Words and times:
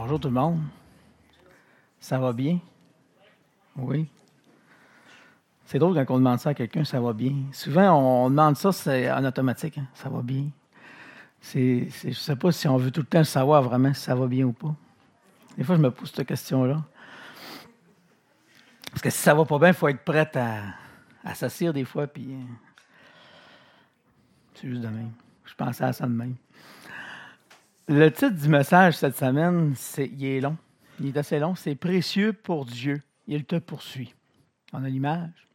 Bonjour 0.00 0.20
tout 0.20 0.28
le 0.28 0.34
monde. 0.34 0.60
Ça 1.98 2.20
va 2.20 2.32
bien? 2.32 2.60
Oui. 3.74 4.06
C'est 5.64 5.80
drôle 5.80 5.96
quand 5.96 6.14
on 6.14 6.18
demande 6.18 6.38
ça 6.38 6.50
à 6.50 6.54
quelqu'un, 6.54 6.84
ça 6.84 7.00
va 7.00 7.12
bien. 7.12 7.34
Souvent, 7.50 7.98
on 7.98 8.30
demande 8.30 8.56
ça, 8.56 8.70
c'est 8.70 9.10
en 9.10 9.24
automatique. 9.24 9.76
hein, 9.76 9.88
Ça 9.94 10.08
va 10.08 10.22
bien. 10.22 10.50
Je 11.52 12.06
ne 12.06 12.12
sais 12.12 12.36
pas 12.36 12.52
si 12.52 12.68
on 12.68 12.76
veut 12.76 12.92
tout 12.92 13.00
le 13.00 13.08
temps 13.08 13.24
savoir 13.24 13.60
vraiment 13.64 13.92
si 13.92 14.02
ça 14.02 14.14
va 14.14 14.28
bien 14.28 14.44
ou 14.44 14.52
pas. 14.52 14.72
Des 15.56 15.64
fois, 15.64 15.74
je 15.74 15.80
me 15.80 15.90
pose 15.90 16.12
cette 16.14 16.28
question-là. 16.28 16.80
Parce 18.92 19.02
que 19.02 19.10
si 19.10 19.18
ça 19.18 19.34
va 19.34 19.44
pas 19.44 19.58
bien, 19.58 19.68
il 19.70 19.74
faut 19.74 19.88
être 19.88 20.04
prêt 20.04 20.30
à, 20.36 20.62
à 21.24 21.72
des 21.72 21.84
fois. 21.84 22.06
Puis, 22.06 22.34
euh, 22.34 22.44
c'est 24.54 24.68
juste 24.68 24.82
de 24.82 24.88
même. 24.88 25.10
Je 25.44 25.54
pensais 25.56 25.82
à 25.82 25.92
ça 25.92 26.06
de 26.06 26.12
même. 26.12 26.36
Le 27.88 28.10
titre 28.10 28.36
du 28.36 28.48
message 28.48 28.96
cette 28.98 29.16
semaine, 29.16 29.72
c'est, 29.74 30.06
il 30.06 30.24
est 30.24 30.40
long. 30.40 30.56
Il 31.00 31.06
est 31.08 31.16
assez 31.16 31.38
long. 31.38 31.54
C'est 31.54 31.74
précieux 31.74 32.32
pour 32.32 32.66
Dieu. 32.66 33.00
Il 33.26 33.44
te 33.44 33.56
poursuit. 33.56 34.14
On 34.72 34.84
a 34.84 34.88
l'image. 34.88 35.48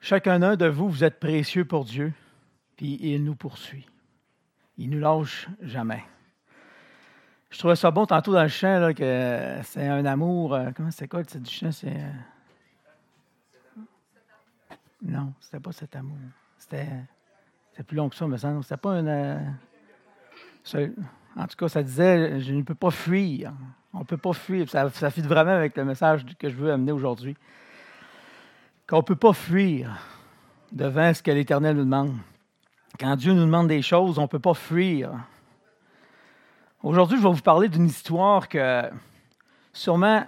Chacun 0.00 0.38
de 0.56 0.66
vous, 0.66 0.88
vous 0.88 1.02
êtes 1.02 1.18
précieux 1.18 1.64
pour 1.64 1.84
Dieu, 1.84 2.12
puis 2.76 2.98
il 3.00 3.24
nous 3.24 3.34
poursuit. 3.34 3.84
Il 4.76 4.90
nous 4.90 5.00
lâche 5.00 5.48
jamais. 5.60 6.04
Je 7.50 7.58
trouvais 7.58 7.74
ça 7.74 7.90
bon 7.90 8.06
tantôt 8.06 8.32
dans 8.32 8.42
le 8.42 8.48
chant 8.48 8.92
que 8.96 9.58
c'est 9.64 9.88
un 9.88 10.04
amour. 10.04 10.54
euh, 10.54 10.70
comment 10.76 10.92
c'est 10.92 11.08
quoi 11.08 11.18
le 11.20 11.26
titre 11.26 11.42
du 11.42 11.50
chant? 11.50 11.72
C'est. 11.72 11.96
euh, 11.96 12.12
Non, 15.02 15.32
c'était 15.40 15.58
pas 15.58 15.72
cet 15.72 15.96
amour. 15.96 16.18
C'était. 16.58 16.86
C'était 17.70 17.82
plus 17.82 17.96
long 17.96 18.08
que 18.08 18.14
ça, 18.14 18.28
me 18.28 18.36
semble. 18.36 18.62
C'était 18.62 18.76
pas 18.76 18.92
un. 18.92 19.40
En 20.74 21.46
tout 21.46 21.56
cas, 21.56 21.68
ça 21.68 21.82
disait 21.82 22.40
Je 22.40 22.52
ne 22.52 22.62
peux 22.62 22.74
pas 22.74 22.90
fuir. 22.90 23.52
On 23.92 24.00
ne 24.00 24.04
peut 24.04 24.16
pas 24.16 24.32
fuir. 24.32 24.68
Ça, 24.68 24.88
ça 24.90 25.10
fit 25.10 25.22
vraiment 25.22 25.52
avec 25.52 25.76
le 25.76 25.84
message 25.84 26.24
que 26.38 26.48
je 26.48 26.56
veux 26.56 26.72
amener 26.72 26.92
aujourd'hui. 26.92 27.36
Qu'on 28.86 28.98
ne 28.98 29.02
peut 29.02 29.16
pas 29.16 29.32
fuir 29.32 29.90
devant 30.72 31.12
ce 31.14 31.22
que 31.22 31.30
l'Éternel 31.30 31.76
nous 31.76 31.84
demande. 31.84 32.14
Quand 32.98 33.16
Dieu 33.16 33.32
nous 33.32 33.44
demande 33.44 33.68
des 33.68 33.82
choses, 33.82 34.18
on 34.18 34.22
ne 34.22 34.26
peut 34.26 34.38
pas 34.38 34.54
fuir. 34.54 35.12
Aujourd'hui, 36.82 37.18
je 37.18 37.22
vais 37.22 37.32
vous 37.32 37.42
parler 37.42 37.68
d'une 37.68 37.86
histoire 37.86 38.48
que 38.48 38.82
sûrement, 39.72 40.24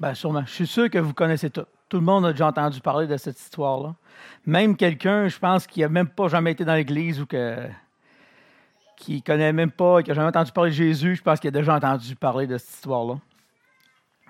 ben 0.00 0.14
sûrement, 0.14 0.44
je 0.46 0.52
suis 0.52 0.66
sûr 0.66 0.90
que 0.90 0.98
vous 0.98 1.14
connaissez 1.14 1.50
tout. 1.50 1.66
Tout 1.88 1.98
le 1.98 2.04
monde 2.04 2.26
a 2.26 2.32
déjà 2.32 2.48
entendu 2.48 2.80
parler 2.80 3.06
de 3.06 3.16
cette 3.16 3.38
histoire-là. 3.38 3.94
Même 4.46 4.76
quelqu'un, 4.76 5.28
je 5.28 5.38
pense, 5.38 5.66
qui 5.66 5.80
n'a 5.80 5.88
même 5.88 6.08
pas 6.08 6.28
jamais 6.28 6.52
été 6.52 6.64
dans 6.64 6.74
l'Église 6.74 7.20
ou 7.20 7.26
que, 7.26 7.68
qui 8.96 9.16
ne 9.16 9.20
connaît 9.20 9.52
même 9.52 9.70
pas, 9.70 10.02
qui 10.02 10.10
n'a 10.10 10.14
jamais 10.14 10.28
entendu 10.28 10.52
parler 10.52 10.70
de 10.70 10.76
Jésus, 10.76 11.16
je 11.16 11.22
pense 11.22 11.40
qu'il 11.40 11.48
a 11.48 11.50
déjà 11.50 11.74
entendu 11.74 12.14
parler 12.16 12.46
de 12.46 12.58
cette 12.58 12.74
histoire-là. 12.74 13.18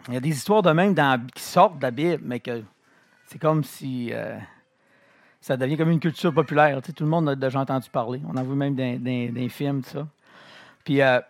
Il 0.09 0.15
y 0.15 0.17
a 0.17 0.20
des 0.20 0.31
histoires 0.31 0.62
de 0.62 0.70
même 0.70 0.95
qui 1.34 1.43
sortent 1.43 1.79
de 1.79 1.83
la 1.83 1.91
Bible, 1.91 2.23
mais 2.25 2.41
que 2.41 2.62
c'est 3.27 3.39
comme 3.39 3.65
si 3.65 4.11
euh, 4.12 4.37
ça 5.41 5.57
devient 5.57 5.77
comme 5.77 5.91
une 5.91 6.01
culture 6.01 6.33
populaire. 6.33 6.81
Tout 6.83 6.92
le 7.05 7.09
monde 7.09 7.29
a 7.29 7.35
déjà 7.35 7.61
entendu 7.61 7.89
parler. 7.91 8.20
On 8.29 8.37
en 8.37 8.42
voit 8.45 8.55
même 8.55 8.75
dans, 8.75 9.03
dans- 9.03 9.48
films, 9.48 9.83
tout 9.83 9.91
ça. 9.91 10.07
Puis, 10.85 11.01
euh, 11.01 11.20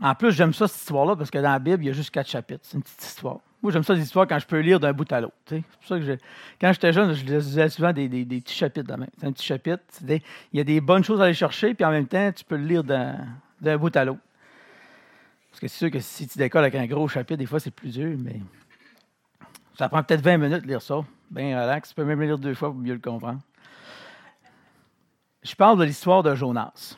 en 0.00 0.14
plus, 0.14 0.32
j'aime 0.32 0.52
ça, 0.54 0.68
cette 0.68 0.80
histoire-là, 0.80 1.16
parce 1.16 1.30
que 1.30 1.38
dans 1.38 1.52
la 1.52 1.58
Bible, 1.58 1.82
il 1.82 1.86
y 1.86 1.90
a 1.90 1.92
juste 1.92 2.10
quatre 2.10 2.28
chapitres. 2.28 2.60
C'est 2.62 2.76
une 2.76 2.82
petite 2.82 3.02
histoire. 3.02 3.38
Moi, 3.62 3.70
j'aime 3.70 3.84
ça, 3.84 3.94
des 3.94 4.02
histoires, 4.02 4.26
quand 4.26 4.38
je 4.40 4.46
peux 4.46 4.58
lire 4.58 4.80
d'un 4.80 4.92
bout 4.92 5.10
à 5.12 5.20
l'autre. 5.20 5.34
C'est 5.46 5.62
pour 5.62 5.86
ça 5.86 5.98
que 6.00 6.18
quand 6.60 6.72
j'étais 6.72 6.92
jeune, 6.92 7.12
je 7.14 7.24
lisais 7.24 7.68
souvent 7.68 7.92
des, 7.92 8.08
des- 8.08 8.24
des 8.24 8.40
petits 8.40 8.54
chapitres 8.56 8.96
de. 8.96 9.04
C'est 9.18 9.26
un 9.26 9.32
petit 9.32 9.46
chapitre. 9.46 9.78
il 10.08 10.20
y 10.52 10.60
a 10.60 10.64
des 10.64 10.80
bonnes 10.80 11.04
choses 11.04 11.20
à 11.20 11.24
aller 11.24 11.34
chercher, 11.34 11.72
puis 11.74 11.84
en 11.84 11.90
même 11.92 12.06
temps, 12.08 12.32
tu 12.32 12.44
peux 12.44 12.56
le 12.56 12.64
lire 12.64 12.82
d'un 12.82 13.78
bout 13.78 13.94
à 13.96 14.04
l'autre. 14.04 14.20
Parce 15.50 15.60
que 15.60 15.68
c'est 15.68 15.78
sûr 15.78 15.90
que 15.92 16.00
si 16.00 16.26
tu 16.26 16.38
décolles 16.38 16.64
avec 16.64 16.74
un 16.74 16.86
gros 16.86 17.06
chapitre, 17.06 17.38
des 17.38 17.46
fois, 17.46 17.60
c'est 17.60 17.70
plus 17.70 17.92
dur, 17.92 18.16
mais 18.18 18.40
ça 19.78 19.88
prend 19.88 20.02
peut-être 20.02 20.22
20 20.22 20.38
minutes 20.38 20.62
de 20.62 20.66
lire 20.68 20.82
ça. 20.82 21.04
Bien 21.30 21.62
relax. 21.62 21.90
Tu 21.90 21.94
peux 21.94 22.04
même 22.04 22.18
le 22.20 22.26
lire 22.26 22.38
deux 22.38 22.54
fois 22.54 22.70
pour 22.70 22.78
mieux 22.80 22.94
le 22.94 22.98
comprendre. 22.98 23.40
Je 25.42 25.54
parle 25.54 25.78
de 25.78 25.84
l'histoire 25.84 26.22
de 26.22 26.34
Jonas. 26.34 26.96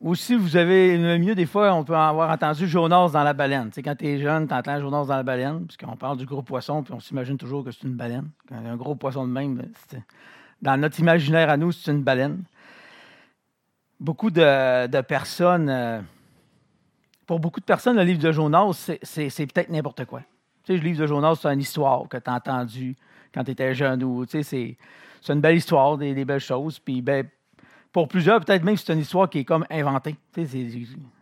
Aussi, 0.00 0.34
vous 0.34 0.56
avez 0.56 0.96
le 0.96 1.18
mieux, 1.18 1.34
des 1.34 1.44
fois, 1.44 1.74
on 1.74 1.84
peut 1.84 1.94
avoir 1.94 2.30
entendu 2.30 2.66
Jonas 2.66 3.10
dans 3.10 3.22
la 3.22 3.34
baleine. 3.34 3.70
Quand 3.84 3.94
tu 3.94 4.06
es 4.06 4.18
jeune, 4.18 4.48
tu 4.48 4.54
entends 4.54 4.80
Jonas 4.80 5.04
dans 5.04 5.16
la 5.16 5.22
baleine, 5.22 5.66
puisqu'on 5.66 5.94
parle 5.94 6.16
du 6.16 6.24
gros 6.24 6.40
poisson, 6.40 6.82
puis 6.82 6.94
on 6.94 7.00
s'imagine 7.00 7.36
toujours 7.36 7.62
que 7.62 7.70
c'est 7.70 7.82
une 7.86 7.96
baleine. 7.96 8.30
Quand 8.48 8.56
un 8.56 8.76
gros 8.76 8.94
poisson 8.94 9.26
de 9.26 9.32
même, 9.32 9.62
dans 10.62 10.80
notre 10.80 10.98
imaginaire 11.00 11.50
à 11.50 11.58
nous, 11.58 11.70
c'est 11.70 11.90
une 11.90 12.02
baleine. 12.02 12.44
Beaucoup 13.98 14.30
de, 14.30 15.00
personnes, 15.02 15.68
euh, 15.68 16.00
pour 17.26 17.38
beaucoup 17.38 17.60
de 17.60 17.66
personnes, 17.66 17.96
le 17.96 18.02
livre 18.02 18.22
de 18.22 18.32
Jonas, 18.32 18.90
c'est- 19.02 19.46
peut-être 19.52 19.68
n'importe 19.68 20.06
quoi. 20.06 20.22
Le 20.66 20.76
livre 20.76 21.00
de 21.00 21.06
Jonas, 21.06 21.40
c'est 21.42 21.52
une 21.52 21.60
histoire 21.60 22.08
que 22.08 22.16
tu 22.16 22.30
as 22.30 22.34
entendue 22.34 22.96
quand 23.34 23.44
tu 23.44 23.50
étais 23.50 23.74
jeune. 23.74 24.02
Ou, 24.02 24.24
c'est 24.26 24.76
une 25.28 25.42
belle 25.42 25.56
histoire, 25.56 25.98
des, 25.98 26.14
des 26.14 26.24
belles 26.24 26.40
choses. 26.40 26.78
Puis, 26.78 27.02
ben, 27.02 27.28
pour 27.92 28.08
plusieurs, 28.08 28.44
peut-être 28.44 28.62
même 28.62 28.76
que 28.76 28.80
c'est 28.80 28.92
une 28.92 29.00
histoire 29.00 29.28
qui 29.28 29.40
est 29.40 29.44
comme 29.44 29.66
inventée. 29.70 30.16
Tu 30.32 30.46
sais, 30.46 30.70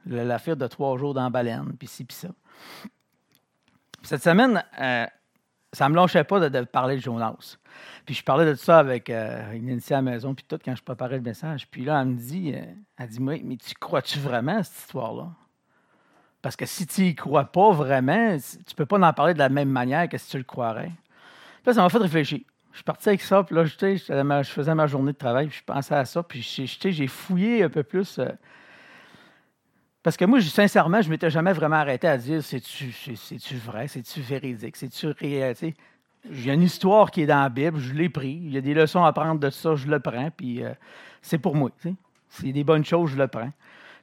c'est 0.06 0.24
l'affaire 0.24 0.56
de 0.56 0.66
trois 0.66 0.96
jours 0.98 1.14
dans 1.14 1.22
la 1.22 1.30
baleine, 1.30 1.72
puis 1.78 1.88
ci, 1.88 2.04
puis 2.04 2.16
ça. 2.16 2.28
Cette 4.02 4.22
semaine, 4.22 4.62
euh, 4.80 5.06
ça 5.72 5.88
ne 5.88 5.90
me 5.90 5.96
lâchait 5.96 6.24
pas 6.24 6.48
de, 6.48 6.64
parler 6.64 6.96
de 6.96 7.00
Jonas. 7.00 7.56
Puis 8.04 8.14
je 8.14 8.22
parlais 8.22 8.46
de 8.46 8.54
ça 8.54 8.78
avec, 8.78 9.10
euh, 9.10 9.58
Nancy 9.60 9.92
à 9.92 9.96
la 9.96 10.02
maison, 10.02 10.34
puis 10.34 10.44
tout, 10.46 10.58
quand 10.62 10.76
je 10.76 10.82
préparais 10.82 11.16
le 11.16 11.22
message. 11.22 11.68
Puis 11.70 11.84
là, 11.84 12.00
elle 12.00 12.08
me 12.08 12.16
dit, 12.16 12.52
euh, 12.54 12.62
elle 12.98 13.08
dit, 13.08 13.20
mais, 13.20 13.40
mais 13.44 13.56
tu 13.56 13.74
crois-tu 13.74 14.18
vraiment 14.18 14.58
à 14.58 14.62
cette 14.62 14.78
histoire-là? 14.78 15.28
Parce 16.40 16.56
que 16.56 16.66
si 16.66 16.86
tu 16.86 17.02
n'y 17.02 17.14
crois 17.14 17.44
pas 17.44 17.72
vraiment, 17.72 18.36
tu 18.38 18.58
ne 18.58 18.74
peux 18.76 18.86
pas 18.86 18.98
en 18.98 19.12
parler 19.12 19.34
de 19.34 19.38
la 19.38 19.48
même 19.48 19.70
manière 19.70 20.08
que 20.08 20.16
si 20.18 20.30
tu 20.30 20.38
le 20.38 20.44
croirais. 20.44 20.92
Puis 21.62 21.66
là, 21.66 21.72
ça 21.74 21.82
m'a 21.82 21.88
fait 21.88 21.98
réfléchir. 21.98 22.40
Je 22.78 22.80
suis 22.80 22.84
parti 22.84 23.08
avec 23.08 23.22
ça, 23.22 23.42
puis 23.42 23.56
là, 23.56 23.64
je 23.64 24.50
faisais 24.50 24.72
ma 24.72 24.86
journée 24.86 25.10
de 25.10 25.16
travail, 25.18 25.48
puis 25.48 25.58
je 25.58 25.64
pensais 25.64 25.96
à 25.96 26.04
ça, 26.04 26.22
puis 26.22 26.40
j'ai- 26.42 26.92
j'ai 26.92 27.06
fouillé 27.08 27.64
un 27.64 27.68
peu 27.68 27.82
plus. 27.82 28.20
euh, 28.20 28.28
parce 30.04 30.16
que 30.16 30.24
moi, 30.24 30.40
sincèrement, 30.40 31.02
je 31.02 31.08
ne 31.08 31.10
m'étais 31.10 31.28
jamais 31.28 31.52
vraiment 31.52 31.74
arrêté 31.74 32.06
à 32.06 32.16
dire 32.16 32.40
c'est-tu 32.40 32.92
c'est- 32.92 33.16
c'est-tu 33.16 33.56
vrai, 33.56 33.88
c'est-tu 33.88 34.20
véridique, 34.20 34.76
c'est-tu 34.76 35.08
réel. 35.08 35.56
a 36.50 36.54
une 36.54 36.62
histoire 36.62 37.10
qui 37.10 37.22
est 37.22 37.26
dans 37.26 37.42
la 37.42 37.48
Bible, 37.48 37.80
je 37.80 37.92
l'ai 37.94 38.08
pris. 38.08 38.40
Il 38.44 38.52
y 38.52 38.56
a 38.56 38.60
des 38.60 38.74
leçons 38.74 39.02
à 39.02 39.12
prendre 39.12 39.40
de 39.40 39.50
ça, 39.50 39.74
je 39.74 39.88
le 39.88 39.98
prends, 39.98 40.30
puis 40.30 40.62
euh, 40.62 40.72
c'est 41.20 41.38
pour 41.38 41.56
moi. 41.56 41.70
C'est 42.28 42.52
des 42.52 42.62
bonnes 42.62 42.84
choses, 42.84 43.10
je 43.10 43.16
le 43.16 43.26
prends. 43.26 43.52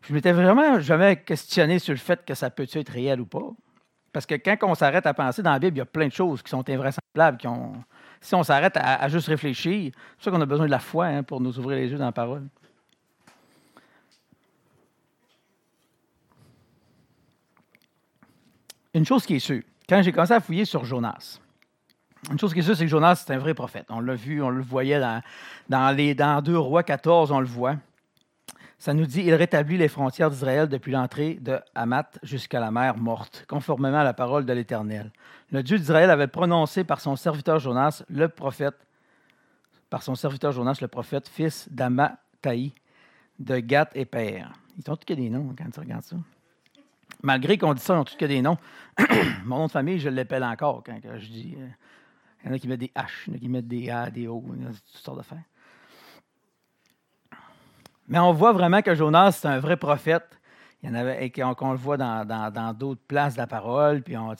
Je 0.02 0.14
m'étais 0.14 0.34
vraiment 0.34 0.82
jamais 0.82 1.16
questionné 1.16 1.80
sur 1.80 1.94
le 1.94 2.00
fait 2.00 2.26
que 2.26 2.34
ça 2.34 2.50
peut 2.50 2.68
être 2.74 2.90
réel 2.90 3.22
ou 3.22 3.26
pas. 3.26 3.52
Parce 4.12 4.26
que 4.26 4.36
quand 4.36 4.58
on 4.64 4.76
s'arrête 4.76 5.06
à 5.06 5.14
penser 5.14 5.42
dans 5.42 5.54
la 5.54 5.60
Bible, 5.60 5.78
il 5.78 5.80
y 5.80 5.82
a 5.82 5.86
plein 5.86 6.08
de 6.08 6.14
choses 6.14 6.44
qui 6.44 6.50
sont 6.50 6.70
invraisemblables. 6.70 7.38
Qui 7.38 7.48
ont... 7.48 7.74
Si 8.26 8.34
on 8.34 8.42
s'arrête 8.42 8.76
à, 8.76 9.08
juste 9.08 9.28
réfléchir, 9.28 9.92
c'est 9.94 10.16
pour 10.16 10.24
ça 10.24 10.32
qu'on 10.32 10.42
a 10.42 10.48
besoin 10.48 10.66
de 10.66 10.72
la 10.72 10.80
foi 10.80 11.06
hein, 11.06 11.22
pour 11.22 11.40
nous 11.40 11.60
ouvrir 11.60 11.78
les 11.78 11.92
yeux 11.92 11.98
dans 12.00 12.06
la 12.06 12.12
parole. 12.12 12.42
Une 18.96 19.06
chose 19.06 19.28
qui 19.28 19.36
est 19.36 19.40
sûre, 19.40 19.62
quand 19.88 20.02
j'ai 20.02 20.12
commencé 20.12 20.34
à 20.34 20.40
fouiller 20.40 20.66
sur 20.66 20.86
Jonas, 20.86 21.40
une 22.32 22.40
chose 22.40 22.52
qui 22.52 22.62
est 22.62 22.64
sûre, 22.64 22.76
c'est 22.76 22.86
que 22.86 22.90
Jonas, 22.90 23.24
c'est 23.28 23.32
un 23.32 23.38
vrai 23.38 23.54
prophète. 23.54 23.86
On 23.90 24.00
l'a 24.00 24.16
vu, 24.16 24.42
on 24.42 24.50
le 24.50 24.64
voyait 24.64 25.00
dans, 25.00 25.22
dans, 25.70 25.96
les, 25.96 26.16
dans 26.16 26.42
2 26.42 26.58
Rois 26.58 26.82
14, 26.82 27.32
on 27.32 27.40
le 27.40 27.46
voit. 27.46 27.76
Ça 28.78 28.94
nous 28.94 29.06
dit, 29.06 29.22
il 29.22 29.34
rétablit 29.34 29.78
les 29.78 29.88
frontières 29.88 30.30
d'Israël 30.30 30.68
depuis 30.68 30.92
l'entrée 30.92 31.36
de 31.36 31.60
Hamath 31.76 32.20
jusqu'à 32.24 32.60
la 32.60 32.72
mer 32.72 32.98
morte, 32.98 33.46
conformément 33.48 34.00
à 34.00 34.04
la 34.04 34.14
parole 34.14 34.46
de 34.46 34.54
l'Éternel. 34.54 35.12
Le 35.52 35.64
Dieu 35.64 35.78
d'Israël 35.78 36.10
avait 36.10 36.28
prononcé 36.28 36.84
par 36.84 37.00
son 37.00 37.16
serviteur 37.16 37.60
Jonas, 37.60 38.04
le 38.10 38.28
prophète, 38.28 38.76
par 39.90 40.04
son 40.04 40.16
serviteur 40.16 40.52
Jonas, 40.52 40.78
le 40.82 40.88
prophète, 40.88 41.30
fils 41.30 41.68
d'Amathaï, 41.72 42.74
de 43.40 43.60
Gath 43.60 43.92
et 43.96 44.06
Père. 44.06 44.52
Ils 44.78 44.92
ont 44.92 44.96
tous 44.96 45.06
que 45.06 45.14
des 45.14 45.30
noms 45.30 45.56
quand 45.58 45.70
tu 45.72 45.80
regardes 45.80 46.04
ça. 46.04 46.18
Malgré 47.24 47.58
qu'on 47.58 47.74
dit 47.74 47.82
ça, 47.82 47.96
ils 47.96 48.00
ont 48.00 48.04
tous 48.04 48.18
que 48.18 48.26
des 48.26 48.42
noms. 48.42 48.58
Mon 49.46 49.58
nom 49.58 49.66
de 49.68 49.72
famille, 49.72 50.00
je 50.00 50.10
l'appelle 50.10 50.44
encore 50.44 50.84
quand 50.86 51.00
je 51.02 51.28
dis. 51.28 51.56
euh, 51.58 51.68
il 52.44 52.50
y 52.50 52.52
en 52.52 52.56
a 52.56 52.60
qui 52.60 52.68
mettent 52.68 52.82
des 52.82 52.92
H, 52.96 53.08
il 53.28 53.32
y 53.32 53.34
en 53.34 53.38
a 53.38 53.40
qui 53.40 53.50
mettent 53.50 53.68
des 53.68 53.90
A, 53.90 54.12
des 54.12 54.28
O, 54.28 54.44
toutes 54.46 55.02
sortes 55.02 55.18
d'affaires. 55.18 55.42
Mais 58.08 58.20
on 58.20 58.34
voit 58.34 58.54
vraiment 58.54 58.82
que 58.82 58.94
Jonas, 58.94 59.40
c'est 59.42 59.48
un 59.48 59.60
vrai 59.60 59.78
prophète. 59.78 60.40
Il 60.84 60.90
y 60.90 60.92
en 60.92 60.96
avait, 60.96 61.26
et 61.26 61.32
qu'on 61.32 61.72
le 61.72 61.78
voit 61.78 61.98
dans 61.98 62.26
dans- 62.26 62.52
dans 62.52 62.74
d'autres 62.74 63.02
places 63.08 63.34
de 63.34 63.40
la 63.40 63.48
parole. 63.48 64.02
Puis 64.04 64.16
on, 64.18 64.34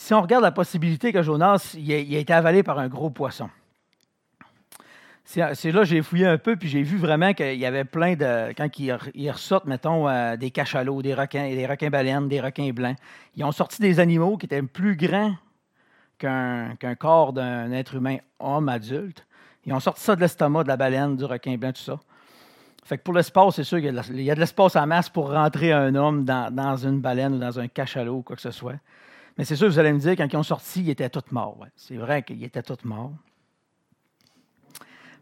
si 0.00 0.14
on 0.14 0.22
regarde 0.22 0.42
la 0.42 0.50
possibilité 0.50 1.12
que 1.12 1.22
Jonas, 1.22 1.76
il 1.78 1.92
a, 1.92 2.18
été 2.18 2.32
avalé 2.32 2.62
par 2.62 2.78
un 2.78 2.88
gros 2.88 3.10
poisson. 3.10 3.50
C'est 5.24 5.70
là 5.70 5.80
que 5.80 5.84
j'ai 5.84 6.00
fouillé 6.02 6.26
un 6.26 6.38
peu, 6.38 6.56
puis 6.56 6.68
j'ai 6.68 6.82
vu 6.82 6.96
vraiment 6.96 7.34
qu'il 7.34 7.58
y 7.58 7.66
avait 7.66 7.84
plein 7.84 8.14
de. 8.14 8.52
Quand 8.56 8.78
ils, 8.78 8.96
ils 9.14 9.30
ressortent, 9.30 9.66
mettons, 9.66 10.08
euh, 10.08 10.36
des 10.36 10.50
cachalots, 10.50 11.02
des 11.02 11.14
requins, 11.14 11.50
des 11.50 11.66
requins-baleines, 11.66 12.28
des 12.28 12.40
requins 12.40 12.70
blancs, 12.70 12.96
ils 13.36 13.44
ont 13.44 13.52
sorti 13.52 13.80
des 13.82 14.00
animaux 14.00 14.38
qui 14.38 14.46
étaient 14.46 14.62
plus 14.62 14.96
grands 14.96 15.36
qu'un 16.18 16.74
qu'un 16.76 16.94
corps 16.94 17.32
d'un 17.32 17.70
être 17.70 17.94
humain 17.94 18.16
homme 18.40 18.70
adulte. 18.70 19.26
Ils 19.66 19.74
ont 19.74 19.80
sorti 19.80 20.00
ça 20.00 20.16
de 20.16 20.20
l'estomac 20.22 20.64
de 20.64 20.68
la 20.68 20.78
baleine, 20.78 21.14
du 21.14 21.24
requin 21.26 21.56
blanc, 21.56 21.72
tout 21.72 21.82
ça. 21.82 22.00
Fait 22.82 22.98
que 22.98 23.02
pour 23.02 23.14
l'espace, 23.14 23.56
c'est 23.56 23.64
sûr 23.64 23.78
qu'il 23.78 24.22
y 24.22 24.30
a 24.30 24.34
de 24.34 24.40
l'espace 24.40 24.76
en 24.76 24.86
masse 24.86 25.08
pour 25.08 25.30
rentrer 25.30 25.72
un 25.72 25.94
homme 25.94 26.24
dans, 26.24 26.76
une 26.76 27.00
baleine 27.00 27.34
ou 27.34 27.38
dans 27.38 27.58
un 27.58 27.68
cachalot 27.68 28.16
ou 28.16 28.22
quoi 28.22 28.36
que 28.36 28.42
ce 28.42 28.50
soit. 28.50 28.76
Mais 29.36 29.44
c'est 29.44 29.56
sûr, 29.56 29.68
vous 29.68 29.78
allez 29.78 29.92
me 29.92 29.98
dire, 29.98 30.12
quand 30.16 30.26
ils 30.30 30.36
ont 30.36 30.42
sorti, 30.42 30.82
ils 30.82 30.90
étaient 30.90 31.08
tous 31.08 31.30
morts. 31.30 31.66
C'est 31.76 31.96
vrai 31.96 32.22
qu'ils 32.22 32.42
étaient 32.42 32.62
tous 32.62 32.84
morts. 32.84 33.12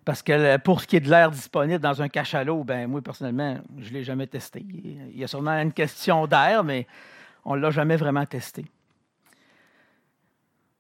Parce 0.05 0.23
que 0.23 0.57
pour 0.59 0.81
ce 0.81 0.87
qui 0.87 0.97
est 0.97 1.01
de 1.01 1.11
l'air 1.11 1.31
disponible 1.31 1.81
dans 1.81 2.01
un 2.01 2.09
cachalot, 2.09 2.65
ben 2.65 2.89
moi, 2.89 3.03
personnellement, 3.03 3.59
je 3.77 3.91
ne 3.91 3.95
l'ai 3.95 4.05
jamais 4.05 4.27
testé. 4.27 4.65
Il 4.65 5.19
y 5.19 5.25
a 5.25 5.29
sûrement 5.29 5.51
une 5.51 5.73
question 5.73 6.27
d'air, 6.27 6.65
mais 6.65 6.87
on 7.45 7.57
ne 7.57 7.61
l'a 7.61 7.71
jamais 7.71 7.97
vraiment 7.97 8.25
testé. 8.25 8.65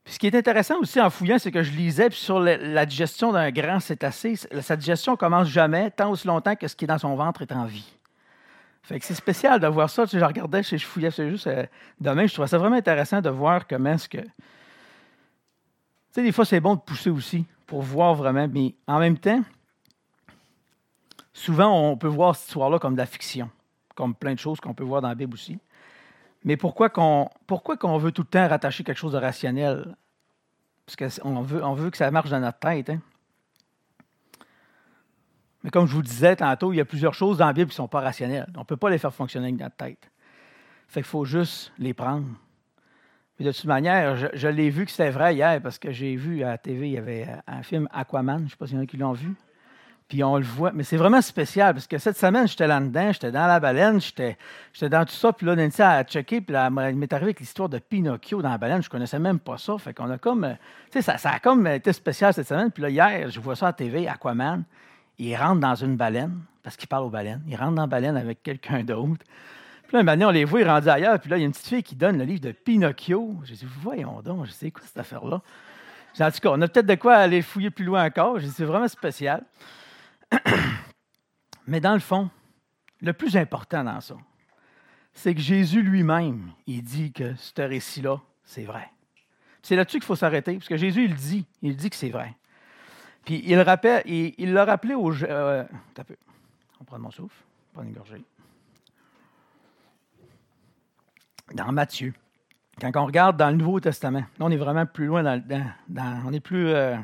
Ce 0.09 0.19
qui 0.19 0.27
est 0.27 0.35
intéressant 0.35 0.79
aussi 0.81 1.01
en 1.01 1.11
fouillant, 1.11 1.39
c'est 1.39 1.51
que 1.51 1.63
je 1.63 1.71
lisais 1.73 2.11
sur 2.11 2.41
la 2.41 2.87
digestion 2.87 3.33
d'un 3.33 3.51
grand 3.51 3.79
cétacé. 3.79 4.37
Sa 4.37 4.77
digestion 4.77 5.17
commence 5.17 5.49
jamais 5.49 5.91
tant 5.91 6.11
aussi 6.11 6.27
longtemps 6.27 6.57
que 6.57 6.67
ce 6.67 6.75
qui 6.75 6.85
est 6.85 6.89
dans 6.89 6.99
son 6.99 7.15
ventre 7.15 7.43
est 7.43 7.53
en 7.53 7.67
vie. 7.67 7.93
Fait 8.83 8.99
que 8.99 9.05
c'est 9.05 9.15
spécial 9.15 9.61
de 9.61 9.67
voir 9.67 9.91
ça. 9.91 10.07
Je 10.07 10.19
regardais, 10.19 10.63
je, 10.63 10.79
fouillais, 10.79 11.11
c'est 11.11 11.29
juste 11.29 11.47
euh, 11.47 11.67
demain, 12.01 12.27
je 12.27 12.33
trouvais 12.33 12.49
ça 12.49 12.57
vraiment 12.57 12.77
intéressant 12.77 13.21
de 13.21 13.29
voir 13.29 13.67
comment 13.67 13.93
est-ce 13.93 14.09
que. 14.09 14.19
Tu 14.19 14.25
sais, 16.13 16.23
des 16.23 16.33
fois, 16.33 16.47
c'est 16.47 16.61
bon 16.61 16.75
de 16.75 16.81
pousser 16.81 17.11
aussi 17.11 17.45
pour 17.67 17.83
voir 17.83 18.15
vraiment. 18.15 18.49
Mais 18.49 18.75
en 18.87 18.99
même 18.99 19.19
temps, 19.19 19.43
souvent, 21.35 21.91
on 21.91 21.99
peut 21.99 22.09
voir 22.09 22.35
cette 22.35 22.49
histoire-là 22.49 22.79
comme 22.79 22.95
de 22.95 22.99
la 22.99 23.07
fiction, 23.07 23.51
comme 23.95 24.15
plein 24.15 24.33
de 24.33 24.39
choses 24.39 24.59
qu'on 24.59 24.73
peut 24.73 24.85
voir 24.85 25.03
dans 25.03 25.09
la 25.09 25.15
Bible 25.15 25.35
aussi. 25.35 25.59
Mais 26.45 26.57
pourquoi 26.57 26.89
qu'on 26.89 27.29
pourquoi 27.47 27.77
veut 27.99 28.13
tout 28.13 28.23
le 28.23 28.29
temps 28.29 28.49
rattacher 28.49 28.85
quelque 28.85 28.99
chose 28.99 29.13
de 29.13 29.19
rationnel? 29.19 29.97
Parce 30.87 31.19
qu'on 31.21 31.43
veut, 31.43 31.65
on 31.65 31.75
veut 31.75 31.91
que 31.91 31.97
ça 31.97 32.11
marche 32.11 32.31
dans 32.31 32.41
notre 32.41 32.59
tête. 32.59 32.91
Hein? 32.91 33.01
Mais 35.63 35.71
comme 35.71 35.87
je 35.87 35.93
vous 35.93 36.03
disais 36.03 36.37
tantôt, 36.37 36.73
il 36.73 36.77
y 36.77 36.81
a 36.81 36.85
plusieurs 36.85 37.15
choses 37.15 37.39
dans 37.39 37.47
la 37.47 37.53
Bible 37.53 37.69
qui 37.69 37.75
ne 37.75 37.85
sont 37.85 37.89
pas 37.89 38.01
rationnelles. 38.01 38.51
On 38.57 38.61
ne 38.61 38.65
peut 38.65 38.77
pas 38.77 38.89
les 38.89 38.99
faire 38.99 39.13
fonctionner 39.13 39.49
avec 39.49 39.61
notre 39.61 39.77
tête. 39.77 40.11
Fait 40.89 41.01
qu'il 41.01 41.09
faut 41.09 41.25
juste 41.25 41.73
les 41.79 41.93
prendre 41.93 42.27
de 43.45 43.53
toute 43.53 43.65
manière, 43.67 44.17
je, 44.35 44.49
l'ai 44.49 44.69
vu 44.71 44.85
que 44.85 44.91
c'était 44.91 45.11
vrai 45.11 45.35
hier 45.35 45.61
parce 45.63 45.79
que 45.79 45.93
j'ai 45.93 46.17
vu 46.17 46.43
à 46.43 46.49
la 46.49 46.59
TV, 46.59 46.89
il 46.89 46.93
y 46.95 46.99
avait 46.99 47.27
un 47.47 47.63
film 47.63 47.89
Aquaman, 47.93 48.39
je 48.41 48.45
ne 48.45 48.49
sais 48.51 48.57
pas 48.57 48.67
s'il 48.67 48.77
y 48.77 48.79
en 48.79 48.83
a 48.83 48.87
qui 48.87 48.97
l'ont 48.97 49.13
vu. 49.13 49.35
Puis 50.09 50.25
on 50.25 50.39
le 50.39 50.45
voit. 50.45 50.73
Mais 50.73 50.85
c'est 50.85 50.97
vraiment 50.97 51.21
spécial 51.21 51.75
parce 51.75 51.87
que 51.87 51.99
cette 51.99 52.17
semaine, 52.17 52.49
j'étais 52.49 52.67
là-dedans, 52.67 53.13
j'étais 53.13 53.31
dans 53.31 53.47
la 53.47 53.61
baleine, 53.61 54.01
j'étais, 54.01 54.39
dans 54.89 55.05
tout 55.05 55.15
ça. 55.15 55.35
Puis 55.35 55.47
là, 55.47 55.55
Nancy 55.55 55.83
a 55.83 56.03
checké, 56.03 56.41
puis 56.41 56.55
là, 56.55 56.71
il 56.91 56.97
m'est 56.97 57.13
arrivé 57.13 57.27
avec 57.27 57.41
l'histoire 57.41 57.69
de 57.69 57.79
Pinocchio 57.79 58.41
dans 58.41 58.49
la 58.49 58.57
baleine. 58.57 58.83
Je 58.83 58.89
connaissais 58.89 59.19
même 59.19 59.39
pas 59.39 59.59
ça. 59.59 59.77
Fait 59.77 59.93
qu'on 59.93 60.11
a 60.11 60.17
comme. 60.17 60.57
Tu 60.91 61.03
sais, 61.03 61.19
ça, 61.19 61.31
a 61.31 61.39
comme 61.41 61.67
été 61.67 61.93
spécial 61.93 62.33
cette 62.33 62.49
semaine. 62.49 62.71
Puis 62.71 62.83
là, 62.83 62.89
hier, 62.89 63.31
je 63.31 63.39
vois 63.39 63.55
ça 63.55 63.69
à 63.69 63.73
TV, 63.75 64.09
Aquaman. 64.09 64.65
Il 65.19 65.37
rentre 65.37 65.61
dans 65.61 65.75
une 65.75 65.97
baleine 65.97 66.41
parce 66.63 66.77
qu'il 66.77 66.89
parle 66.89 67.05
aux 67.05 67.11
baleines. 67.11 67.43
Il 67.47 67.57
rentre 67.57 67.75
dans 67.75 67.83
la 67.83 67.89
baleine 67.89 68.17
avec 68.17 68.43
quelqu'un 68.43 68.83
d'autre. 68.85 69.25
Puis 69.89 70.03
là, 70.03 70.13
un 70.13 70.21
on 70.23 70.31
les 70.31 70.45
voit, 70.45 70.61
ils 70.61 70.69
rendus 70.69 70.89
ailleurs. 70.89 71.19
Puis 71.19 71.29
là, 71.29 71.37
il 71.37 71.41
y 71.41 71.43
a 71.43 71.47
une 71.47 71.53
petite 71.53 71.67
fille 71.67 71.83
qui 71.83 71.97
donne 71.97 72.19
le 72.19 72.25
livre 72.25 72.41
de 72.41 72.53
Pinocchio. 72.53 73.37
J'ai 73.45 73.55
dit, 73.55 73.67
voyons 73.81 74.23
donc, 74.23 74.47
je 74.47 74.53
sais 74.53 74.71
quoi 74.71 74.83
cette 74.87 74.99
affaire-là. 74.99 75.43
En 76.21 76.31
tout 76.31 76.39
cas, 76.41 76.51
on 76.51 76.61
a 76.63 76.69
peut-être 76.69 76.87
de 76.87 76.95
quoi 76.95 77.17
aller 77.17 77.43
fouiller 77.43 77.71
plus 77.71 77.85
loin 77.85 78.05
encore. 78.05 78.39
C'est 78.41 78.65
vraiment 78.65 78.89
spécial. 78.89 79.43
Mais 81.67 81.81
dans 81.81 81.95
le 81.95 82.01
fond, 82.01 82.31
le 83.01 83.13
plus 83.13 83.37
important 83.37 83.85
dans 83.85 84.01
ça, 84.01 84.17
c'est 85.13 85.35
que 85.35 85.41
Jésus 85.41 85.83
lui-même, 85.83 86.53
il 86.67 86.83
dit 86.83 87.13
que 87.13 87.35
ce 87.35 87.61
récit-là, 87.61 88.21
c'est 88.45 88.65
vrai. 88.65 88.91
C'est 89.63 89.77
là-dessus 89.77 89.99
qu'il 89.99 90.07
faut 90.07 90.17
s'arrêter, 90.17 90.55
parce 90.55 90.69
que 90.69 90.77
Jésus, 90.77 91.05
il 91.05 91.15
dit, 91.15 91.47
il 91.63 91.77
dit 91.77 91.91
que 91.91 91.97
c'est 91.97 92.11
vrai. 92.11 92.35
Puis 93.25 93.43
il, 93.45 93.61
rappelle, 93.61 94.03
il, 94.07 94.53
l'a 94.53 94.65
rappelé 94.65 94.95
aux... 94.95 95.13
Euh, 95.25 95.65
on 96.81 96.85
prend 96.85 96.99
mon 96.99 97.11
souffle, 97.11 97.37
prend 97.75 97.83
une 97.83 97.93
gorgée. 97.93 98.23
dans 101.55 101.73
Matthieu. 101.73 102.15
Quand 102.81 102.91
on 102.97 103.07
regarde 103.07 103.37
dans 103.37 103.51
le 103.51 103.57
Nouveau 103.57 103.81
Testament, 103.81 104.25
on 104.39 104.51
est 104.51 104.57
vraiment 104.57 104.87
plus 104.87 105.07
loin 105.07 105.23
dans, 105.23 106.23
on 106.25 106.33
est 106.33 106.41
plus 106.41 106.69
euh, 106.69 106.97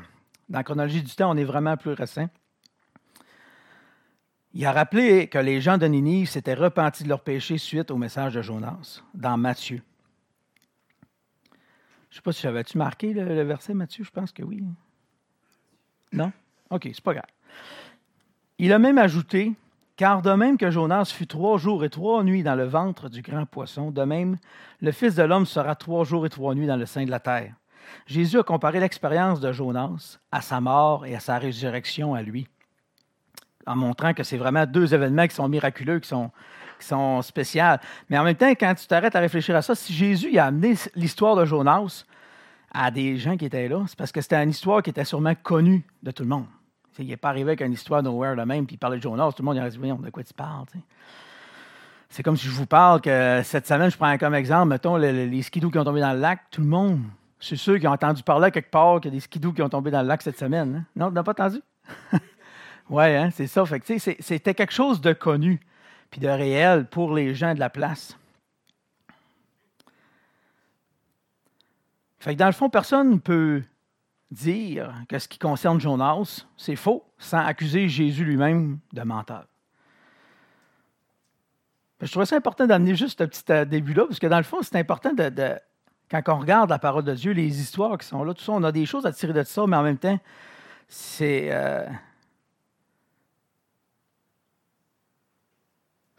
dans 0.49 0.59
la 0.59 0.65
chronologie 0.65 1.03
du 1.03 1.15
temps, 1.15 1.31
on 1.31 1.37
est 1.37 1.45
vraiment 1.45 1.77
plus 1.77 1.93
récent. 1.93 2.29
Il 4.57 4.65
a 4.67 4.73
rappelé 4.73 5.27
que 5.27 5.39
les 5.39 5.61
gens 5.61 5.79
de 5.79 5.87
Ninive 5.87 6.29
s'étaient 6.29 6.55
repentis 6.55 7.03
de 7.03 7.09
leur 7.09 7.21
péché 7.21 7.59
suite 7.59 7.91
au 7.91 7.97
message 7.97 8.35
de 8.35 8.43
Jonas, 8.43 9.03
dans 9.13 9.37
Matthieu. 9.37 9.83
Je 12.09 12.13
ne 12.13 12.15
sais 12.15 12.23
pas 12.23 12.33
si 12.33 12.43
j'avais-tu 12.43 12.79
marqué 12.79 13.13
le, 13.13 13.43
verset, 13.43 13.75
Matthieu, 13.75 14.05
je 14.05 14.11
pense 14.11 14.31
que 14.31 14.45
oui. 14.45 14.63
Non? 16.13 16.31
OK, 16.71 16.83
c'est 16.85 17.03
pas 17.03 17.15
grave. 17.15 17.27
Il 18.59 18.73
a 18.73 18.79
même 18.79 18.99
ajouté 18.99 19.53
car 19.97 20.23
de 20.23 20.31
même 20.31 20.57
que 20.57 20.71
Jonas 20.71 21.07
fut 21.07 21.27
trois 21.27 21.59
jours 21.59 21.85
et 21.85 21.91
trois 21.91 22.23
nuits 22.23 22.45
dans 22.45 22.55
le 22.55 22.65
ventre 22.65 23.09
du 23.09 23.23
grand 23.23 23.47
poisson, 23.47 23.91
de 23.91 24.03
même 24.03 24.39
le 24.81 24.93
Fils 24.93 25.17
de 25.17 25.25
l'homme 25.25 25.47
sera 25.47 25.75
trois 25.75 26.05
jours 26.05 26.27
et 26.27 26.31
trois 26.31 26.55
nuits 26.55 26.69
dans 26.69 26.77
le 26.77 26.87
sein 26.87 27.05
de 27.05 27.11
la 27.11 27.21
terre. 27.21 27.55
Jésus 28.07 28.39
a 28.39 28.45
comparé 28.45 28.79
l'expérience 28.79 29.41
de 29.41 29.53
Jonas 29.53 30.19
à 30.31 30.41
sa 30.41 30.61
mort 30.61 31.07
et 31.07 31.17
à 31.17 31.21
sa 31.21 31.39
résurrection 31.39 32.15
à 32.15 32.23
lui, 32.23 32.47
en 33.67 33.77
montrant 33.77 34.15
que 34.15 34.23
c'est 34.23 34.37
vraiment 34.37 34.67
deux 34.67 34.95
événements 34.95 35.27
qui 35.27 35.35
sont 35.35 35.49
miraculeux, 35.49 36.01
qui 36.01 36.09
sont, 36.09 36.31
qui 36.79 36.95
spéciaux. 37.23 37.77
Mais 38.11 38.19
en 38.19 38.25
même 38.25 38.37
temps, 38.37 38.51
quand 38.51 38.75
tu 38.75 38.87
t'arrêtes 38.87 39.17
à 39.17 39.21
réfléchir 39.21 39.57
à 39.57 39.63
ça, 39.63 39.75
si 39.75 39.93
Jésus 39.93 40.39
a 40.39 40.47
amené 40.47 40.75
l'histoire 40.95 41.37
de 41.37 41.45
Jonas 41.45 42.05
à 42.73 42.91
des 42.91 43.17
gens 43.17 43.37
qui 43.37 43.47
étaient 43.47 43.69
là, 43.69 43.85
c'est 43.87 43.97
parce 43.97 44.13
que 44.13 44.21
c'était 44.21 44.43
une 44.43 44.51
histoire 44.51 44.83
qui 44.83 44.91
était 44.91 45.05
sûrement 45.05 45.35
connue 45.35 45.85
de 46.03 46.11
tout 46.11 46.25
le 46.25 46.29
monde. 46.29 46.47
Il 46.99 47.07
n'est 47.07 47.17
pas 47.17 47.31
arrivé 47.31 47.51
avec 47.51 47.61
une 47.61 47.73
histoire 47.73 48.03
nowhere 48.03 48.37
le 48.37 48.47
même, 48.47 48.67
puis 48.67 48.75
il 48.75 48.79
parlait 48.79 48.99
de 48.99 49.03
Jonas. 49.03 49.33
Tout 49.33 49.43
le 49.43 49.47
monde 49.47 49.59
a 49.59 49.69
dit 49.69 49.79
Voyons, 49.79 49.97
de 49.97 50.11
quoi 50.11 50.23
tu 50.23 50.33
parles 50.33 50.67
C'est 52.09 52.23
comme 52.23 52.37
si 52.37 52.47
je 52.47 52.53
vous 52.53 52.67
parle 52.67 53.01
que 53.01 53.41
cette 53.43 53.67
semaine, 53.67 53.91
je 53.91 53.97
prends 53.97 54.17
comme 54.17 54.35
exemple, 54.35 54.69
mettons, 54.69 54.97
les, 54.97 55.27
les 55.27 55.41
qui 55.43 55.65
ont 55.65 55.71
tombé 55.71 56.01
dans 56.01 56.13
le 56.13 56.21
lac. 56.21 56.41
Tout 56.51 56.61
le 56.61 56.69
monde, 56.69 57.01
c'est 57.41 57.57
ceux 57.57 57.79
qui 57.79 57.89
ont 57.89 57.93
entendu 57.93 58.23
parler 58.23 58.51
quelque 58.51 58.71
part 58.71 59.01
qu'il 59.01 59.11
y 59.11 59.15
a 59.15 59.17
des 59.17 59.21
skidoo 59.21 59.53
qui 59.53 59.63
ont 59.63 59.69
tombé 59.69 59.91
dans 59.91 60.03
le 60.03 60.09
lac 60.09 60.23
cette 60.23 60.39
semaine. 60.39 60.77
Hein? 60.77 60.85
Non, 60.95 61.09
tu 61.09 61.15
n'as 61.15 61.23
pas 61.23 61.33
entendu? 61.33 61.61
Oui, 62.91 63.05
hein, 63.05 63.31
c'est 63.33 63.47
ça. 63.47 63.65
Fait 63.65 63.83
c'était 63.99 64.55
quelque 64.55 64.73
chose 64.73 65.01
de 65.01 65.13
connu, 65.13 65.61
puis 66.11 66.21
de 66.21 66.29
réel 66.29 66.87
pour 66.87 67.15
les 67.15 67.35
gens 67.35 67.55
de 67.55 67.61
la 67.61 67.71
place. 67.71 68.17
Fait 72.19 72.35
que 72.35 72.39
dans 72.39 72.47
le 72.47 72.53
fond, 72.53 72.71
personne 72.71 73.11
ne 73.11 73.19
peut 73.19 73.63
dire 74.31 74.95
que 75.09 75.19
ce 75.19 75.29
qui 75.29 75.39
concerne 75.39 75.81
Jonas, 75.81 76.47
c'est 76.57 76.77
faux, 76.77 77.05
sans 77.19 77.45
accuser 77.45 77.89
Jésus 77.89 78.25
lui-même 78.25 78.79
de 78.93 79.03
menteur. 79.03 79.47
Je 82.01 82.11
trouvais 82.11 82.27
ça 82.27 82.37
important 82.37 82.67
d'amener 82.67 82.95
juste 82.95 83.19
ce 83.19 83.25
petit 83.25 83.45
euh, 83.51 83.65
début-là, 83.65 84.07
parce 84.07 84.19
que 84.19 84.27
dans 84.27 84.39
le 84.39 84.45
fond, 84.45 84.59
c'est 84.63 84.77
important 84.77 85.13
de, 85.15 85.59
quand 86.11 86.23
on 86.29 86.39
regarde 86.39 86.71
la 86.71 86.79
parole 86.79 87.05
de 87.05 87.15
Dieu, 87.15 87.33
les 87.33 87.61
histoires 87.61 87.97
qui 87.99 88.07
sont 88.07 88.25
là, 88.25 88.35
tout 88.35 88.43
ça, 88.43 88.53
on 88.53 88.63
a 88.63 88.73
des 88.73 88.85
choses 88.85 89.07
à 89.07 89.13
tirer 89.13 89.33
de 89.33 89.43
ça, 89.43 89.67
mais 89.67 89.77
en 89.77 89.83
même 89.83 89.99
temps, 89.99 90.19
c'est. 90.89 91.49
Euh, 91.51 91.87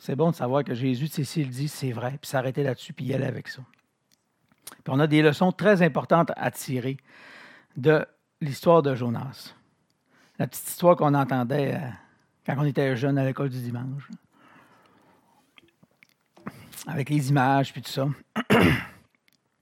c'est 0.05 0.15
bon 0.15 0.29
de 0.29 0.35
savoir 0.35 0.63
que 0.63 0.75
Jésus, 0.75 1.07
s'il 1.07 1.50
dit, 1.50 1.67
c'est 1.67 1.91
vrai, 1.91 2.19
puis 2.21 2.29
s'arrêter 2.29 2.62
là-dessus, 2.62 2.93
puis 2.93 3.05
y 3.05 3.13
aller 3.15 3.25
avec 3.25 3.47
ça. 3.47 3.63
Puis 4.65 4.93
on 4.93 5.00
a 5.00 5.07
des 5.07 5.24
leçons 5.24 5.51
très 5.51 5.81
importantes 5.81 6.31
à 6.35 6.51
tirer 6.51 6.97
de 7.75 8.05
l'histoire 8.39 8.83
de 8.83 8.93
Jonas. 8.93 9.55
La 10.38 10.45
petite 10.45 10.67
histoire 10.67 10.95
qu'on 10.95 11.15
entendait 11.15 11.74
euh, 11.74 11.89
quand 12.45 12.53
on 12.59 12.65
était 12.65 12.95
jeune 12.95 13.17
à 13.17 13.25
l'école 13.25 13.50
du 13.50 13.59
dimanche. 13.59 14.07
Avec 16.85 17.09
les 17.09 17.29
images 17.29 17.74
puis 17.74 17.81
tout 17.81 17.89
ça. 17.89 18.07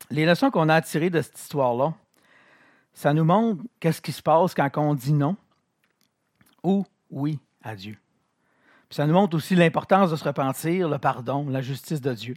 les 0.10 0.26
leçons 0.26 0.52
qu'on 0.52 0.68
a 0.68 0.82
tirées 0.82 1.10
de 1.10 1.22
cette 1.22 1.40
histoire-là, 1.40 1.94
ça 2.94 3.14
nous 3.14 3.24
montre 3.24 3.64
qu'est-ce 3.80 4.02
qui 4.02 4.12
se 4.12 4.22
passe 4.22 4.54
quand 4.54 4.70
on 4.76 4.94
dit 4.94 5.14
non 5.14 5.38
ou 6.64 6.86
oui 7.10 7.40
à 7.64 7.78
Dieu. 7.78 7.98
Ça 8.94 9.08
nous 9.08 9.14
montre 9.14 9.36
aussi 9.36 9.56
l'importance 9.56 10.12
de 10.12 10.16
se 10.16 10.24
repentir, 10.24 10.88
le 10.88 11.00
pardon, 11.00 11.50
la 11.50 11.64
justice 11.64 12.00
de 12.00 12.14
Dieu. 12.14 12.36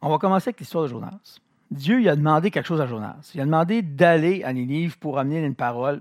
On 0.00 0.08
va 0.08 0.16
commencer 0.16 0.48
avec 0.48 0.60
l'histoire 0.60 0.84
de 0.84 0.88
Jonas. 0.88 1.38
Dieu 1.70 2.00
il 2.00 2.08
a 2.08 2.16
demandé 2.16 2.50
quelque 2.50 2.64
chose 2.64 2.80
à 2.80 2.86
Jonas. 2.86 3.30
Il 3.34 3.42
a 3.42 3.44
demandé 3.44 3.82
d'aller 3.82 4.42
à 4.42 4.54
Ninive 4.54 4.98
pour 4.98 5.18
amener 5.18 5.44
une 5.44 5.54
parole. 5.54 6.00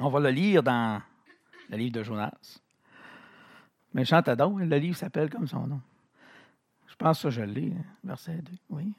On 0.00 0.08
va 0.08 0.18
le 0.18 0.30
lire 0.30 0.64
dans 0.64 1.00
le 1.70 1.76
livre 1.76 1.92
de 1.92 2.02
Jonas. 2.02 2.58
Mais 3.94 4.04
chantadon, 4.04 4.56
le 4.58 4.78
livre 4.78 4.96
s'appelle 4.96 5.30
comme 5.30 5.46
son 5.46 5.64
nom. 5.64 5.80
Je 6.88 6.96
pense 6.96 7.22
que 7.22 7.30
je 7.30 7.42
l'ai, 7.42 7.72
verset 8.02 8.42
2. 8.42 8.52
Oui. 8.70 8.92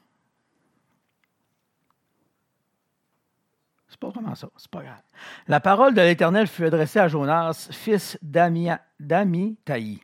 C'est 4.00 4.06
pas 4.06 4.18
vraiment 4.18 4.34
ça, 4.34 4.48
c'est 4.56 4.70
pas 4.70 4.82
grave. 4.82 5.02
La 5.46 5.60
parole 5.60 5.92
de 5.92 6.00
l'Éternel 6.00 6.46
fut 6.46 6.64
adressée 6.64 7.00
à 7.00 7.08
Jonas, 7.08 7.68
fils 7.70 8.18
d'Amitai. 8.22 9.98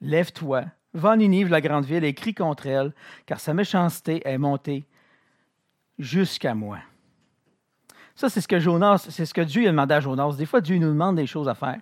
Lève-toi, 0.00 0.64
Va 0.94 1.16
Ninive, 1.16 1.48
la 1.48 1.60
grande 1.60 1.84
ville, 1.84 2.04
et 2.04 2.14
crie 2.14 2.34
contre 2.34 2.68
elle, 2.68 2.92
car 3.26 3.40
sa 3.40 3.52
méchanceté 3.52 4.22
est 4.24 4.38
montée 4.38 4.86
jusqu'à 5.98 6.54
moi. 6.54 6.78
Ça, 8.14 8.28
c'est 8.28 8.40
ce 8.40 8.46
que 8.46 8.60
Jonas, 8.60 9.06
c'est 9.08 9.26
ce 9.26 9.34
que 9.34 9.40
Dieu 9.40 9.66
a 9.66 9.72
demandé 9.72 9.94
à 9.94 10.00
Jonas. 10.00 10.36
Des 10.38 10.46
fois, 10.46 10.60
Dieu 10.60 10.78
nous 10.78 10.90
demande 10.90 11.16
des 11.16 11.26
choses 11.26 11.48
à 11.48 11.54
faire. 11.56 11.80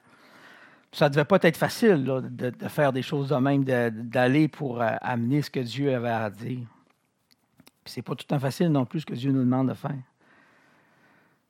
Ça 0.92 1.10
ne 1.10 1.14
devait 1.14 1.26
pas 1.26 1.38
être 1.42 1.58
facile 1.58 2.04
de, 2.04 2.68
faire 2.68 2.94
des 2.94 3.02
choses 3.02 3.28
de 3.28 3.36
même, 3.36 3.64
d'aller 3.64 4.48
pour 4.48 4.80
euh, 4.80 4.92
amener 5.02 5.42
ce 5.42 5.50
que 5.50 5.60
Dieu 5.60 5.94
avait 5.94 6.08
à 6.08 6.30
dire. 6.30 6.66
Ce 7.84 7.98
n'est 7.98 8.02
pas 8.02 8.14
tout 8.14 8.24
le 8.26 8.34
temps 8.34 8.40
facile 8.40 8.68
non 8.68 8.86
plus 8.86 9.00
ce 9.00 9.06
que 9.06 9.14
Dieu 9.14 9.30
nous 9.30 9.44
demande 9.44 9.68
de 9.68 9.74
faire. 9.74 9.92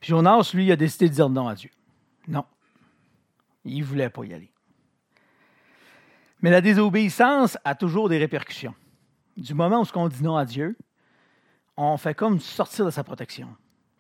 Puis 0.01 0.11
Jonas, 0.11 0.51
lui, 0.55 0.71
a 0.71 0.77
décidé 0.77 1.09
de 1.09 1.15
dire 1.15 1.29
non 1.29 1.49
à 1.49 1.55
Dieu. 1.55 1.71
Non. 2.27 2.45
Il 3.65 3.81
ne 3.81 3.85
voulait 3.85 4.11
pas 4.11 4.25
y 4.25 4.35
aller. 4.35 4.51
Mais 6.41 6.51
la 6.51 6.61
désobéissance 6.61 7.59
a 7.65 7.75
toujours 7.75 8.09
des 8.09 8.19
répercussions. 8.19 8.75
Du 9.37 9.55
moment 9.55 9.83
où 9.83 9.99
on 9.99 10.09
dit 10.09 10.23
non 10.23 10.37
à 10.37 10.45
Dieu, 10.45 10.77
on 11.77 11.97
fait 11.97 12.15
comme 12.15 12.41
sortir 12.41 12.85
de 12.85 12.91
sa 12.91 13.05
protection. 13.05 13.49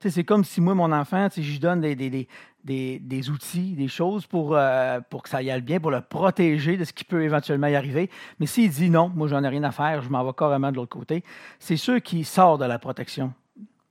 C'est 0.00 0.22
comme 0.22 0.44
si 0.44 0.60
moi, 0.60 0.74
mon 0.74 0.92
enfant, 0.92 1.28
je 1.34 1.40
lui 1.40 1.58
donne 1.58 1.80
des, 1.80 3.30
outils, 3.30 3.74
des 3.74 3.88
choses 3.88 4.26
pour, 4.26 4.54
euh, 4.54 5.00
pour 5.10 5.24
que 5.24 5.28
ça 5.28 5.42
y 5.42 5.50
aille 5.50 5.60
bien, 5.60 5.80
pour 5.80 5.90
le 5.90 6.00
protéger 6.00 6.76
de 6.76 6.84
ce 6.84 6.92
qui 6.92 7.02
peut 7.02 7.24
éventuellement 7.24 7.66
y 7.66 7.74
arriver. 7.74 8.08
Mais 8.38 8.46
s'il 8.46 8.70
dit 8.70 8.90
non, 8.90 9.08
moi, 9.08 9.26
j'en 9.26 9.42
ai 9.42 9.48
rien 9.48 9.64
à 9.64 9.72
faire, 9.72 10.02
je 10.02 10.08
m'en 10.08 10.24
vais 10.24 10.32
carrément 10.36 10.70
de 10.70 10.76
l'autre 10.76 10.96
côté, 10.96 11.24
c'est 11.58 11.76
ceux 11.76 11.98
qui 11.98 12.22
sortent 12.22 12.60
de 12.60 12.66
la 12.66 12.78
protection 12.78 13.32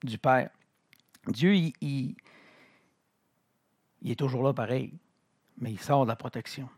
du 0.01 0.17
Père. 0.17 0.49
Dieu, 1.31 1.55
il, 1.55 2.15
est 4.05 4.15
toujours 4.15 4.43
là 4.43 4.53
pareil, 4.53 4.93
mais 5.57 5.71
il 5.71 5.79
sort 5.79 6.03
de 6.03 6.09
la 6.09 6.15
protection. 6.15 6.69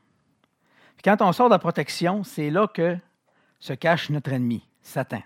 quand 1.04 1.22
on 1.22 1.32
sort 1.32 1.50
de 1.50 1.54
la 1.54 1.60
protection, 1.60 2.24
c'est 2.24 2.50
là 2.50 2.68
que 2.68 2.98
se 3.60 3.74
cache 3.74 4.10
notre 4.10 4.32
ennemi, 4.32 4.66
Satan. 4.82 5.22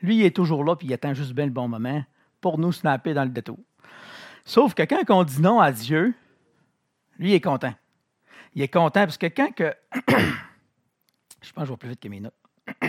Lui, 0.00 0.16
il 0.16 0.24
est 0.24 0.34
toujours 0.34 0.64
là, 0.64 0.76
puis 0.76 0.88
il 0.88 0.92
attend 0.92 1.14
juste 1.14 1.32
bien 1.32 1.46
le 1.46 1.52
bon 1.52 1.68
moment 1.68 2.04
pour 2.40 2.58
nous 2.58 2.72
snapper 2.72 3.14
dans 3.14 3.24
le 3.24 3.30
détour. 3.30 3.58
Sauf 4.44 4.74
que 4.74 4.82
quand 4.82 5.02
on 5.10 5.24
dit 5.24 5.40
non 5.40 5.60
à 5.60 5.72
Dieu, 5.72 6.14
lui 7.18 7.32
est 7.32 7.40
content. 7.40 7.74
Il 8.54 8.62
est 8.62 8.68
content 8.68 9.04
parce 9.04 9.18
que 9.18 9.26
quand 9.26 9.52
que. 9.52 9.74
je 11.42 11.52
pense 11.52 11.62
que 11.62 11.64
je 11.64 11.70
vais 11.70 11.76
plus 11.76 11.88
vite 11.88 12.00
que 12.00 12.08
mes 12.08 12.20
notes. 12.20 12.34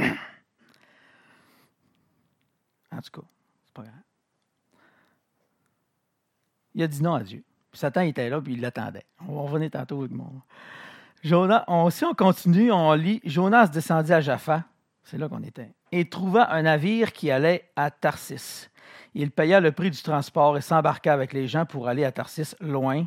en 2.91 3.01
tout 3.01 3.21
cas, 3.21 3.27
c'est 3.65 3.73
pas 3.73 3.83
grave. 3.83 4.04
Il 6.75 6.83
a 6.83 6.87
dit 6.87 7.01
non 7.01 7.15
à 7.15 7.23
Dieu. 7.23 7.43
Satan 7.73 8.01
était 8.01 8.29
là, 8.29 8.39
puis 8.39 8.53
il 8.53 8.61
l'attendait. 8.61 9.05
On 9.27 9.35
va 9.35 9.41
revenir 9.41 9.71
tantôt 9.71 9.99
avec 9.99 10.11
moi. 10.11 10.27
Jonas, 11.23 11.63
on, 11.67 11.89
si 11.89 12.05
on 12.05 12.13
continue, 12.13 12.71
on 12.71 12.93
lit 12.93 13.19
Jonas 13.25 13.67
descendit 13.67 14.13
à 14.13 14.21
Jaffa, 14.21 14.63
c'est 15.03 15.17
là 15.17 15.27
qu'on 15.27 15.41
était, 15.41 15.73
et 15.91 16.07
trouva 16.07 16.53
un 16.53 16.61
navire 16.61 17.11
qui 17.11 17.31
allait 17.31 17.71
à 17.75 17.89
Tarsis. 17.89 18.69
Il 19.15 19.31
paya 19.31 19.59
le 19.59 19.71
prix 19.71 19.89
du 19.89 20.01
transport 20.01 20.57
et 20.57 20.61
s'embarqua 20.61 21.13
avec 21.13 21.33
les 21.33 21.47
gens 21.47 21.65
pour 21.65 21.87
aller 21.87 22.03
à 22.03 22.11
Tarsis, 22.11 22.55
loin 22.59 23.05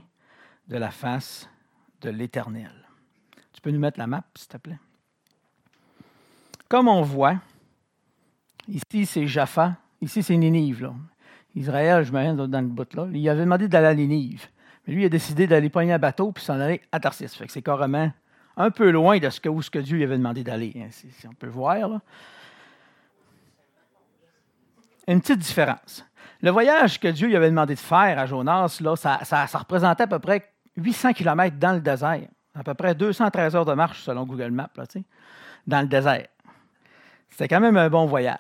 de 0.67 0.77
la 0.77 0.91
face 0.91 1.49
de 2.01 2.11
l'Éternel. 2.11 2.73
Tu 3.53 3.61
peux 3.61 3.71
nous 3.71 3.79
mettre 3.79 3.99
la 3.99 4.07
map, 4.07 4.25
s'il 4.35 4.49
te 4.49 4.57
plaît? 4.57 4.79
Comme 6.69 6.89
on 6.89 7.03
voit, 7.03 7.37
ici 8.67 9.07
c'est 9.07 9.27
Jaffa, 9.27 9.77
ici 10.01 10.23
c'est 10.23 10.37
Ninive. 10.37 10.83
Là. 10.83 10.95
Israël, 11.55 12.05
je 12.05 12.13
me 12.13 12.47
dans 12.47 12.61
le 12.61 12.67
bout 12.67 12.95
là. 12.95 13.07
Il 13.13 13.29
avait 13.29 13.45
demandé 13.45 13.69
d'aller 13.69 13.87
à 13.87 13.95
Ninive. 13.95 14.47
Mais 14.87 14.95
lui, 14.95 15.03
il 15.03 15.07
a 15.07 15.09
décidé 15.09 15.47
d'aller 15.47 15.69
pogner 15.69 15.93
un 15.93 15.99
bateau 15.99 16.33
puis 16.33 16.45
s'en 16.45 16.61
aller 16.61 16.81
à 16.93 17.01
Tarsis. 17.01 17.37
C'est 17.49 17.63
carrément 17.63 18.11
un 18.57 18.71
peu 18.71 18.91
loin 18.91 19.19
de 19.19 19.29
ce 19.31 19.41
que, 19.41 19.49
où 19.49 19.61
Dieu 19.61 19.97
lui 19.97 20.05
avait 20.05 20.19
demandé 20.19 20.45
d'aller. 20.45 20.73
Hein, 20.77 20.89
si, 20.91 21.27
on 21.27 21.35
peut 21.35 21.49
voir. 21.49 21.89
Là 21.89 22.01
une 25.09 25.21
petite 25.21 25.39
différence. 25.39 26.05
Le 26.43 26.51
voyage 26.51 27.01
que 27.01 27.09
Dieu 27.09 27.27
lui 27.27 27.37
avait 27.37 27.49
demandé 27.49 27.75
de 27.75 27.81
faire 27.81 28.19
à 28.19 28.27
Jonas, 28.27 28.79
là, 28.81 28.95
ça, 28.95 29.47
représentait 29.59 30.05
à 30.05 30.07
peu 30.07 30.19
près 30.19 30.53
800 30.77 31.15
km 31.15 31.57
dans 31.57 31.73
le 31.73 31.81
désert, 31.81 32.29
à 32.55 32.63
peu 32.63 32.75
près 32.75 32.95
213 32.95 33.57
heures 33.57 33.65
de 33.65 33.73
marche 33.73 34.03
selon 34.03 34.25
Google 34.25 34.51
Maps, 34.51 34.71
là, 34.77 34.85
dans 35.67 35.81
le 35.81 35.89
désert. 35.89 36.29
C'était 37.31 37.49
quand 37.49 37.61
même 37.61 37.77
un 37.77 37.89
bon 37.89 38.07
voyage. 38.07 38.39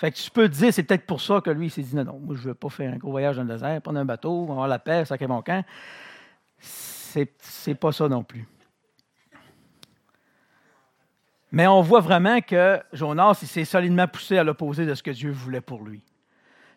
Fait 0.00 0.10
que 0.10 0.16
tu 0.16 0.30
peux 0.30 0.48
te 0.48 0.54
dire, 0.54 0.72
c'est 0.72 0.82
peut-être 0.84 1.04
pour 1.04 1.20
ça 1.20 1.42
que 1.42 1.50
lui, 1.50 1.66
il 1.66 1.70
s'est 1.70 1.82
dit 1.82 1.94
non, 1.94 2.04
non, 2.04 2.18
moi, 2.18 2.34
je 2.34 2.40
ne 2.40 2.46
veux 2.46 2.54
pas 2.54 2.70
faire 2.70 2.90
un 2.90 2.96
gros 2.96 3.10
voyage 3.10 3.36
dans 3.36 3.42
le 3.42 3.50
désert, 3.50 3.82
prendre 3.82 3.98
un 3.98 4.06
bateau, 4.06 4.44
avoir 4.50 4.66
la 4.66 4.78
paix, 4.78 5.04
sacrer 5.04 5.26
mon 5.26 5.42
camp. 5.42 5.62
C'est, 6.58 7.74
pas 7.78 7.92
ça 7.92 8.08
non 8.08 8.24
plus. 8.24 8.48
Mais 11.52 11.66
on 11.66 11.82
voit 11.82 12.00
vraiment 12.00 12.40
que 12.40 12.80
Jonas 12.94 13.34
s'est 13.34 13.66
solidement 13.66 14.08
poussé 14.08 14.38
à 14.38 14.42
l'opposé 14.42 14.86
de 14.86 14.94
ce 14.94 15.02
que 15.02 15.10
Dieu 15.10 15.32
voulait 15.32 15.60
pour 15.60 15.82
lui. 15.82 16.02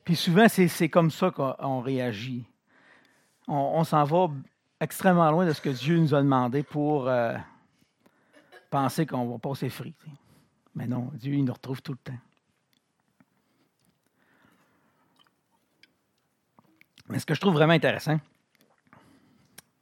Puis 0.03 0.18
souvent, 0.18 0.48
c'est 0.50 0.89
comme 0.89 1.10
ça 1.10 1.32
qu'on 1.32 1.80
réagit. 1.80 2.46
On, 3.48 3.86
s'en 3.86 4.03
va 4.03 4.32
extrêmement 4.82 5.32
loin 5.32 5.46
de 5.46 5.53
ce 5.53 5.62
que 5.62 5.70
Dieu 5.70 5.98
nous 5.98 6.13
a 6.13 6.22
demandé 6.22 6.62
pour 6.62 7.08
euh, 7.08 7.38
penser 8.70 9.06
qu'on 9.06 9.30
va 9.30 9.38
passer 9.38 9.70
free. 9.70 9.96
Mais 10.75 10.88
non, 10.88 11.10
Dieu, 11.13 11.36
il 11.36 11.46
nous 11.46 11.53
retrouve 11.53 11.82
tout 11.82 11.94
le 11.94 12.00
temps. 12.00 12.20
Mais 17.10 17.19
ce 17.19 17.25
que 17.25 17.33
je 17.33 17.41
trouve 17.41 17.53
vraiment 17.53 17.74
intéressant, 17.74 18.19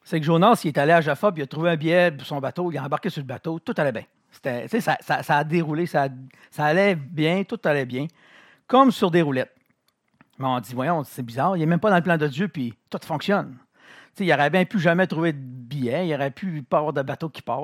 c'est 0.03 0.19
que 0.19 0.25
Jonas, 0.25 0.61
il 0.63 0.69
est 0.69 0.77
allé 0.77 0.91
à 0.91 1.01
Jaffa, 1.01 1.31
puis 1.31 1.41
il 1.41 1.43
a 1.43 1.47
trouvé 1.47 1.69
un 1.69 1.77
billet 1.77 2.11
pour 2.11 2.25
son 2.25 2.39
bateau, 2.39 2.71
il 2.71 2.77
a 2.77 2.83
embarqué 2.83 3.09
sur 3.09 3.21
le 3.21 3.27
bateau, 3.27 3.59
tout 3.59 3.73
allait 3.77 3.91
bien. 3.91 4.03
Ça, 4.41 5.37
a 5.37 5.43
déroulé, 5.43 5.85
ça, 5.85 6.07
ça, 6.49 6.65
allait 6.65 6.95
bien, 6.95 7.43
tout 7.43 7.59
allait 7.65 7.85
bien, 7.85 8.07
comme 8.65 8.91
sur 8.91 9.11
des 9.11 9.21
roulettes. 9.21 9.53
Mais 10.39 10.47
on 10.47 10.59
dit, 10.59 10.73
voyons, 10.73 11.03
c'est 11.03 11.23
bizarre, 11.23 11.55
il 11.55 11.59
n'est 11.59 11.65
même 11.65 11.79
pas 11.79 11.89
dans 11.89 11.97
le 11.97 12.01
plan 12.01 12.17
de 12.17 12.27
Dieu, 12.27 12.47
puis 12.47 12.73
tout 12.89 12.99
fonctionne. 13.03 13.57
il 14.19 14.33
aurait 14.33 14.49
bien 14.49 14.65
pu 14.65 14.79
jamais 14.79 15.05
trouver 15.05 15.33
de 15.33 15.39
billet, 15.39 16.07
il 16.07 16.13
aurait 16.15 16.31
pu 16.31 16.63
pas 16.63 16.79
avoir 16.79 16.93
de 16.93 17.01
bateau 17.01 17.29
qui 17.29 17.41
part. 17.41 17.61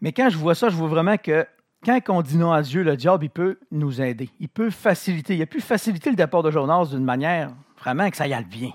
Mais 0.00 0.12
quand 0.12 0.28
je 0.28 0.36
vois 0.36 0.54
ça, 0.54 0.68
je 0.68 0.76
vois 0.76 0.88
vraiment 0.88 1.16
que 1.16 1.46
quand 1.84 2.00
on 2.08 2.22
dit 2.22 2.36
non 2.36 2.52
à 2.52 2.62
Dieu, 2.62 2.82
le 2.82 2.96
diable, 2.96 3.24
il 3.24 3.30
peut 3.30 3.58
nous 3.70 4.00
aider. 4.00 4.28
Il 4.38 4.48
peut 4.48 4.70
faciliter. 4.70 5.36
Il 5.36 5.42
a 5.42 5.46
pu 5.46 5.60
faciliter 5.60 6.10
le 6.10 6.16
départ 6.16 6.42
de 6.42 6.50
Jonas 6.50 6.86
d'une 6.86 7.04
manière 7.04 7.52
vraiment 7.78 8.10
que 8.10 8.16
ça 8.16 8.26
y 8.26 8.34
aille 8.34 8.44
bien. 8.44 8.72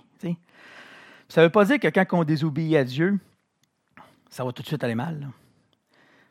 Ça 1.27 1.41
ne 1.41 1.47
veut 1.47 1.51
pas 1.51 1.65
dire 1.65 1.79
que 1.79 1.87
quand 1.87 2.05
on 2.11 2.23
désobéit 2.23 2.75
à 2.75 2.83
Dieu, 2.83 3.17
ça 4.29 4.43
va 4.43 4.51
tout 4.51 4.61
de 4.61 4.67
suite 4.67 4.83
aller 4.83 4.95
mal. 4.95 5.29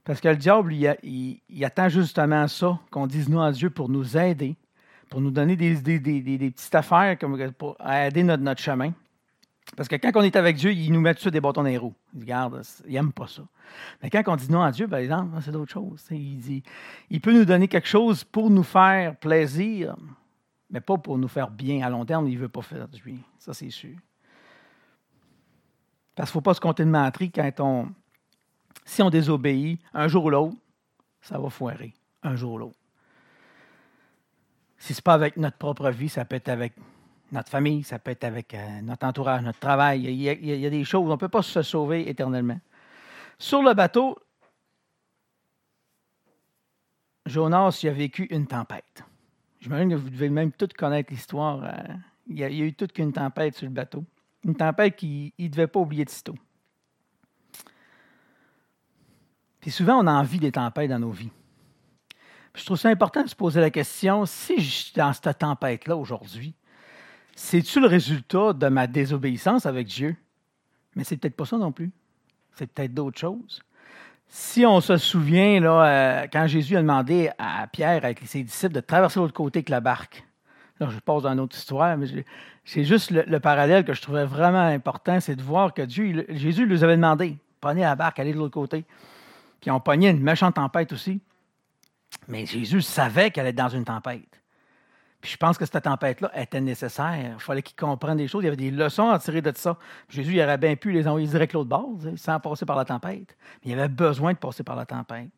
Parce 0.04 0.20
que 0.20 0.28
le 0.28 0.36
diable, 0.36 0.72
il, 0.72 1.64
attend 1.64 1.88
justement 1.88 2.46
ça, 2.46 2.78
qu'on 2.90 3.06
dise 3.06 3.28
non 3.28 3.40
à 3.40 3.52
Dieu 3.52 3.70
pour 3.70 3.88
nous 3.88 4.16
aider, 4.16 4.56
pour 5.10 5.20
nous 5.20 5.30
donner 5.30 5.56
des, 5.56 5.74
petites 5.74 6.74
affaires 6.74 7.16
pour 7.58 7.76
aider 7.86 8.22
notre, 8.22 8.60
chemin. 8.60 8.92
Parce 9.76 9.88
que 9.88 9.96
quand 9.96 10.12
on 10.14 10.22
est 10.22 10.36
avec 10.36 10.56
Dieu, 10.56 10.72
il 10.72 10.92
nous 10.92 11.00
met 11.00 11.14
dessus 11.14 11.30
des 11.30 11.40
bâtons 11.40 11.62
dans 11.62 11.68
les 11.68 11.78
roues. 11.78 11.94
Il 12.14 12.20
regarde, 12.20 12.62
il 12.86 12.92
n'aime 12.92 13.12
pas 13.12 13.26
ça. 13.26 13.42
Mais 14.02 14.10
quand 14.10 14.22
on 14.26 14.36
dit 14.36 14.50
non 14.50 14.62
à 14.62 14.70
Dieu, 14.70 14.86
par 14.86 15.00
exemple, 15.00 15.36
c'est 15.42 15.50
d'autres 15.50 15.72
choses. 15.72 16.06
Il, 16.10 16.38
dit, 16.38 16.62
il 17.10 17.20
peut 17.20 17.32
nous 17.32 17.44
donner 17.44 17.66
quelque 17.66 17.88
chose 17.88 18.22
pour 18.22 18.50
nous 18.50 18.62
faire 18.62 19.16
plaisir, 19.16 19.96
mais 20.70 20.80
pas 20.80 20.96
pour 20.96 21.18
nous 21.18 21.28
faire 21.28 21.50
bien. 21.50 21.84
À 21.84 21.90
long 21.90 22.04
terme, 22.04 22.28
il 22.28 22.34
ne 22.34 22.40
veut 22.40 22.48
pas 22.48 22.62
faire 22.62 22.86
du 22.88 23.02
bien. 23.02 23.18
Ça, 23.38 23.52
c'est 23.52 23.70
sûr. 23.70 23.96
Parce 26.14 26.30
qu'il 26.30 26.38
ne 26.38 26.40
faut 26.40 26.44
pas 26.44 26.54
se 26.54 26.60
compter 26.60 26.84
de 26.84 26.90
menterie 26.90 27.32
quand 27.32 27.50
on, 27.58 27.88
si 28.84 29.02
on 29.02 29.10
désobéit, 29.10 29.80
un 29.92 30.06
jour 30.06 30.24
ou 30.26 30.30
l'autre, 30.30 30.56
ça 31.20 31.38
va 31.38 31.50
foirer, 31.50 31.94
un 32.22 32.36
jour 32.36 32.52
ou 32.52 32.58
l'autre. 32.58 32.78
Si 34.78 34.92
ce 34.92 35.00
n'est 35.00 35.02
pas 35.02 35.14
avec 35.14 35.36
notre 35.36 35.56
propre 35.56 35.90
vie, 35.90 36.08
ça 36.08 36.24
peut 36.24 36.36
être 36.36 36.50
avec 36.50 36.74
notre 37.34 37.50
famille, 37.50 37.82
ça 37.82 37.98
peut 37.98 38.12
être 38.12 38.24
avec 38.24 38.54
euh, 38.54 38.80
notre 38.82 39.04
entourage, 39.06 39.42
notre 39.42 39.58
travail. 39.58 40.04
Il 40.04 40.22
y, 40.22 40.66
a, 40.66 40.70
des 40.70 40.84
choses, 40.84 41.08
on 41.08 41.14
ne 41.14 41.16
peut 41.16 41.28
pas 41.28 41.42
se 41.42 41.62
sauver 41.62 42.08
éternellement. 42.08 42.60
Sur 43.38 43.60
le 43.60 43.74
bateau, 43.74 44.16
Jonas 47.26 47.80
y 47.82 47.88
a 47.88 47.92
vécu 47.92 48.26
une 48.30 48.46
tempête. 48.46 49.02
J'imagine 49.60 49.90
que 49.90 49.96
vous 49.96 50.10
devez 50.10 50.28
même 50.28 50.52
tout 50.52 50.68
connaître 50.78 51.12
l'histoire. 51.12 51.64
Euh, 51.64 51.94
il, 52.28 52.38
y 52.38 52.44
a 52.44 52.48
eu 52.50 52.72
toute 52.72 52.92
qu'une 52.92 53.12
tempête 53.12 53.56
sur 53.56 53.66
le 53.66 53.72
bateau. 53.72 54.04
Une 54.44 54.54
tempête 54.54 54.94
qu'il 54.94 55.32
ne 55.36 55.48
devait 55.48 55.66
pas 55.66 55.80
oublier 55.80 56.04
de 56.04 56.10
sitôt. 56.10 56.36
Puis 59.60 59.72
souvent, 59.72 59.98
on 59.98 60.06
a 60.06 60.12
envie 60.12 60.38
des 60.38 60.52
tempêtes 60.52 60.90
dans 60.90 61.00
nos 61.00 61.10
vies. 61.10 61.32
je 62.54 62.64
trouve 62.64 62.76
ça 62.76 62.90
important 62.90 63.24
de 63.24 63.28
se 63.28 63.34
poser 63.34 63.60
la 63.60 63.70
question, 63.70 64.24
si 64.24 64.60
je 64.60 64.70
suis 64.70 64.92
dans 64.94 65.12
cette 65.12 65.38
tempête-là 65.38 65.96
aujourd'hui, 65.96 66.54
c'est-tu 67.36 67.80
le 67.80 67.86
résultat 67.86 68.52
de 68.52 68.68
ma 68.68 68.86
désobéissance 68.86 69.66
avec 69.66 69.88
Dieu? 69.88 70.16
Mais 70.94 71.04
c'est 71.04 71.16
peut-être 71.16 71.36
pas 71.36 71.46
ça 71.46 71.56
non 71.56 71.72
plus. 71.72 71.90
C'est 72.54 72.66
peut-être 72.66 72.94
d'autres 72.94 73.18
choses. 73.18 73.60
Si 74.28 74.64
on 74.64 74.80
se 74.80 74.96
souvient, 74.96 75.60
là, 75.60 75.84
euh, 75.84 76.26
quand 76.32 76.46
Jésus 76.46 76.76
a 76.76 76.82
demandé 76.82 77.30
à 77.38 77.66
Pierre, 77.66 78.04
avec 78.04 78.20
ses 78.24 78.42
disciples, 78.42 78.74
de 78.74 78.80
traverser 78.80 79.20
l'autre 79.20 79.34
côté 79.34 79.58
avec 79.58 79.68
la 79.68 79.80
barque. 79.80 80.24
Là, 80.80 80.88
je 80.90 80.98
passe 80.98 81.22
dans 81.22 81.32
une 81.32 81.40
autre 81.40 81.56
histoire, 81.56 81.96
mais 81.96 82.06
c'est 82.64 82.84
juste 82.84 83.10
le, 83.10 83.38
parallèle 83.38 83.84
que 83.84 83.94
je 83.94 84.02
trouvais 84.02 84.24
vraiment 84.24 84.66
important, 84.66 85.20
c'est 85.20 85.36
de 85.36 85.42
voir 85.42 85.72
que 85.72 85.88
Jésus 85.88 86.66
lui 86.66 86.82
avait 86.82 86.96
demandé, 86.96 87.36
prenez 87.60 87.82
la 87.82 87.94
barque, 87.94 88.18
allez 88.18 88.32
de 88.32 88.38
l'autre 88.38 88.54
côté. 88.54 88.84
Puis 89.60 89.70
ont 89.70 89.80
pogné 89.80 90.10
une 90.10 90.20
méchante 90.20 90.56
tempête 90.56 90.92
aussi. 90.92 91.20
Mais 92.26 92.44
Jésus 92.44 92.82
savait 92.82 93.30
qu'elle 93.30 93.46
était 93.46 93.62
dans 93.62 93.68
une 93.68 93.84
tempête. 93.84 94.40
Je 95.24 95.36
pense 95.38 95.56
que 95.56 95.64
cette 95.64 95.82
tempête-là 95.82 96.30
était 96.38 96.60
nécessaire. 96.60 97.34
Il 97.34 97.40
fallait 97.40 97.62
qu'ils 97.62 97.76
comprennent 97.76 98.18
des 98.18 98.28
choses. 98.28 98.42
Il 98.42 98.46
y 98.46 98.48
avait 98.48 98.56
des 98.56 98.70
leçons 98.70 99.08
à 99.08 99.18
tirer 99.18 99.40
de 99.40 99.52
ça. 99.56 99.78
Jésus, 100.08 100.34
il 100.34 100.42
aurait 100.42 100.58
bien 100.58 100.76
pu 100.76 100.92
les 100.92 101.08
envoyer 101.08 101.26
direct 101.26 101.54
l'autre 101.54 101.70
bord, 101.70 101.98
sans 102.16 102.38
passer 102.40 102.66
par 102.66 102.76
la 102.76 102.84
tempête. 102.84 103.36
Mais 103.64 103.72
il 103.72 103.78
avait 103.78 103.88
besoin 103.88 104.34
de 104.34 104.38
passer 104.38 104.62
par 104.62 104.76
la 104.76 104.84
tempête. 104.84 105.30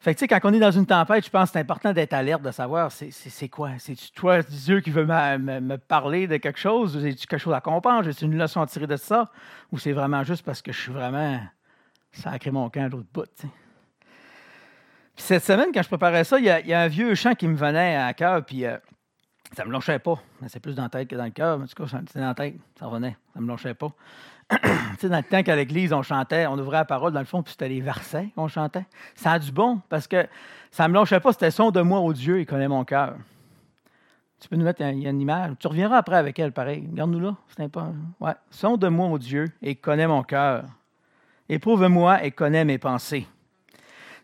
Fait 0.00 0.14
que, 0.14 0.18
tu 0.20 0.26
sais, 0.26 0.28
quand 0.28 0.48
on 0.48 0.52
est 0.52 0.60
dans 0.60 0.70
une 0.70 0.86
tempête, 0.86 1.24
je 1.24 1.30
pense 1.30 1.48
que 1.48 1.54
c'est 1.54 1.58
important 1.58 1.92
d'être 1.92 2.12
alerte, 2.12 2.42
de 2.42 2.52
savoir 2.52 2.92
c'est 2.92 3.48
quoi? 3.48 3.70
C'est 3.78 3.96
toi, 4.14 4.42
Dieu, 4.42 4.80
qui 4.80 4.90
veut 4.90 5.06
me, 5.06 5.76
parler 5.76 6.28
de 6.28 6.36
quelque 6.36 6.58
chose? 6.58 6.96
Ou 6.96 7.00
c'est 7.00 7.14
quelque 7.14 7.38
chose 7.38 7.54
à 7.54 7.60
comprendre? 7.60 8.08
J'ai 8.08 8.24
une 8.24 8.38
leçon 8.38 8.60
à 8.60 8.66
tirer 8.66 8.86
de 8.86 8.96
ça? 8.96 9.30
Ou 9.72 9.78
c'est 9.78 9.92
vraiment 9.92 10.22
juste 10.22 10.44
parce 10.44 10.62
que 10.62 10.72
je 10.72 10.78
suis 10.78 10.92
vraiment 10.92 11.40
sacré 12.12 12.50
mon 12.50 12.68
camp 12.68 12.84
à 12.84 12.88
l'autre 12.88 13.08
bout? 13.12 13.48
Cette 15.22 15.44
semaine, 15.44 15.68
quand 15.72 15.82
je 15.82 15.88
préparais 15.88 16.24
ça, 16.24 16.38
il 16.38 16.44
y, 16.44 16.72
a, 16.72 16.80
un 16.80 16.88
vieux 16.88 17.14
chant 17.14 17.34
qui 17.34 17.48
me 17.48 17.56
venait 17.56 17.96
à 17.96 18.12
cœur, 18.14 18.44
puis 18.44 18.64
euh, 18.64 18.76
ça 19.56 19.64
me 19.64 19.72
lâchait 19.72 19.98
pas. 19.98 20.18
C'est 20.46 20.60
plus 20.60 20.74
dans 20.74 20.84
la 20.84 20.88
tête 20.88 21.08
que 21.08 21.16
dans 21.16 21.24
le 21.24 21.30
cœur, 21.30 21.58
mais 21.58 21.64
en 21.64 21.66
tout 21.66 21.82
cas, 21.82 21.98
c'était 22.06 22.20
dans 22.20 22.26
la 22.26 22.34
tête, 22.34 22.54
ça 22.78 22.86
revenait, 22.86 23.16
ça 23.34 23.40
me 23.40 23.48
lâchait 23.48 23.74
pas. 23.74 23.90
tu 24.50 24.58
sais, 24.98 25.08
dans 25.08 25.18
le 25.18 25.22
temps 25.22 25.42
qu'à 25.42 25.56
l'église, 25.56 25.92
on 25.92 26.02
chantait, 26.02 26.46
on 26.46 26.58
ouvrait 26.58 26.78
la 26.78 26.84
parole, 26.84 27.12
dans 27.12 27.20
le 27.20 27.26
fond, 27.26 27.42
puis 27.42 27.52
c'était 27.52 27.68
les 27.68 27.80
versets 27.80 28.28
qu'on 28.34 28.48
chantait. 28.48 28.86
Ça 29.14 29.32
a 29.32 29.38
du 29.38 29.52
bon, 29.52 29.80
parce 29.88 30.06
que 30.06 30.26
ça 30.70 30.88
me 30.88 30.94
lâchait 30.94 31.20
pas, 31.20 31.32
c'était 31.32 31.50
son 31.50 31.70
de 31.70 31.80
moi 31.80 32.00
au 32.00 32.12
Dieu, 32.12 32.40
il 32.40 32.46
connaît 32.46 32.68
mon 32.68 32.84
cœur. 32.84 33.16
Tu 34.40 34.48
peux 34.48 34.56
nous 34.56 34.64
mettre 34.64 34.82
une 34.82 35.20
image. 35.20 35.54
Tu 35.58 35.66
reviendras 35.66 35.98
après 35.98 36.16
avec 36.16 36.38
elle, 36.38 36.52
pareil. 36.52 36.88
Garde-nous 36.92 37.18
là. 37.18 37.34
C'est 37.56 37.68
pas. 37.68 37.90
Ouais. 38.20 38.34
Son 38.50 38.76
de 38.76 38.86
moi 38.86 39.08
au 39.08 39.18
Dieu 39.18 39.46
et 39.60 39.74
connaît 39.74 40.06
mon 40.06 40.22
cœur. 40.22 40.64
Éprouve-moi 41.48 42.22
et 42.24 42.30
connais 42.30 42.64
mes 42.64 42.78
pensées. 42.78 43.26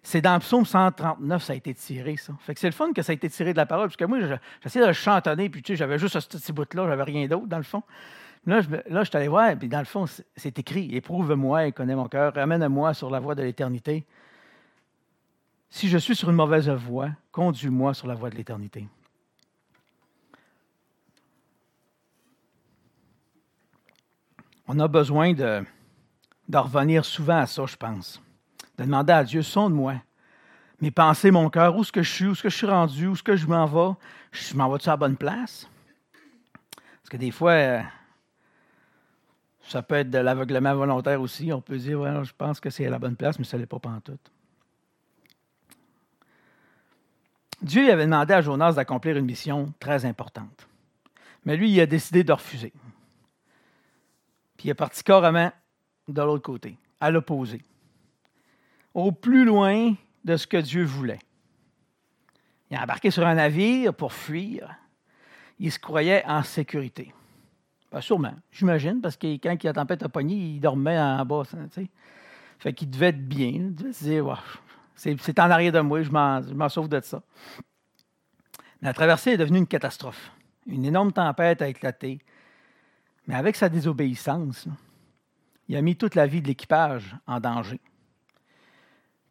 C'est 0.07 0.21
dans 0.21 0.35
le 0.35 0.41
psaume 0.41 0.67
139, 0.67 1.43
ça 1.43 1.55
a 1.55 1.57
été 1.57 1.73
tiré, 1.73 2.19
ça. 2.19 2.35
Fait 2.41 2.53
que 2.53 2.61
c'est 2.61 2.69
le 2.69 2.75
fun 2.75 2.93
que 2.93 3.01
ça 3.01 3.13
a 3.13 3.15
été 3.15 3.31
tiré 3.31 3.53
de 3.53 3.57
la 3.57 3.65
parole, 3.65 3.89
parce 3.89 3.97
que 3.97 4.05
moi, 4.05 4.19
j'essayais 4.63 4.83
de 4.83 4.89
le 4.89 4.93
chantonner, 4.93 5.49
puis 5.49 5.63
tu 5.63 5.73
sais, 5.73 5.77
j'avais 5.77 5.99
juste 5.99 6.21
ce 6.21 6.29
petit 6.29 6.53
bout-là, 6.53 6.87
j'avais 6.87 7.03
rien 7.03 7.27
d'autre, 7.27 7.47
dans 7.47 7.57
le 7.57 7.63
fond. 7.63 7.83
Là, 8.45 8.61
je, 8.61 8.69
là, 8.69 9.03
je 9.03 9.09
suis 9.09 9.17
allé 9.17 9.29
voir, 9.29 9.57
puis 9.57 9.67
dans 9.67 9.79
le 9.79 9.87
fond, 9.87 10.05
c'est 10.37 10.59
écrit 10.59 10.95
Éprouve-moi 10.95 11.69
et 11.69 11.73
connais 11.73 11.97
mon 11.97 12.07
cœur, 12.07 12.35
ramène-moi 12.35 12.93
sur 12.93 13.09
la 13.09 13.19
voie 13.19 13.35
de 13.35 13.43
l'éternité. 13.43 14.05
Si 15.71 15.89
je 15.89 15.97
suis 15.97 16.15
sur 16.15 16.29
une 16.29 16.37
mauvaise 16.37 16.69
voie, 16.69 17.09
conduis-moi 17.33 17.95
sur 17.95 18.07
la 18.07 18.15
voie 18.15 18.29
de 18.29 18.37
l'éternité. 18.37 18.87
On 24.69 24.79
a 24.81 24.87
besoin 24.87 25.33
de, 25.33 25.65
de 26.51 26.59
revenir 26.59 27.07
souvent 27.07 27.39
à 27.39 27.47
ça, 27.47 27.65
je 27.65 27.77
pense 27.77 28.21
de 28.79 28.85
demander 28.85 29.13
à 29.13 29.25
Dieu, 29.25 29.43
sonde-moi. 29.43 29.95
Mes 30.81 30.91
pensées, 30.91 31.31
mon 31.31 31.49
cœur, 31.51 31.77
où 31.77 31.83
est-ce 31.83 31.93
que 31.93 32.03
je 32.03 32.11
suis, 32.11 32.27
où 32.27 32.33
est-ce 32.33 32.43
que 32.43 32.49
je 32.49 32.57
suis 32.57 32.67
rendu, 32.67 33.07
où 33.07 33.13
est-ce 33.13 33.23
que 33.23 33.37
je 33.37 33.47
m'en 33.47 33.67
vais? 33.67 33.95
Je 34.33 34.57
m'en 34.57 34.69
vais-tu 34.71 34.89
à 34.89 34.93
la 34.93 34.97
bonne 34.97 35.17
place? 35.17 35.69
Parce 36.73 37.11
que 37.11 37.17
des 37.17 37.31
fois, 37.31 37.53
euh, 37.53 37.81
ça 39.69 39.83
peut 39.83 39.95
être 39.95 40.11
de 40.11 40.19
l'aveuglement 40.19 40.75
volontaire 40.75 41.21
aussi. 41.21 41.53
On 41.53 41.61
peut 41.61 41.79
dire, 41.79 42.01
ouais, 42.01 42.25
je 42.25 42.33
pense 42.37 42.61
que 42.61 42.71
c'est 42.71 42.87
à 42.87 42.91
la 42.91 42.99
bonne 42.99 43.17
place, 43.17 43.39
mais 43.39 43.45
ça 43.45 43.57
n'est 43.57 43.67
pas 43.67 43.79
pantoute. 43.79 44.31
Dieu 47.63 47.91
avait 47.91 48.05
demandé 48.05 48.35
à 48.35 48.43
Jonas 48.43 48.73
d'accomplir 48.73 49.17
une 49.17 49.25
mission 49.25 49.73
très 49.79 50.05
importante. 50.05 50.69
Mais 51.45 51.57
lui, 51.57 51.71
il 51.71 51.81
a 51.81 51.87
décidé 51.87 52.25
de 52.25 52.33
refuser. 52.33 52.73
Puis 54.57 54.69
il 54.69 54.71
est 54.71 54.75
parti 54.75 55.03
carrément 55.03 55.51
de 56.09 56.23
l'autre 56.23 56.43
côté, 56.43 56.77
à 57.01 57.11
l'opposé 57.11 57.63
au 58.95 59.11
plus 59.11 59.45
loin 59.45 59.95
de 60.25 60.37
ce 60.37 60.47
que 60.47 60.57
Dieu 60.57 60.85
voulait. 60.85 61.19
Il 62.71 62.77
a 62.77 62.83
embarqué 62.83 63.11
sur 63.11 63.27
un 63.27 63.35
navire 63.35 63.93
pour 63.93 64.13
fuir. 64.13 64.75
Il 65.59 65.71
se 65.71 65.79
croyait 65.79 66.25
en 66.27 66.43
sécurité. 66.43 67.13
Pas 67.91 68.01
sûrement, 68.01 68.35
j'imagine, 68.51 69.01
parce 69.01 69.17
que 69.17 69.27
quand 69.37 69.63
la 69.63 69.73
tempête 69.73 70.03
a 70.03 70.09
pogné, 70.09 70.35
il 70.35 70.61
dormait 70.61 70.99
en 70.99 71.25
bas. 71.25 71.43
sais. 71.45 71.89
Fait 72.59 72.73
qu'il 72.73 72.91
devait 72.91 73.09
être 73.09 73.29
bien. 73.29 73.49
Il 73.49 73.75
devait 73.75 73.93
se 73.93 74.05
dire 74.05 74.43
c'est 74.97 75.39
en 75.41 75.51
arrière 75.51 75.73
de 75.73 75.81
moi, 75.81 76.03
je 76.03 76.11
m'en 76.11 76.69
sauve 76.69 76.89
de 76.89 77.01
ça. 77.01 77.23
la 78.81 78.93
traversée 78.93 79.33
est 79.33 79.37
devenue 79.37 79.59
une 79.59 79.67
catastrophe. 79.67 80.31
Une 80.67 80.85
énorme 80.85 81.13
tempête 81.13 81.63
a 81.63 81.69
éclaté. 81.69 82.21
Mais 83.27 83.35
avec 83.35 83.57
sa 83.57 83.69
désobéissance, 83.69 84.69
il 85.69 85.77
a 85.77 85.83
mis 85.83 85.97
toute 85.97 86.15
la 86.15 86.27
vie 86.27 86.43
de 86.43 86.49
l'équipage 86.49 87.17
en 87.27 87.41
danger 87.41 87.81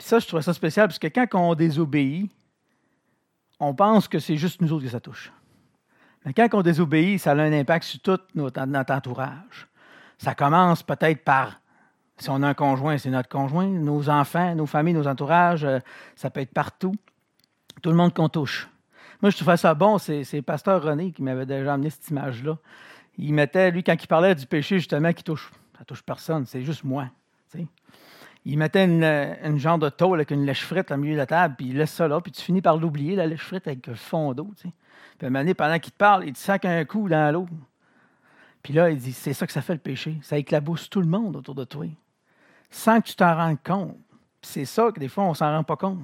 ça, 0.03 0.19
je 0.19 0.27
trouve 0.27 0.41
ça 0.41 0.53
spécial, 0.53 0.87
parce 0.87 0.99
que 0.99 1.07
quand 1.07 1.27
on 1.33 1.55
désobéit, 1.55 2.29
on 3.59 3.73
pense 3.73 4.07
que 4.07 4.19
c'est 4.19 4.35
juste 4.35 4.61
nous 4.61 4.73
autres 4.73 4.83
que 4.83 4.89
ça 4.89 4.99
touche. 4.99 5.31
Mais 6.25 6.33
quand 6.33 6.47
on 6.53 6.61
désobéit, 6.61 7.19
ça 7.19 7.31
a 7.31 7.35
un 7.35 7.53
impact 7.53 7.85
sur 7.85 7.99
tout 8.01 8.19
notre, 8.35 8.61
entourage. 8.91 9.67
Ça 10.17 10.35
commence 10.35 10.83
peut-être 10.83 11.23
par, 11.23 11.61
si 12.17 12.29
on 12.29 12.43
a 12.43 12.49
un 12.49 12.53
conjoint, 12.53 12.97
c'est 12.97 13.09
notre 13.09 13.29
conjoint, 13.29 13.67
nos 13.67 14.09
enfants, 14.09 14.53
nos 14.55 14.65
familles, 14.65 14.93
nos 14.93 15.07
entourages, 15.07 15.63
euh, 15.63 15.79
ça 16.15 16.29
peut 16.29 16.41
être 16.41 16.53
partout. 16.53 16.95
Tout 17.81 17.89
le 17.89 17.95
monde 17.95 18.13
qu'on 18.13 18.29
touche. 18.29 18.69
Moi, 19.21 19.29
je 19.29 19.37
trouvais 19.37 19.57
ça 19.57 19.73
bon, 19.73 19.97
c'est 19.97 20.41
pasteur 20.41 20.83
René 20.83 21.11
qui 21.11 21.23
m'avait 21.23 21.45
déjà 21.45 21.73
amené 21.73 21.89
cette 21.89 22.09
image-là. 22.09 22.57
Il 23.17 23.33
mettait, 23.33 23.71
lui, 23.71 23.83
quand 23.83 23.95
il 24.01 24.07
parlait 24.07 24.35
du 24.35 24.45
péché, 24.45 24.79
justement, 24.79 25.13
qui 25.13 25.23
touche, 25.23 25.49
ça 25.77 25.85
touche 25.85 26.01
personne, 26.01 26.45
c'est 26.45 26.63
juste 26.63 26.83
moi 26.83 27.07
il 28.45 28.57
mettait 28.57 28.83
une, 28.85 29.57
genre 29.57 29.77
de 29.77 29.89
tôle 29.89 30.17
avec 30.17 30.31
une 30.31 30.45
lèche 30.45 30.65
frite 30.65 30.91
au 30.91 30.97
milieu 30.97 31.13
de 31.13 31.17
la 31.17 31.25
table, 31.25 31.55
puis 31.57 31.67
il 31.67 31.77
laisse 31.77 31.93
ça 31.93 32.07
là, 32.07 32.19
puis 32.19 32.31
tu 32.31 32.41
finis 32.41 32.61
par 32.61 32.77
l'oublier, 32.77 33.15
la 33.15 33.25
lèche 33.25 33.43
frite 33.43 33.67
avec 33.67 33.87
le 33.87 33.95
fond 33.95 34.33
d'eau. 34.33 34.49
Tu 34.57 34.63
sais. 34.63 34.73
Puis 35.17 35.25
à 35.25 35.27
un 35.27 35.29
moment 35.29 35.39
donné, 35.39 35.53
pendant 35.53 35.79
qu'il 35.79 35.93
te 35.93 35.97
parle, 35.97 36.25
il 36.25 36.33
te 36.33 36.39
sac 36.39 36.65
un 36.65 36.83
coup 36.83 37.07
dans 37.07 37.31
l'eau. 37.31 37.47
Puis 38.61 38.73
là, 38.73 38.89
il 38.89 38.97
dit 38.97 39.13
c'est 39.13 39.33
ça 39.33 39.47
que 39.47 39.53
ça 39.53 39.61
fait 39.61 39.73
le 39.73 39.79
péché. 39.79 40.17
Ça 40.21 40.37
éclabousse 40.37 40.89
tout 40.89 41.01
le 41.01 41.07
monde 41.07 41.35
autour 41.35 41.55
de 41.55 41.63
toi, 41.63 41.85
sans 42.69 42.99
que 42.99 43.07
tu 43.07 43.15
t'en 43.15 43.35
rendes 43.35 43.63
compte. 43.63 43.97
C'est 44.41 44.65
ça 44.65 44.91
que 44.91 44.99
des 44.99 45.07
fois, 45.07 45.23
on 45.23 45.33
s'en 45.33 45.49
rend 45.49 45.63
pas 45.63 45.77
compte. 45.77 45.99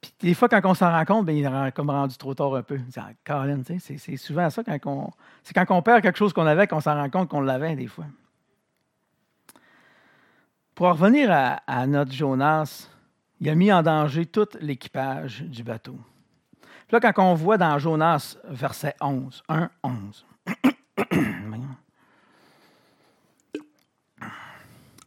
Puis 0.00 0.12
des 0.20 0.34
fois, 0.34 0.48
quand 0.48 0.60
on 0.64 0.74
s'en 0.74 0.90
rend 0.90 1.04
compte, 1.04 1.26
bien, 1.26 1.34
il 1.34 1.44
est 1.44 1.72
comme 1.72 1.90
rendu 1.90 2.16
trop 2.16 2.34
tard 2.34 2.54
un 2.54 2.62
peu. 2.62 2.78
Ah, 2.96 3.10
c'est 3.78 4.16
souvent 4.16 4.48
ça 4.48 4.62
quand 4.62 4.78
on. 4.86 5.10
C'est 5.42 5.54
quand 5.54 5.66
on 5.70 5.82
perd 5.82 6.02
quelque 6.02 6.18
chose 6.18 6.32
qu'on 6.32 6.46
avait 6.46 6.66
qu'on 6.66 6.80
s'en 6.80 6.94
rend 6.94 7.10
compte 7.10 7.28
qu'on 7.28 7.40
l'avait 7.40 7.76
des 7.76 7.88
fois. 7.88 8.06
Pour 10.80 10.88
revenir 10.88 11.28
à, 11.30 11.86
notre 11.86 12.10
Jonas, 12.10 12.88
il 13.38 13.50
a 13.50 13.54
mis 13.54 13.70
en 13.70 13.82
danger 13.82 14.24
tout 14.24 14.48
l'équipage 14.62 15.42
du 15.42 15.62
bateau. 15.62 15.98
là, 16.90 17.00
quand 17.00 17.12
on 17.18 17.34
voit 17.34 17.58
dans 17.58 17.78
Jonas, 17.78 18.38
verset 18.48 18.94
11, 18.98 19.42
1, 19.50 19.68
11. 19.82 20.26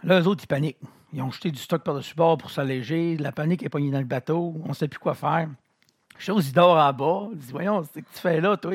là, 0.04 0.22
eux 0.22 0.28
autres, 0.28 0.44
ils 0.44 0.48
paniquent. 0.48 0.78
Ils 1.12 1.24
ont 1.24 1.32
jeté 1.32 1.50
du 1.50 1.58
stock 1.60 1.82
par-dessus 1.82 2.14
bord 2.14 2.38
pour 2.38 2.52
s'alléger. 2.52 3.18
La 3.18 3.32
panique 3.32 3.64
est 3.64 3.70
pognée 3.70 3.90
dans 3.90 3.98
le 3.98 4.06
bateau. 4.06 4.54
On 4.66 4.70
ne 4.70 4.74
sait 4.76 4.88
plus 4.88 5.00
quoi 5.00 5.16
faire. 5.16 5.50
Chose, 6.20 6.50
il 6.50 6.54
dort 6.54 6.78
en 6.78 6.94
bas. 6.94 7.30
Il 7.32 7.40
dit 7.40 7.52
Voyons, 7.52 7.82
c'est 7.82 8.02
ce 8.02 8.06
que 8.06 8.14
tu 8.14 8.20
fais 8.20 8.42
là, 8.42 8.58
toi. 8.58 8.74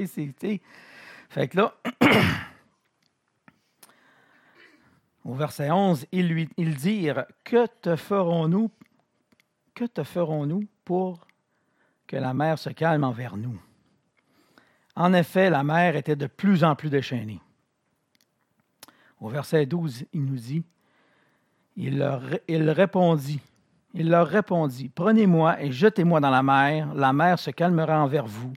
Fait 1.29 1.47
que 1.47 1.57
là, 1.59 1.75
au 5.29 5.35
verset 5.35 5.71
11, 5.71 6.07
ils, 6.11 6.75
dirent 6.77 7.27
Que 7.45 7.67
te 7.67 7.97
ferons-nous 7.97 8.71
pour 10.87 11.27
que 12.07 12.17
la 12.17 12.33
mer 12.33 12.59
se 12.59 12.71
calme 12.71 13.05
envers 13.05 13.37
nous? 13.37 13.61
En 14.97 15.13
effet, 15.13 15.51
la 15.51 15.63
mer 15.63 15.97
était 15.97 16.17
de 16.17 16.27
plus 16.27 16.65
en 16.65 16.75
plus 16.75 16.89
déchaînée. 16.89 17.43
Au 19.21 19.29
verset 19.29 19.67
12, 19.67 20.07
il 20.15 20.25
nous 20.25 20.39
dit 20.39 20.65
il, 21.77 21.99
leur, 21.99 22.23
il 22.49 22.71
répondit 22.71 23.41
il 23.93 24.09
leur 24.09 24.27
répondit 24.27 24.89
Prenez-moi 24.89 25.61
et 25.63 25.73
jetez-moi 25.73 26.21
dans 26.21 26.31
la 26.31 26.43
mer, 26.43 26.95
la 26.95 27.13
mer 27.13 27.39
se 27.39 27.51
calmera 27.51 28.03
envers 28.03 28.27
vous, 28.27 28.55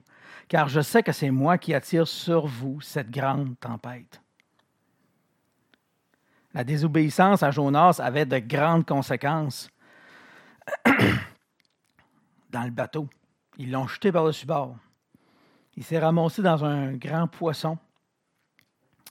car 0.48 0.70
je 0.70 0.80
sais 0.80 1.02
que 1.02 1.12
c'est 1.12 1.30
moi 1.30 1.58
qui 1.58 1.74
attire 1.74 2.08
sur 2.08 2.46
vous 2.46 2.80
cette 2.80 3.10
grande 3.10 3.58
tempête. 3.60 4.21
La 6.54 6.64
désobéissance 6.64 7.42
à 7.42 7.50
Jonas 7.50 8.00
avait 8.02 8.26
de 8.26 8.38
grandes 8.38 8.86
conséquences 8.86 9.70
dans 12.50 12.64
le 12.64 12.70
bateau. 12.70 13.08
Ils 13.58 13.70
l'ont 13.70 13.86
jeté 13.86 14.12
par-dessus 14.12 14.46
bord. 14.46 14.76
Il 15.76 15.84
s'est 15.84 15.98
ramassé 15.98 16.42
dans 16.42 16.64
un 16.64 16.92
grand 16.92 17.26
poisson. 17.26 17.78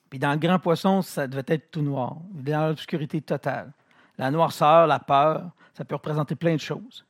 Puis 0.10 0.19
dans 0.19 0.32
le 0.32 0.38
grand 0.38 0.60
poisson, 0.60 1.01
ça 1.01 1.27
devait 1.27 1.43
être 1.47 1.71
tout 1.71 1.82
noir, 1.82 2.17
dans 2.32 2.67
l'obscurité 2.67 3.21
totale. 3.21 3.71
La 4.17 4.30
noirceur, 4.30 4.86
la 4.86 4.99
peur, 4.99 5.49
ça 5.73 5.86
peut 5.86 5.95
représenter 5.95 6.36
plein 6.36 6.56
de 6.56 6.60
choses. 6.60 7.06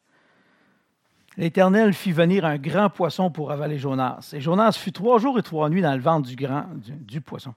L'Éternel 1.37 1.93
fit 1.93 2.11
venir 2.11 2.45
un 2.45 2.57
grand 2.57 2.89
poisson 2.89 3.31
pour 3.31 3.51
avaler 3.51 3.79
Jonas. 3.79 4.31
Et 4.33 4.41
Jonas 4.41 4.73
fut 4.73 4.91
trois 4.91 5.17
jours 5.17 5.39
et 5.39 5.43
trois 5.43 5.69
nuits 5.69 5.81
dans 5.81 5.95
le 5.95 6.01
ventre 6.01 6.27
du 6.27 6.35
grand 6.35 6.65
du, 6.75 7.21
poisson 7.21 7.53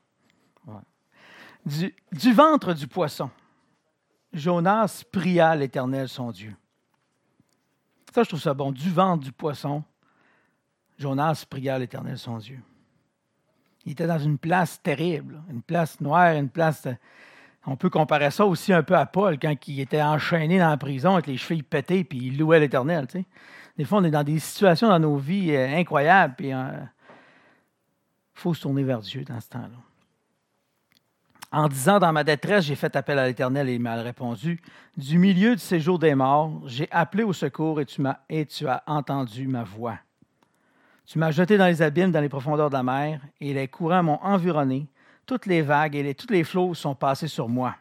du, 1.65 2.33
ventre 2.33 2.75
du 2.75 2.87
poisson, 2.87 3.31
Jonas 4.33 5.05
pria 5.11 5.55
l'Éternel 5.57 6.09
son 6.09 6.31
Dieu. 6.31 6.55
Ça, 8.15 8.23
je 8.23 8.29
trouve 8.29 8.41
ça 8.41 8.55
bon. 8.55 8.71
Du 8.71 8.91
ventre 8.91 9.25
du 9.25 9.33
poisson, 9.33 9.83
Jonas 10.99 11.45
pria 11.49 11.79
l'Éternel 11.79 12.19
son 12.19 12.39
Dieu. 12.39 12.61
Il 13.85 13.93
était 13.93 14.07
dans 14.07 14.19
une 14.19 14.39
place 14.39 14.81
terrible, 14.83 15.43
une 15.51 15.63
place 15.63 16.01
noire, 16.01 16.35
une 16.35 16.49
place. 16.49 16.87
On 17.67 17.77
peut 17.77 17.91
comparer 17.91 18.31
ça 18.31 18.47
aussi 18.47 18.73
un 18.73 18.83
peu 18.83 18.95
à 18.95 19.07
Paul 19.07 19.39
quand 19.39 19.55
il 19.69 19.81
était 19.81 20.03
enchaîné 20.03 20.59
dans 20.59 20.71
la 20.71 20.77
prison 20.77 21.15
avec 21.15 21.27
les 21.27 21.37
chevilles 21.37 21.63
pétées 21.63 22.05
puis 22.05 22.19
il 22.27 22.39
louait 22.39 22.61
l'Éternel. 22.61 23.07
Des 23.77 23.85
fois, 23.85 23.99
on 23.99 24.05
est 24.05 24.11
dans 24.11 24.25
des 24.25 24.39
situations 24.39 24.89
dans 24.89 25.01
nos 25.01 25.17
vies 25.17 25.55
euh, 25.55 25.77
incroyables 25.77 26.35
puis 26.37 26.49
il 26.49 26.55
euh, 26.55 26.85
faut 28.35 28.55
se 28.55 28.63
tourner 28.63 28.85
vers 28.85 29.01
Dieu 29.01 29.25
dans 29.25 29.41
ce 29.41 29.49
temps-là. 29.49 29.94
En 31.55 31.69
disant 31.69 32.01
dans 32.01 32.13
ma 32.13 32.25
détresse, 32.25 32.65
j'ai 32.65 32.75
fait 32.75 32.97
appel 32.97 33.17
à 33.17 33.29
l'Éternel 33.29 33.69
et 33.69 33.77
il 33.77 33.81
m'a 33.81 33.95
répondu. 34.03 34.61
Du 34.97 35.19
milieu 35.19 35.55
du 35.55 35.61
séjour 35.61 36.01
des 36.01 36.17
morts, 36.17 36.51
j'ai 36.67 36.89
appelé 36.91 37.23
au 37.23 37.33
secours 37.33 37.81
et 37.81 37.87
tu, 37.87 38.03
m'as, 38.03 38.17
et 38.29 38.45
tu 38.45 38.67
as 38.67 38.83
entendu 38.89 39.47
ma 39.47 39.63
voix. 39.63 39.97
Tu 41.07 41.17
m'as 41.17 41.31
jeté 41.31 41.57
dans 41.57 41.67
les 41.67 41.81
abîmes, 41.81 42.11
dans 42.11 42.21
les 42.21 42.29
profondeurs 42.29 42.71
de 42.71 42.75
la 42.75 42.83
mer, 42.83 43.21
et 43.41 43.55
les 43.55 43.69
courants 43.69 44.03
m'ont 44.03 44.19
environné. 44.21 44.89
Toutes 45.27 45.47
les 45.47 45.63
vagues 45.63 45.95
et 45.95 46.03
les, 46.03 46.17
tous 46.17 46.33
les 46.33 46.43
flots 46.43 46.75
sont 46.75 46.97
passés 46.97 47.29
sur 47.29 47.49
moi. 47.49 47.77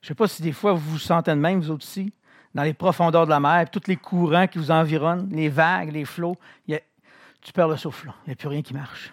Je 0.00 0.06
ne 0.06 0.08
sais 0.08 0.14
pas 0.16 0.26
si 0.26 0.42
des 0.42 0.52
fois 0.52 0.72
vous 0.72 0.90
vous 0.90 0.98
sentez 0.98 1.30
de 1.30 1.36
même, 1.36 1.60
vous 1.60 1.70
aussi, 1.70 2.12
dans 2.52 2.64
les 2.64 2.74
profondeurs 2.74 3.26
de 3.26 3.30
la 3.30 3.38
mer, 3.38 3.70
tous 3.70 3.86
les 3.86 3.96
courants 3.96 4.48
qui 4.48 4.58
vous 4.58 4.72
environnent, 4.72 5.28
les 5.30 5.48
vagues, 5.48 5.92
les 5.92 6.04
flots, 6.04 6.36
tu 6.66 7.52
perds 7.54 7.68
le 7.68 7.76
souffle. 7.76 8.12
Il 8.26 8.30
n'y 8.30 8.32
a 8.32 8.36
plus 8.36 8.48
rien 8.48 8.62
qui 8.62 8.74
marche. 8.74 9.12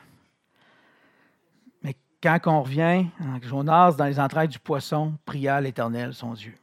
Quand 2.22 2.40
on 2.46 2.64
revient, 2.64 3.06
Jonas, 3.42 3.94
dans 3.94 4.06
les 4.06 4.20
entrailles 4.20 4.48
du 4.48 4.60
poisson, 4.60 5.18
pria 5.26 5.62
l'Éternel, 5.62 6.14
son 6.14 6.34
Dieu. 6.34 6.56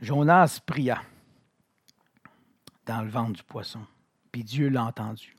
Jonas 0.00 0.60
pria 0.64 1.02
dans 2.86 3.02
le 3.02 3.10
ventre 3.10 3.32
du 3.32 3.42
poisson, 3.42 3.80
puis 4.30 4.44
Dieu 4.44 4.68
l'a 4.68 4.84
entendu. 4.84 5.36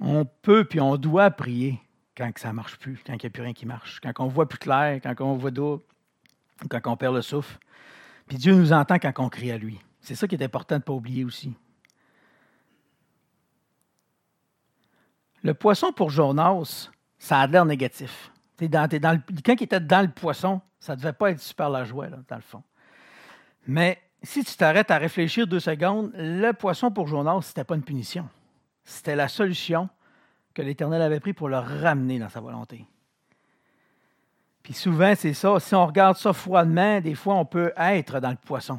On 0.00 0.24
peut 0.24 0.64
puis 0.64 0.80
on 0.80 0.96
doit 0.96 1.30
prier 1.30 1.78
quand 2.16 2.30
ça 2.38 2.48
ne 2.48 2.54
marche 2.54 2.78
plus, 2.78 3.02
quand 3.06 3.12
il 3.12 3.20
n'y 3.20 3.26
a 3.26 3.30
plus 3.30 3.42
rien 3.42 3.52
qui 3.52 3.66
marche, 3.66 4.00
quand 4.00 4.12
on 4.18 4.28
voit 4.28 4.48
plus 4.48 4.58
clair, 4.58 4.98
quand 5.02 5.14
on 5.20 5.36
voit 5.36 5.50
d'eau, 5.50 5.86
quand 6.70 6.80
on 6.86 6.96
perd 6.96 7.14
le 7.14 7.22
souffle. 7.22 7.58
Puis 8.26 8.38
Dieu 8.38 8.54
nous 8.54 8.72
entend 8.72 8.98
quand 8.98 9.12
on 9.18 9.28
crie 9.28 9.52
à 9.52 9.58
lui. 9.58 9.78
C'est 10.00 10.14
ça 10.14 10.26
qui 10.26 10.34
est 10.34 10.42
important 10.42 10.76
de 10.76 10.80
ne 10.80 10.84
pas 10.84 10.92
oublier 10.94 11.24
aussi. 11.24 11.54
Le 15.42 15.54
poisson 15.54 15.92
pour 15.92 16.10
Jonas, 16.10 16.90
ça 17.18 17.40
a 17.40 17.46
l'air 17.46 17.64
négatif. 17.64 18.30
Dans, 18.60 18.86
dans 18.86 19.22
quand 19.44 19.54
il 19.54 19.62
était 19.62 19.80
dans 19.80 20.02
le 20.02 20.10
poisson, 20.10 20.60
ça 20.78 20.94
ne 20.94 21.00
devait 21.00 21.14
pas 21.14 21.30
être 21.30 21.40
super 21.40 21.70
la 21.70 21.84
joie, 21.84 22.08
dans 22.08 22.36
le 22.36 22.42
fond. 22.42 22.62
Mais 23.66 23.98
si 24.22 24.44
tu 24.44 24.54
t'arrêtes 24.56 24.90
à 24.90 24.98
réfléchir 24.98 25.46
deux 25.46 25.60
secondes, 25.60 26.10
le 26.14 26.52
poisson 26.52 26.90
pour 26.90 27.06
Jonas, 27.06 27.40
ce 27.42 27.48
n'était 27.48 27.64
pas 27.64 27.74
une 27.74 27.82
punition. 27.82 28.28
C'était 28.84 29.16
la 29.16 29.28
solution 29.28 29.88
que 30.52 30.62
l'Éternel 30.62 31.00
avait 31.00 31.20
prise 31.20 31.34
pour 31.34 31.48
le 31.48 31.58
ramener 31.58 32.18
dans 32.18 32.28
sa 32.28 32.40
volonté. 32.40 32.86
Puis 34.62 34.74
souvent, 34.74 35.14
c'est 35.16 35.32
ça. 35.32 35.58
Si 35.58 35.74
on 35.74 35.86
regarde 35.86 36.16
ça 36.16 36.32
froidement, 36.32 37.00
des 37.00 37.14
fois, 37.14 37.34
on 37.34 37.46
peut 37.46 37.72
être 37.76 38.20
dans 38.20 38.30
le 38.30 38.36
poisson. 38.36 38.78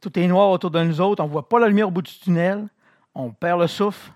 Tout 0.00 0.16
est 0.18 0.26
noir 0.26 0.50
autour 0.50 0.70
de 0.70 0.82
nous 0.82 1.00
autres, 1.00 1.22
on 1.22 1.26
ne 1.26 1.32
voit 1.32 1.48
pas 1.48 1.58
la 1.58 1.68
lumière 1.68 1.88
au 1.88 1.90
bout 1.90 2.02
du 2.02 2.12
tunnel, 2.12 2.68
on 3.14 3.30
perd 3.30 3.60
le 3.60 3.66
souffle, 3.66 4.12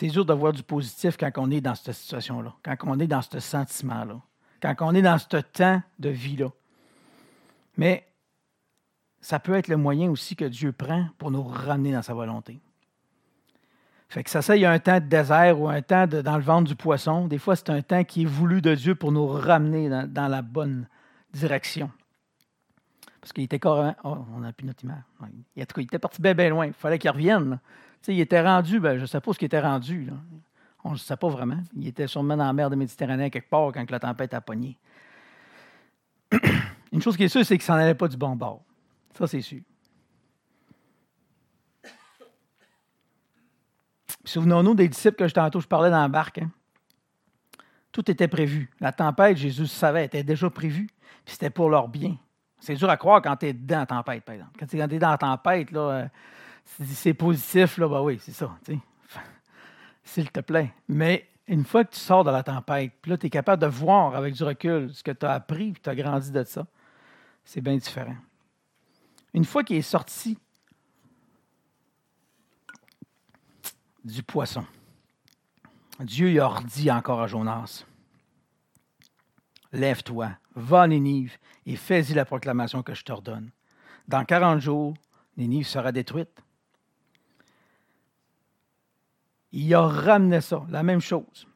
C'est 0.00 0.06
dur 0.06 0.24
de 0.24 0.32
voir 0.32 0.54
du 0.54 0.62
positif 0.62 1.18
quand 1.18 1.30
on 1.36 1.50
est 1.50 1.60
dans 1.60 1.74
cette 1.74 1.94
situation-là, 1.94 2.54
quand 2.62 2.74
on 2.84 2.98
est 2.98 3.06
dans 3.06 3.20
ce 3.20 3.38
sentiment-là, 3.38 4.18
quand 4.62 4.74
on 4.80 4.94
est 4.94 5.02
dans 5.02 5.18
ce 5.18 5.36
temps 5.36 5.82
de 5.98 6.08
vie-là. 6.08 6.48
Mais 7.76 8.06
ça 9.20 9.38
peut 9.38 9.52
être 9.52 9.68
le 9.68 9.76
moyen 9.76 10.10
aussi 10.10 10.36
que 10.36 10.46
Dieu 10.46 10.72
prend 10.72 11.04
pour 11.18 11.30
nous 11.30 11.42
ramener 11.42 11.92
dans 11.92 12.00
sa 12.00 12.14
volonté. 12.14 12.62
Fait 14.08 14.24
que 14.24 14.30
ça, 14.30 14.40
ça, 14.40 14.56
il 14.56 14.60
y 14.62 14.64
a 14.64 14.70
un 14.70 14.78
temps 14.78 15.00
de 15.00 15.04
désert 15.04 15.60
ou 15.60 15.68
un 15.68 15.82
temps 15.82 16.06
dans 16.06 16.38
le 16.38 16.42
ventre 16.42 16.68
du 16.68 16.76
poisson. 16.76 17.26
Des 17.26 17.36
fois, 17.36 17.54
c'est 17.54 17.68
un 17.68 17.82
temps 17.82 18.02
qui 18.02 18.22
est 18.22 18.24
voulu 18.24 18.62
de 18.62 18.74
Dieu 18.74 18.94
pour 18.94 19.12
nous 19.12 19.26
ramener 19.26 19.90
dans, 19.90 20.28
la 20.28 20.40
bonne 20.40 20.88
direction. 21.34 21.90
Parce 23.20 23.34
qu'il 23.34 23.44
était 23.44 23.58
carrément. 23.58 23.96
Oh, 24.04 24.16
on 24.34 24.38
n'a 24.40 24.54
plus 24.54 24.66
notre 24.66 24.82
image. 24.82 25.02
Il 25.56 25.62
était 25.62 25.98
parti 25.98 26.22
bien, 26.22 26.32
bien 26.32 26.48
loin. 26.48 26.68
Il 26.68 26.72
fallait 26.72 26.98
qu'il 26.98 27.10
revienne 27.10 27.60
il 28.08 28.20
était 28.20 28.40
rendu, 28.40 28.80
ben, 28.80 28.96
je 28.96 29.02
ne 29.02 29.06
sais 29.06 29.20
pas 29.20 29.32
ce 29.32 29.38
qu'il 29.38 29.46
était 29.46 29.60
rendu. 29.60 30.10
On 30.84 30.92
ne 30.92 30.96
sait 30.96 31.16
pas 31.16 31.28
vraiment. 31.28 31.62
Il 31.76 31.86
était 31.86 32.06
sûrement 32.06 32.36
dans 32.36 32.46
la 32.46 32.52
mer 32.52 32.70
de 32.70 32.76
Méditerranée 32.76 33.30
quelque 33.30 33.50
part 33.50 33.72
quand 33.72 33.90
la 33.90 34.00
tempête 34.00 34.32
a 34.34 34.40
pogné. 34.40 34.78
Une 36.92 37.02
chose 37.02 37.16
qui 37.16 37.24
est 37.24 37.28
sûre, 37.28 37.44
c'est 37.44 37.56
qu'il 37.56 37.64
s'en 37.64 37.74
allait 37.74 37.94
pas 37.94 38.08
du 38.08 38.16
bon 38.16 38.34
bord. 38.34 38.62
Ça, 39.16 39.26
c'est 39.26 39.42
sûr. 39.42 39.60
Souvenons-nous 44.24 44.74
des 44.74 44.88
disciples 44.88 45.16
que 45.16 45.28
je 45.28 45.34
tantôt 45.34 45.60
je 45.60 45.66
parlais 45.66 45.90
dans 45.90 46.00
la 46.00 46.08
barque. 46.08 46.38
Hein. 46.38 46.50
Tout 47.92 48.08
était 48.10 48.28
prévu. 48.28 48.70
La 48.80 48.92
tempête, 48.92 49.36
Jésus 49.36 49.66
savait, 49.66 50.04
était 50.04 50.22
déjà 50.22 50.48
prévue. 50.48 50.86
Puis 51.24 51.34
c'était 51.34 51.50
pour 51.50 51.68
leur 51.68 51.88
bien. 51.88 52.16
C'est 52.60 52.74
dur 52.74 52.88
à 52.90 52.96
croire 52.96 53.22
quand 53.22 53.36
tu 53.36 53.46
es 53.46 53.52
dans 53.52 53.80
la 53.80 53.86
tempête, 53.86 54.24
par 54.24 54.34
exemple. 54.34 54.52
Quand 54.58 54.66
tu 54.66 54.78
es 54.78 54.98
dans 54.98 55.10
la 55.10 55.18
tempête, 55.18 55.70
là, 55.70 56.08
euh, 56.80 56.84
si 56.84 56.94
c'est 56.94 57.14
positif, 57.14 57.78
là, 57.78 57.88
ben 57.88 58.00
oui, 58.02 58.18
c'est 58.20 58.32
ça. 58.32 58.56
S'il 60.04 60.30
te 60.30 60.40
plaît. 60.40 60.72
Mais 60.88 61.28
une 61.46 61.64
fois 61.64 61.84
que 61.84 61.94
tu 61.94 62.00
sors 62.00 62.24
de 62.24 62.30
la 62.30 62.42
tempête, 62.42 62.92
puis 63.02 63.10
là, 63.10 63.18
tu 63.18 63.26
es 63.26 63.30
capable 63.30 63.62
de 63.62 63.66
voir 63.66 64.14
avec 64.14 64.34
du 64.34 64.44
recul 64.44 64.92
ce 64.94 65.02
que 65.02 65.10
tu 65.10 65.26
as 65.26 65.32
appris 65.32 65.70
et 65.70 65.74
tu 65.82 65.90
as 65.90 65.94
grandi 65.94 66.30
de 66.30 66.44
ça, 66.44 66.66
c'est 67.44 67.60
bien 67.60 67.76
différent. 67.76 68.16
Une 69.34 69.44
fois 69.44 69.64
qu'il 69.64 69.76
est 69.76 69.82
sorti 69.82 70.38
du 74.04 74.22
poisson, 74.22 74.64
Dieu 76.00 76.30
y 76.30 76.38
a 76.38 76.46
redit 76.46 76.90
encore 76.90 77.20
à 77.20 77.26
Jonas 77.26 77.84
Lève-toi, 79.72 80.30
va 80.56 80.82
à 80.82 80.86
Nénive 80.88 81.36
et 81.64 81.76
fais-y 81.76 82.14
la 82.14 82.24
proclamation 82.24 82.82
que 82.82 82.94
je 82.94 83.04
t'ordonne. 83.04 83.50
Dans 84.08 84.24
40 84.24 84.60
jours, 84.60 84.94
Nénive 85.36 85.66
sera 85.66 85.92
détruite 85.92 86.42
il 89.52 89.74
a 89.74 89.82
ramené 89.82 90.40
ça, 90.40 90.62
la 90.70 90.82
même 90.82 91.00
chose. 91.00 91.46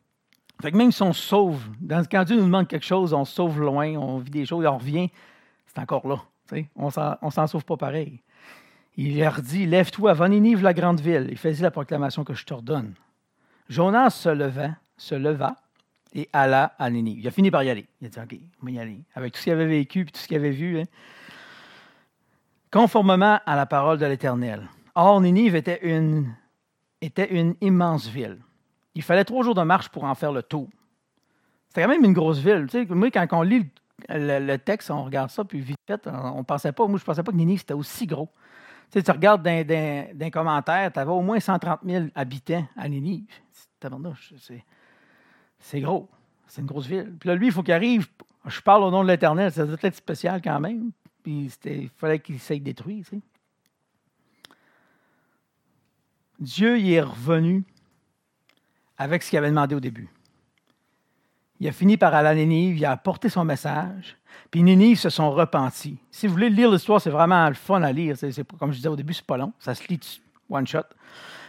Fait 0.62 0.70
que 0.70 0.76
même 0.76 0.92
si 0.92 1.02
on 1.02 1.12
sauve, 1.12 1.62
quand 2.10 2.24
Dieu 2.24 2.36
nous 2.36 2.44
demande 2.44 2.68
quelque 2.68 2.86
chose, 2.86 3.12
on 3.12 3.24
sauve 3.24 3.60
loin, 3.60 3.96
on 3.96 4.18
vit 4.18 4.30
des 4.30 4.46
choses, 4.46 4.64
on 4.66 4.78
revient, 4.78 5.10
c'est 5.66 5.80
encore 5.80 6.06
là. 6.06 6.22
On 6.76 6.86
ne 6.86 7.30
s'en 7.30 7.46
sauve 7.46 7.64
pas 7.64 7.76
pareil. 7.76 8.20
Il 8.96 9.18
leur 9.18 9.42
dit 9.42 9.66
Lève-toi, 9.66 10.12
va 10.12 10.28
Ninive, 10.28 10.62
la 10.62 10.72
grande 10.72 11.00
ville, 11.00 11.28
et 11.30 11.36
fais-y 11.36 11.62
la 11.62 11.70
proclamation 11.70 12.22
que 12.22 12.34
je 12.34 12.44
t'ordonne. 12.44 12.94
Jonas 13.68 14.10
se 14.10 14.28
leva, 14.28 14.70
se 14.96 15.14
leva 15.14 15.56
et 16.12 16.28
alla 16.32 16.74
à 16.78 16.90
Ninive. 16.90 17.18
Il 17.18 17.26
a 17.26 17.30
fini 17.30 17.50
par 17.50 17.64
y 17.64 17.70
aller. 17.70 17.86
Il 18.00 18.06
a 18.06 18.10
dit 18.10 18.18
OK, 18.20 18.40
on 18.62 18.66
va 18.66 18.70
y 18.70 18.78
aller. 18.78 19.00
Avec 19.14 19.32
tout 19.32 19.38
ce 19.38 19.44
qu'il 19.44 19.52
avait 19.52 19.66
vécu 19.66 20.02
et 20.02 20.04
tout 20.04 20.20
ce 20.20 20.28
qu'il 20.28 20.36
avait 20.36 20.50
vu. 20.50 20.78
Hein. 20.78 20.84
Conformément 22.70 23.40
à 23.44 23.56
la 23.56 23.66
parole 23.66 23.98
de 23.98 24.06
l'Éternel. 24.06 24.68
Or, 24.94 25.20
Ninive 25.20 25.56
était 25.56 25.80
une 25.82 26.32
était 27.04 27.32
une 27.32 27.54
immense 27.60 28.08
ville. 28.08 28.38
Il 28.94 29.02
fallait 29.02 29.24
trois 29.24 29.42
jours 29.42 29.54
de 29.54 29.62
marche 29.62 29.88
pour 29.88 30.04
en 30.04 30.14
faire 30.14 30.32
le 30.32 30.42
tour. 30.42 30.68
C'était 31.68 31.82
quand 31.82 31.88
même 31.88 32.04
une 32.04 32.12
grosse 32.12 32.38
ville. 32.38 32.66
Tu 32.70 32.86
sais, 32.86 32.94
moi, 32.94 33.10
quand 33.10 33.26
on 33.32 33.42
lit 33.42 33.68
le, 34.08 34.56
texte, 34.56 34.90
on 34.90 35.04
regarde 35.04 35.30
ça, 35.30 35.44
puis 35.44 35.60
vite 35.60 35.78
fait, 35.86 36.06
on, 36.06 36.44
pensait 36.44 36.72
pas, 36.72 36.86
moi, 36.86 36.98
je 36.98 37.04
pensais 37.04 37.22
pas 37.22 37.32
que 37.32 37.36
Ninive, 37.36 37.58
c'était 37.58 37.74
aussi 37.74 38.06
gros. 38.06 38.28
Tu, 38.92 39.00
regardes 39.10 39.42
dans, 39.42 39.66
dans, 40.14 40.30
commentaire, 40.30 40.92
tu 40.92 41.00
avais 41.00 41.10
au 41.10 41.20
moins 41.20 41.40
130 41.40 41.80
000 41.84 42.06
habitants 42.14 42.64
à 42.76 42.88
Ninive. 42.88 43.24
C'est 45.58 45.80
gros. 45.80 46.08
C'est 46.46 46.60
une 46.60 46.66
grosse 46.66 46.86
ville. 46.86 47.12
Puis 47.18 47.28
là, 47.28 47.34
lui, 47.34 47.46
il 47.46 47.52
faut 47.52 47.62
qu'il 47.62 47.74
arrive. 47.74 48.06
Je 48.46 48.60
parle 48.60 48.84
au 48.84 48.90
nom 48.90 49.02
de 49.02 49.08
l'Éternel, 49.08 49.50
ça 49.50 49.64
doit 49.64 49.76
être 49.82 49.96
spécial 49.96 50.40
quand 50.42 50.60
même. 50.60 50.92
Puis 51.22 51.50
il 51.64 51.88
fallait 51.88 52.20
qu'il 52.20 52.38
s'aille 52.38 52.60
détruire. 52.60 53.04
Tu 53.08 53.16
sais. 53.16 53.22
Dieu 56.44 56.78
y 56.78 56.94
est 56.94 57.00
revenu 57.00 57.64
avec 58.96 59.22
ce 59.22 59.30
qu'il 59.30 59.38
avait 59.38 59.48
demandé 59.48 59.74
au 59.74 59.80
début. 59.80 60.08
Il 61.60 61.68
a 61.68 61.72
fini 61.72 61.96
par 61.96 62.14
aller 62.14 62.28
à 62.28 62.34
Nénive, 62.34 62.76
il 62.76 62.84
a 62.84 62.92
apporté 62.92 63.28
son 63.28 63.44
message, 63.44 64.16
puis 64.50 64.62
Nénive 64.62 64.98
se 64.98 65.08
sont 65.08 65.30
repentis. 65.30 65.98
Si 66.10 66.26
vous 66.26 66.34
voulez 66.34 66.50
lire 66.50 66.70
l'histoire, 66.70 67.00
c'est 67.00 67.10
vraiment 67.10 67.48
le 67.48 67.54
fun 67.54 67.82
à 67.82 67.92
lire. 67.92 68.16
Comme 68.58 68.72
je 68.72 68.76
disais 68.76 68.88
au 68.88 68.96
début, 68.96 69.14
c'est 69.14 69.26
pas 69.26 69.36
long, 69.36 69.52
ça 69.58 69.74
se 69.74 69.86
lit 69.88 70.20
one 70.50 70.66
shot. 70.66 70.82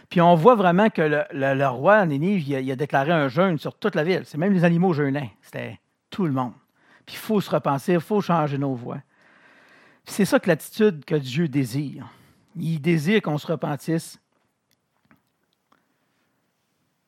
Puis 0.08 0.20
on 0.20 0.34
voit 0.36 0.54
vraiment 0.54 0.88
que 0.88 1.02
le, 1.02 1.66
roi 1.66 2.06
Nénive, 2.06 2.48
il 2.48 2.70
a, 2.70 2.76
déclaré 2.76 3.12
un 3.12 3.28
jeûne 3.28 3.58
sur 3.58 3.76
toute 3.76 3.94
la 3.94 4.04
ville. 4.04 4.22
C'est 4.24 4.38
même 4.38 4.52
les 4.52 4.64
animaux 4.64 4.92
jeûnaient. 4.92 5.32
C'était 5.42 5.80
tout 6.10 6.24
le 6.24 6.32
monde. 6.32 6.52
Puis 7.04 7.16
il 7.16 7.18
faut 7.18 7.40
se 7.40 7.50
repentir, 7.50 7.94
il 7.94 8.00
faut 8.00 8.20
changer 8.20 8.58
nos 8.58 8.74
voix. 8.74 8.98
c'est 10.04 10.24
ça 10.24 10.38
que 10.38 10.48
l'attitude 10.48 11.04
que 11.04 11.16
Dieu 11.16 11.48
désire. 11.48 12.08
Il 12.56 12.80
désire 12.80 13.20
qu'on 13.20 13.38
se 13.38 13.46
repentisse, 13.46 14.18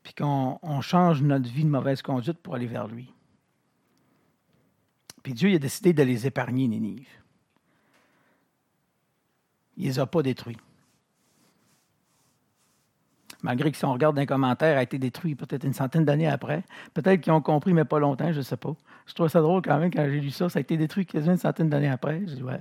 puis 0.08 0.24
qu'on 0.24 0.80
change 0.80 1.20
notre 1.20 1.50
vie 1.50 1.64
de 1.64 1.68
mauvaise 1.68 2.00
conduite 2.00 2.38
pour 2.38 2.54
aller 2.54 2.66
vers 2.66 2.88
lui. 2.88 3.12
Puis 5.22 5.34
Dieu 5.34 5.50
il 5.50 5.56
a 5.56 5.58
décidé 5.58 5.92
de 5.92 6.02
les 6.02 6.26
épargner, 6.26 6.66
Nénive. 6.66 7.06
Il 9.76 9.84
ne 9.84 9.88
les 9.88 9.98
a 9.98 10.06
pas 10.06 10.22
détruits. 10.22 10.56
Malgré 13.42 13.70
que 13.70 13.76
si 13.76 13.84
on 13.84 13.92
regarde 13.92 14.18
un 14.18 14.24
commentaire, 14.24 14.78
a 14.78 14.82
été 14.82 14.98
détruit 14.98 15.34
peut-être 15.34 15.64
une 15.64 15.74
centaine 15.74 16.06
d'années 16.06 16.26
après. 16.26 16.64
Peut-être 16.94 17.20
qu'ils 17.20 17.32
ont 17.34 17.42
compris, 17.42 17.74
mais 17.74 17.84
pas 17.84 17.98
longtemps, 17.98 18.32
je 18.32 18.38
ne 18.38 18.42
sais 18.42 18.56
pas. 18.56 18.74
Je 19.06 19.12
trouve 19.12 19.28
ça 19.28 19.42
drôle 19.42 19.60
quand 19.60 19.78
même 19.78 19.92
quand 19.92 20.06
j'ai 20.06 20.20
lu 20.20 20.30
ça. 20.30 20.48
Ça 20.48 20.58
a 20.58 20.60
été 20.60 20.78
détruit 20.78 21.04
quasiment 21.04 21.34
une 21.34 21.38
centaine 21.38 21.68
d'années 21.68 21.90
après. 21.90 22.22
Je 22.26 22.34
dis, 22.36 22.42
ouais, 22.42 22.60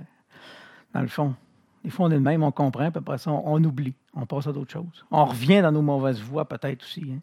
dans 0.92 1.00
le 1.00 1.08
fond, 1.08 1.34
des 1.82 1.88
fois 1.88 2.06
on 2.06 2.10
est 2.10 2.14
le 2.14 2.20
même, 2.20 2.42
on 2.42 2.52
comprend, 2.52 2.90
puis 2.90 2.98
après 2.98 3.16
ça, 3.16 3.30
on, 3.32 3.64
oublie. 3.64 3.94
On 4.12 4.26
passe 4.26 4.48
à 4.48 4.52
d'autres 4.52 4.70
choses. 4.70 5.06
On 5.10 5.24
revient 5.24 5.62
dans 5.62 5.72
nos 5.72 5.82
mauvaises 5.82 6.20
voies 6.20 6.46
peut-être 6.46 6.82
aussi. 6.82 7.10
Hein. 7.10 7.20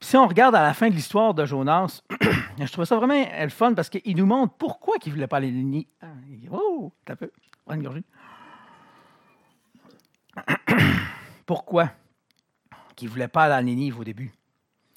Si 0.00 0.16
on 0.16 0.26
regarde 0.26 0.54
à 0.54 0.62
la 0.62 0.74
fin 0.74 0.88
de 0.88 0.94
l'histoire 0.94 1.34
de 1.34 1.44
Jonas, 1.44 2.02
je 2.58 2.72
trouve 2.72 2.84
ça 2.84 2.96
vraiment 2.96 3.24
le 3.40 3.48
fun 3.48 3.74
parce 3.74 3.88
qu'il 3.88 4.16
nous 4.16 4.26
montre 4.26 4.54
pourquoi 4.54 4.94
il 5.04 5.08
ne 5.08 5.14
voulait 5.14 5.26
pas 5.26 5.38
aller 5.38 5.50
nier. 5.50 5.88
Ah, 6.00 6.06
oh, 6.52 6.92
t'as 7.04 7.16
peu. 7.16 7.30
Prends 7.64 7.74
une 7.74 7.82
gorgée. 7.82 8.04
pourquoi 11.46 11.90
qu'il 12.94 13.08
ne 13.08 13.12
voulait 13.12 13.28
pas 13.28 13.44
aller 13.44 13.54
à 13.54 13.62
Nénive 13.62 13.98
au 13.98 14.04
début? 14.04 14.32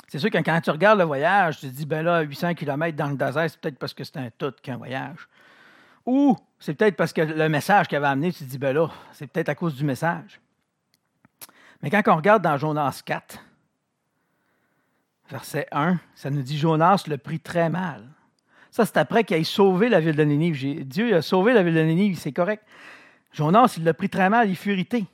C'est 0.08 0.20
sûr 0.20 0.30
que 0.30 0.38
quand 0.38 0.62
tu 0.62 0.70
regardes 0.70 1.00
le 1.00 1.06
voyage, 1.06 1.60
tu 1.60 1.70
te 1.70 1.74
dis, 1.74 1.86
ben 1.86 2.04
là, 2.04 2.22
800 2.22 2.54
km 2.54 2.96
dans 2.96 3.08
le 3.08 3.16
désert, 3.16 3.50
c'est 3.50 3.60
peut-être 3.60 3.80
parce 3.80 3.94
que 3.94 4.04
c'est 4.04 4.18
un 4.18 4.30
tout 4.38 4.54
qu'un 4.62 4.78
voyage. 4.78 5.28
Ou 6.06 6.38
c'est 6.60 6.74
peut-être 6.74 6.96
parce 6.96 7.14
que 7.14 7.22
le 7.22 7.50
message 7.50 7.88
qu'il 7.88 7.96
avait 7.98 8.08
amené, 8.08 8.32
tu 8.32 8.40
te 8.40 8.50
dis, 8.50 8.58
ben 8.58 8.76
là, 8.76 8.90
c'est 9.14 9.28
peut-être 9.28 9.50
à 9.50 9.56
cause 9.56 9.76
du 9.76 9.84
message. 9.84 10.40
Mais 11.82 11.90
quand 11.90 12.02
on 12.08 12.16
regarde 12.18 12.44
dans 12.44 12.58
Jonas 12.58 13.02
4, 13.06 13.40
verset 15.32 15.68
1, 15.72 15.98
ça 16.14 16.30
nous 16.30 16.42
dit 16.42 16.58
Jonas 16.58 17.06
le 17.08 17.18
prit 17.18 17.40
très 17.40 17.70
mal. 17.70 18.08
Ça, 18.70 18.86
c'est 18.86 18.98
après 18.98 19.24
qu'il 19.24 19.38
ait 19.38 19.44
sauvé 19.44 19.90
la 19.90 20.00
ville 20.00 20.16
de 20.16 20.24
Nénive. 20.24 20.86
Dieu 20.86 21.16
a 21.16 21.22
sauvé 21.22 21.54
la 21.54 21.64
ville 21.64 21.74
de 21.74 21.82
Nénive, 21.82 22.18
c'est 22.18 22.32
correct. 22.32 22.64
Jonas, 23.32 23.76
il 23.78 23.84
l'a 23.84 23.94
pris 23.94 24.10
très 24.10 24.30
mal, 24.30 24.50
il 24.50 24.56
fut 24.56 24.72
irrité. 24.72 25.06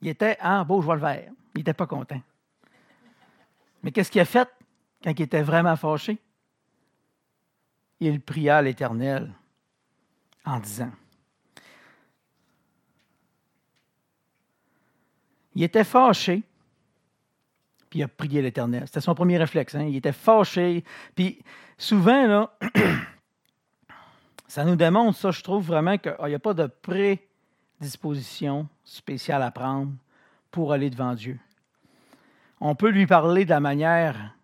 Il 0.00 0.08
était 0.08 0.36
en 0.42 0.64
beau, 0.64 0.80
je 0.80 0.86
vois 0.86 0.96
le 0.96 1.00
vert. 1.00 1.30
Il 1.54 1.58
n'était 1.58 1.74
pas 1.74 1.86
content. 1.86 2.20
Mais 3.82 3.90
qu'est-ce 3.90 4.10
qu'il 4.10 4.20
a 4.20 4.24
fait 4.24 4.48
quand 5.02 5.10
il 5.10 5.22
était 5.22 5.42
vraiment 5.42 5.76
fâché? 5.76 6.18
Il 8.00 8.20
pria 8.20 8.60
l'Éternel 8.60 9.32
en 10.44 10.58
disant 10.58 10.90
Il 15.54 15.62
était 15.62 15.84
fâché, 15.84 16.42
il 17.94 18.02
a 18.02 18.08
prié 18.08 18.42
l'Éternel. 18.42 18.82
C'était 18.86 19.00
son 19.00 19.14
premier 19.14 19.38
réflexe. 19.38 19.74
Hein? 19.74 19.84
Il 19.84 19.96
était 19.96 20.12
fâché. 20.12 20.84
Puis 21.14 21.42
souvent, 21.78 22.26
là, 22.26 22.58
ça 24.48 24.64
nous 24.64 24.76
démontre, 24.76 25.18
ça, 25.18 25.30
je 25.30 25.42
trouve 25.42 25.66
vraiment 25.66 25.98
qu'il 25.98 26.14
n'y 26.26 26.34
a 26.34 26.38
pas 26.38 26.54
de 26.54 26.66
pré 26.66 27.28
disposition 27.80 28.68
spéciale 28.84 29.42
à 29.42 29.50
prendre 29.50 29.92
pour 30.50 30.72
aller 30.72 30.90
devant 30.90 31.14
Dieu. 31.14 31.38
On 32.60 32.74
peut 32.74 32.90
lui 32.90 33.06
parler 33.06 33.44
de 33.44 33.50
la 33.50 33.60
manière 33.60 34.34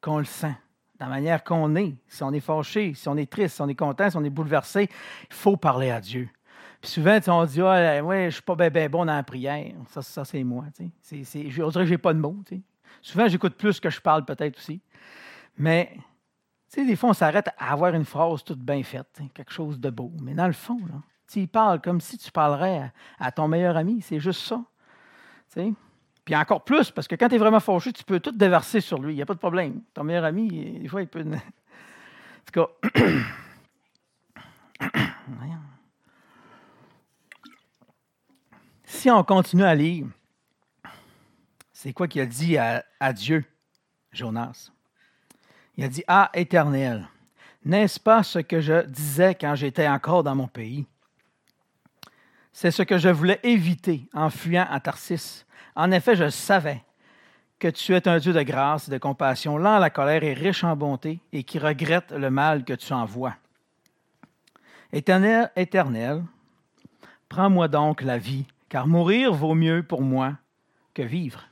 qu'on 0.00 0.18
le 0.18 0.24
sent, 0.24 0.54
de 0.98 1.04
la 1.04 1.08
manière 1.08 1.44
qu'on 1.44 1.74
est. 1.76 1.94
Si 2.08 2.22
on 2.22 2.32
est 2.32 2.40
fâché, 2.40 2.94
si 2.94 3.08
on 3.08 3.16
est 3.16 3.30
triste, 3.30 3.56
si 3.56 3.62
on 3.62 3.68
est 3.68 3.74
content, 3.74 4.10
si 4.10 4.16
on 4.16 4.24
est 4.24 4.30
bouleversé, 4.30 4.88
il 5.28 5.34
faut 5.34 5.56
parler 5.56 5.90
à 5.90 6.00
Dieu. 6.00 6.28
Puis 6.84 6.90
souvent, 6.90 7.18
on 7.28 7.46
dit 7.46 7.62
ah, 7.62 8.04
ouais, 8.04 8.26
je 8.26 8.34
suis 8.34 8.42
pas 8.42 8.56
bien 8.68 8.90
bon 8.90 9.06
dans 9.06 9.14
la 9.14 9.22
prière. 9.22 9.72
Ça, 9.88 10.02
ça 10.02 10.22
c'est 10.22 10.44
moi. 10.44 10.66
C'est, 11.00 11.24
c'est, 11.24 11.48
je 11.48 11.62
dirais 11.62 11.72
que 11.72 11.86
je 11.86 11.90
n'ai 11.92 11.96
pas 11.96 12.12
de 12.12 12.18
mots. 12.18 12.36
Souvent, 13.00 13.26
j'écoute 13.26 13.54
plus 13.54 13.80
que 13.80 13.88
je 13.88 13.98
parle, 14.02 14.26
peut-être 14.26 14.58
aussi. 14.58 14.82
Mais 15.56 15.96
des 16.76 16.94
fois, 16.94 17.08
on 17.08 17.14
s'arrête 17.14 17.48
à 17.56 17.72
avoir 17.72 17.94
une 17.94 18.04
phrase 18.04 18.44
toute 18.44 18.58
bien 18.58 18.82
faite, 18.82 19.18
quelque 19.32 19.50
chose 19.50 19.80
de 19.80 19.88
beau. 19.88 20.12
Mais 20.20 20.34
dans 20.34 20.46
le 20.46 20.52
fond, 20.52 20.78
là, 20.86 20.96
il 21.34 21.48
parle 21.48 21.80
comme 21.80 22.02
si 22.02 22.18
tu 22.18 22.30
parlerais 22.30 22.92
à, 23.18 23.32
ton 23.32 23.48
meilleur 23.48 23.78
ami. 23.78 24.02
C'est 24.02 24.20
juste 24.20 24.42
ça. 24.42 24.62
Puis 25.54 26.36
encore 26.36 26.64
plus, 26.64 26.90
parce 26.90 27.08
que 27.08 27.14
quand 27.14 27.30
tu 27.30 27.36
es 27.36 27.38
vraiment 27.38 27.60
fâché, 27.60 27.94
tu 27.94 28.04
peux 28.04 28.20
tout 28.20 28.32
déverser 28.32 28.82
sur 28.82 29.00
lui. 29.00 29.14
Il 29.14 29.16
n'y 29.16 29.22
a 29.22 29.26
pas 29.26 29.32
de 29.32 29.38
problème. 29.38 29.80
Ton 29.94 30.04
meilleur 30.04 30.24
ami, 30.24 30.80
des 30.80 30.88
fois, 30.88 31.00
il 31.00 31.08
peut. 31.08 31.22
En 31.22 32.52
tout 32.52 32.60
cas. 32.60 33.00
si 38.94 39.10
on 39.10 39.22
continue 39.22 39.64
à 39.64 39.74
lire, 39.74 40.06
c'est 41.72 41.92
quoi 41.92 42.08
qu'il 42.08 42.22
a 42.22 42.26
dit 42.26 42.56
à, 42.56 43.12
Dieu, 43.12 43.44
Jonas? 44.12 44.70
Il 45.76 45.84
a 45.84 45.88
dit 45.88 46.04
Ah, 46.06 46.30
éternel, 46.32 47.08
n'est-ce 47.64 48.00
pas 48.00 48.22
ce 48.22 48.38
que 48.38 48.60
je 48.60 48.86
disais 48.86 49.34
quand 49.34 49.54
j'étais 49.56 49.88
encore 49.88 50.22
dans 50.22 50.34
mon 50.34 50.46
pays? 50.46 50.86
C'est 52.52 52.70
ce 52.70 52.82
que 52.82 52.98
je 52.98 53.08
voulais 53.08 53.40
éviter 53.42 54.08
en 54.14 54.30
fuyant 54.30 54.66
à 54.70 54.78
Tarsis. 54.78 55.44
En 55.74 55.90
effet, 55.90 56.14
je 56.14 56.30
savais 56.30 56.82
que 57.58 57.68
tu 57.68 57.94
es 57.94 58.08
un 58.08 58.18
Dieu 58.18 58.32
de 58.32 58.42
grâce 58.42 58.88
et 58.88 58.92
de 58.92 58.98
compassion, 58.98 59.58
lent 59.58 59.76
à 59.76 59.80
la 59.80 59.90
colère 59.90 60.22
et 60.22 60.34
riche 60.34 60.62
en 60.62 60.76
bonté, 60.76 61.20
et 61.32 61.42
qui 61.42 61.58
regrette 61.58 62.12
le 62.12 62.30
mal 62.30 62.64
que 62.64 62.74
tu 62.74 62.92
envoies. 62.92 63.34
Éternel, 64.92 65.50
éternel, 65.56 66.22
prends-moi 67.28 67.66
donc 67.66 68.02
la 68.02 68.18
vie, 68.18 68.46
car 68.68 68.86
mourir 68.86 69.32
vaut 69.32 69.54
mieux 69.54 69.82
pour 69.82 70.02
moi 70.02 70.34
que 70.92 71.02
vivre. 71.02 71.44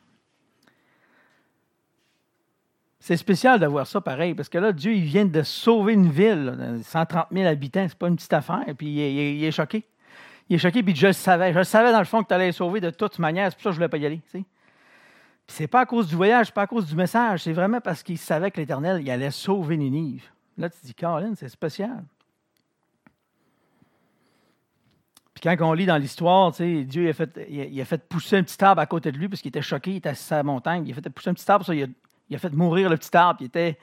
C'est 3.00 3.16
spécial 3.16 3.58
d'avoir 3.58 3.86
ça 3.86 4.00
pareil, 4.00 4.34
parce 4.34 4.48
que 4.48 4.58
là, 4.58 4.72
Dieu, 4.72 4.94
il 4.94 5.02
vient 5.02 5.24
de 5.24 5.42
sauver 5.42 5.94
une 5.94 6.08
ville, 6.08 6.80
130 6.84 7.26
000 7.32 7.48
habitants, 7.48 7.86
c'est 7.88 7.98
pas 7.98 8.08
une 8.08 8.16
petite 8.16 8.32
affaire, 8.32 8.64
puis 8.76 8.88
il 8.88 9.44
est 9.44 9.50
choqué 9.50 9.84
il 10.52 10.56
est 10.56 10.58
choqué, 10.58 10.82
puis 10.82 10.94
je 10.94 11.06
le 11.06 11.12
savais. 11.14 11.50
Je 11.50 11.58
le 11.58 11.64
savais 11.64 11.92
dans 11.92 11.98
le 11.98 12.04
fond 12.04 12.22
que 12.22 12.28
tu 12.28 12.34
allais 12.34 12.52
sauver 12.52 12.82
de 12.82 12.90
toute 12.90 13.18
manière. 13.18 13.50
C'est 13.50 13.56
pour 13.56 13.62
ça 13.62 13.70
que 13.70 13.74
je 13.76 13.80
ne 13.80 13.86
voulais 13.86 13.88
pas 13.88 13.96
y 13.96 14.04
aller. 14.04 14.20
Ce 14.30 14.38
C'est 15.46 15.66
pas 15.66 15.80
à 15.80 15.86
cause 15.86 16.08
du 16.08 16.14
voyage, 16.14 16.52
pas 16.52 16.60
à 16.60 16.66
cause 16.66 16.84
du 16.84 16.94
message. 16.94 17.44
C'est 17.44 17.54
vraiment 17.54 17.80
parce 17.80 18.02
qu'il 18.02 18.18
savait 18.18 18.50
que 18.50 18.60
l'Éternel, 18.60 19.00
il 19.00 19.10
allait 19.10 19.30
sauver 19.30 19.78
Ninive. 19.78 20.28
Là, 20.58 20.68
tu 20.68 20.76
dis, 20.84 20.92
Caroline, 20.92 21.34
c'est 21.36 21.48
spécial. 21.48 22.04
Puis 25.31 25.31
quand 25.42 25.56
on 25.60 25.72
lit 25.72 25.86
dans 25.86 25.96
l'histoire, 25.96 26.52
Dieu 26.52 27.08
a 27.08 27.12
fait, 27.12 27.46
il 27.48 27.80
a, 27.80 27.84
fait 27.84 28.06
pousser 28.08 28.36
un 28.36 28.42
petit 28.42 28.62
arbre 28.62 28.80
à 28.80 28.86
côté 28.86 29.10
de 29.10 29.18
lui 29.18 29.28
parce 29.28 29.42
qu'il 29.42 29.48
était 29.48 29.62
choqué, 29.62 29.92
il 29.92 29.96
était 29.96 30.10
assis 30.10 30.32
à 30.32 30.38
la 30.38 30.42
montagne. 30.44 30.86
Il 30.86 30.92
a 30.92 30.94
fait 30.94 31.10
pousser 31.10 31.30
un 31.30 31.34
petit 31.34 31.50
arbre, 31.50 31.64
ça, 31.64 31.74
il, 31.74 31.84
a, 32.32 32.38
fait 32.38 32.52
mourir 32.52 32.88
le 32.88 32.96
petit 32.96 33.14
arbre. 33.16 33.40
Il 33.40 33.46
était 33.46 33.76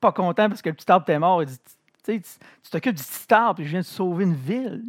pas 0.00 0.12
content 0.12 0.48
parce 0.48 0.60
que 0.60 0.68
le 0.68 0.74
petit 0.74 0.90
arbre 0.90 1.04
était 1.04 1.18
mort. 1.18 1.42
Il 1.42 1.48
dit, 1.48 1.58
tu 2.04 2.70
t'occupes 2.70 2.96
du 2.96 3.02
petit 3.02 3.32
arbre, 3.32 3.54
puis 3.56 3.64
je 3.64 3.70
viens 3.70 3.80
de 3.80 3.84
sauver 3.84 4.24
une 4.24 4.34
ville. 4.34 4.84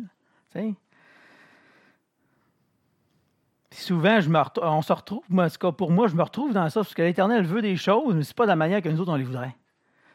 souvent, 3.72 4.20
on 4.62 4.82
se 4.82 4.94
retrouve, 4.94 5.24
moi, 5.30 5.48
pour 5.78 5.92
moi, 5.92 6.08
je 6.08 6.16
me 6.16 6.24
retrouve 6.24 6.52
dans 6.52 6.70
ça, 6.70 6.82
parce 6.82 6.94
que 6.94 7.04
l'Éternel 7.04 7.46
veut 7.46 7.62
des 7.62 7.78
choses, 7.78 8.16
mais 8.16 8.24
ce 8.24 8.32
n'est 8.32 8.34
pas 8.34 8.44
de 8.44 8.50
la 8.50 8.56
manière 8.56 8.82
que 8.82 8.90
nous 8.90 9.00
autres, 9.00 9.12
on 9.12 9.16
les 9.16 9.24
voudrait. 9.24 9.56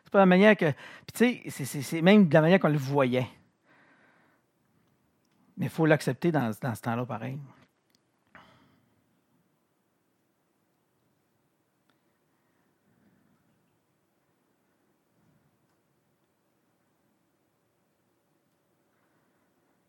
C'est 0.05 0.13
pas 0.13 0.19
la 0.19 0.27
manière 0.27 0.57
que. 0.57 0.73
Puis, 1.07 1.43
tu 1.43 1.51
sais, 1.51 1.83
c'est 1.83 2.03
même 2.03 2.29
de 2.29 2.35
la 2.35 2.43
manière 2.43 2.61
qu'on 2.61 2.69
le 2.69 2.77
voyait. 2.77 3.29
Mais 5.57 5.67
il 5.67 5.71
faut 5.71 5.87
l'accepter 5.87 6.33
dans, 6.33 6.51
dans 6.61 6.75
ce 6.75 6.81
temps-là, 6.81 7.05
pareil. 7.07 7.39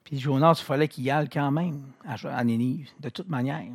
Puis 0.04 0.20
Jonas, 0.20 0.58
il 0.60 0.66
fallait 0.66 0.88
qu'il 0.88 1.06
y 1.06 1.12
aille 1.12 1.30
quand 1.30 1.52
même 1.52 1.92
à 2.06 2.44
Nénive, 2.44 2.92
de 3.00 3.10
toute 3.10 3.30
manière. 3.30 3.72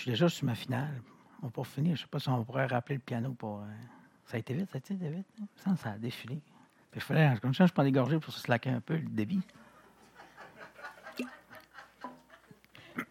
suis 0.00 0.10
déjà 0.12 0.28
sur 0.30 0.46
ma 0.46 0.54
finale. 0.54 1.02
On 1.42 1.46
va 1.46 1.52
pas 1.52 1.64
finir. 1.64 1.94
Je 1.94 2.02
ne 2.02 2.06
sais 2.06 2.10
pas 2.10 2.18
si 2.18 2.28
on 2.30 2.42
pourrait 2.42 2.66
rappeler 2.66 2.94
le 2.94 3.02
piano 3.02 3.34
pour. 3.34 3.60
Euh, 3.60 3.66
ça 4.24 4.36
a 4.36 4.40
été 4.40 4.54
vite, 4.54 4.70
ça 4.70 4.76
a 4.76 4.78
été 4.78 4.94
vite. 4.94 5.26
Hein? 5.66 5.76
Ça, 5.76 5.90
a 5.90 5.98
défilé. 5.98 6.40
Comme 7.40 7.54
ça, 7.54 7.66
je 7.66 7.72
prends 7.72 7.84
des 7.84 7.92
gorgées 7.92 8.18
pour 8.18 8.32
se 8.32 8.40
slacker 8.40 8.70
un 8.70 8.80
peu 8.80 8.96
le 8.96 9.08
débit. 9.08 9.42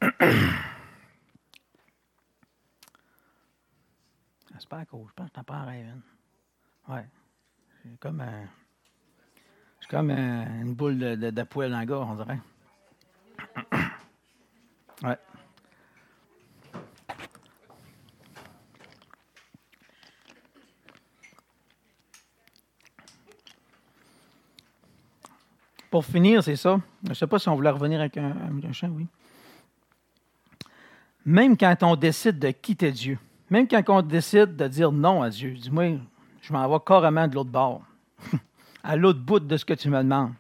J'espère 4.53 4.85
que 4.85 4.97
je 5.07 5.13
pense 5.15 5.29
que 5.29 5.37
n'as 5.37 5.43
pas 5.43 5.61
rêve. 5.63 5.95
Ouais. 6.89 7.07
C'est 7.81 7.97
comme. 7.99 8.23
Comme 9.89 10.11
une 10.11 10.75
boule 10.75 10.99
de, 10.99 11.15
de, 11.31 11.43
poêle 11.43 11.71
dans 11.71 11.79
le 11.79 11.85
gars, 11.85 11.99
on 11.99 12.15
dirait. 12.15 12.39
Ouais. 15.01 15.17
Pour 25.89 26.05
finir, 26.05 26.43
c'est 26.43 26.55
ça. 26.55 26.79
Je 27.03 27.09
ne 27.09 27.13
sais 27.13 27.27
pas 27.27 27.39
si 27.39 27.49
on 27.49 27.55
voulait 27.55 27.69
revenir 27.69 27.99
avec 27.99 28.17
un, 28.17 28.33
un 28.67 28.71
chien, 28.71 28.91
oui. 28.95 29.07
Même 31.25 31.57
quand 31.57 31.75
on 31.81 31.95
décide 31.95 32.39
de 32.39 32.51
quitter 32.51 32.91
Dieu, 32.91 33.17
même 33.49 33.67
quand 33.67 33.81
on 33.89 34.01
décide 34.01 34.55
de 34.55 34.67
dire 34.67 34.91
non 34.91 35.21
à 35.21 35.29
Dieu, 35.29 35.51
dis-moi, 35.51 35.97
je 36.41 36.53
m'en 36.53 36.67
vais 36.69 36.77
carrément 36.85 37.27
de 37.27 37.35
l'autre 37.35 37.49
bord, 37.49 37.81
à 38.83 38.95
l'autre 38.95 39.19
bout 39.19 39.39
de 39.39 39.57
ce 39.57 39.65
que 39.65 39.73
tu 39.73 39.89
me 39.89 39.97
demandes. 39.97 40.31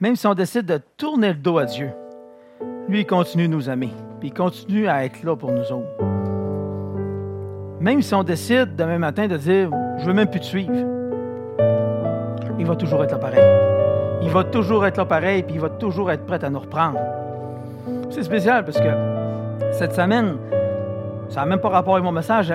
Même 0.00 0.16
si 0.16 0.26
on 0.26 0.34
décide 0.34 0.66
de 0.66 0.80
tourner 0.96 1.28
le 1.28 1.34
dos 1.34 1.58
à 1.58 1.64
Dieu, 1.64 1.90
lui, 2.88 3.00
il 3.00 3.06
continue 3.06 3.48
de 3.48 3.52
nous 3.52 3.68
aimer, 3.68 3.92
puis 4.20 4.28
il 4.28 4.34
continue 4.34 4.86
à 4.86 5.04
être 5.04 5.22
là 5.22 5.34
pour 5.36 5.52
nous 5.52 5.72
autres. 5.72 6.04
Même 7.80 8.02
si 8.02 8.14
on 8.14 8.22
décide 8.22 8.76
demain 8.76 8.98
matin 8.98 9.26
de 9.26 9.36
dire, 9.36 9.70
je 9.98 10.04
veux 10.04 10.12
même 10.12 10.30
plus 10.30 10.40
te 10.40 10.46
suivre, 10.46 10.72
il 12.58 12.66
va 12.66 12.76
toujours 12.76 13.02
être 13.04 13.12
là 13.12 13.18
pareil. 13.18 13.75
Il 14.22 14.30
va 14.30 14.44
toujours 14.44 14.86
être 14.86 14.96
là 14.96 15.04
pareil, 15.04 15.42
puis 15.42 15.54
il 15.54 15.60
va 15.60 15.68
toujours 15.68 16.10
être 16.10 16.24
prêt 16.26 16.42
à 16.44 16.50
nous 16.50 16.60
reprendre. 16.60 16.98
C'est 18.10 18.22
spécial 18.22 18.64
parce 18.64 18.78
que 18.78 18.88
cette 19.72 19.94
semaine, 19.94 20.36
ça 21.28 21.40
n'a 21.40 21.46
même 21.46 21.60
pas 21.60 21.68
rapport 21.68 21.94
avec 21.94 22.04
mon 22.04 22.12
message. 22.12 22.52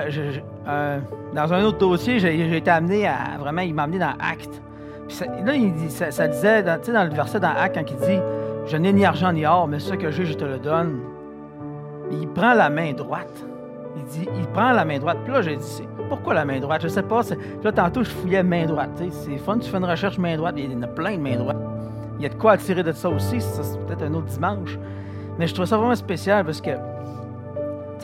Euh, 0.68 0.98
dans 1.34 1.52
un 1.52 1.64
autre 1.64 1.78
dossier, 1.78 2.18
j'ai 2.18 2.56
été 2.56 2.70
amené 2.70 3.06
à 3.06 3.38
vraiment, 3.38 3.62
il 3.62 3.74
m'a 3.74 3.84
amené 3.84 3.98
dans 3.98 4.14
Acte. 4.20 4.60
ça, 5.08 5.26
là, 5.26 5.54
il 5.54 5.72
ça, 5.90 6.28
disait, 6.28 6.62
dans, 6.62 6.80
dans 6.80 7.04
le 7.04 7.14
verset 7.14 7.40
dans 7.40 7.54
Acte, 7.56 7.76
quand 7.76 7.90
il 7.90 7.96
dit 7.96 8.20
Je 8.66 8.76
n'ai 8.76 8.92
ni 8.92 9.04
argent 9.04 9.32
ni 9.32 9.46
or, 9.46 9.68
mais 9.68 9.78
ce 9.78 9.94
que 9.94 10.10
j'ai, 10.10 10.24
je 10.24 10.34
te 10.34 10.44
le 10.44 10.58
donne. 10.58 11.00
Il 12.10 12.28
prend 12.28 12.54
la 12.54 12.70
main 12.70 12.92
droite. 12.92 13.44
Il 13.96 14.04
dit 14.04 14.28
Il 14.36 14.46
prend 14.48 14.72
la 14.72 14.84
main 14.84 14.98
droite. 14.98 15.18
Puis 15.24 15.32
là, 15.32 15.42
j'ai 15.42 15.56
dit 15.56 15.82
Pourquoi 16.08 16.34
la 16.34 16.44
main 16.44 16.60
droite? 16.60 16.82
Je 16.82 16.88
sais 16.88 17.02
pas. 17.02 17.22
Là, 17.62 17.72
tantôt, 17.72 18.02
je 18.04 18.10
fouillais 18.10 18.42
main 18.42 18.66
droite. 18.66 18.90
C'est 19.10 19.38
fun, 19.38 19.58
tu 19.58 19.70
fais 19.70 19.78
une 19.78 19.84
recherche 19.84 20.18
main 20.18 20.36
droite. 20.36 20.54
Il 20.58 20.72
y 20.72 20.76
en 20.76 20.82
a 20.82 20.86
plein 20.86 21.16
de 21.16 21.22
main 21.22 21.36
droite. 21.36 21.56
Il 22.18 22.22
y 22.22 22.26
a 22.26 22.28
de 22.28 22.34
quoi 22.34 22.52
attirer 22.52 22.82
de 22.82 22.92
ça 22.92 23.08
aussi. 23.08 23.40
Ça, 23.40 23.62
c'est 23.62 23.78
peut-être 23.86 24.02
un 24.02 24.14
autre 24.14 24.26
dimanche. 24.26 24.78
Mais 25.38 25.46
je 25.46 25.54
trouve 25.54 25.66
ça 25.66 25.78
vraiment 25.78 25.94
spécial 25.94 26.44
parce 26.44 26.60
que 26.60 26.70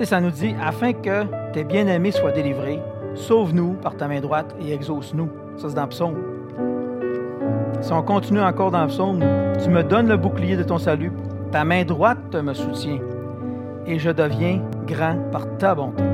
ça 0.02 0.20
nous 0.20 0.30
dit 0.30 0.54
afin 0.64 0.92
que 0.92 1.24
tes 1.52 1.64
bien-aimés 1.64 2.12
soient 2.12 2.30
délivrés, 2.30 2.80
sauve-nous 3.14 3.74
par 3.74 3.96
ta 3.96 4.08
main 4.08 4.20
droite 4.20 4.54
et 4.60 4.72
exauce-nous. 4.72 5.28
Ça, 5.56 5.68
c'est 5.68 5.74
dans 5.74 5.82
le 5.82 5.88
psaume. 5.88 6.14
Si 7.80 7.92
on 7.92 8.02
continue 8.02 8.40
encore 8.40 8.70
dans 8.70 8.82
le 8.82 8.88
psaume, 8.88 9.20
tu 9.62 9.70
me 9.70 9.82
donnes 9.82 10.08
le 10.08 10.16
bouclier 10.16 10.56
de 10.56 10.62
ton 10.62 10.78
salut, 10.78 11.12
ta 11.52 11.64
main 11.64 11.84
droite 11.84 12.34
me 12.34 12.54
soutient, 12.54 12.98
et 13.86 13.98
je 13.98 14.10
deviens 14.10 14.62
grand 14.86 15.16
par 15.30 15.46
ta 15.58 15.74
bonté. 15.74 16.07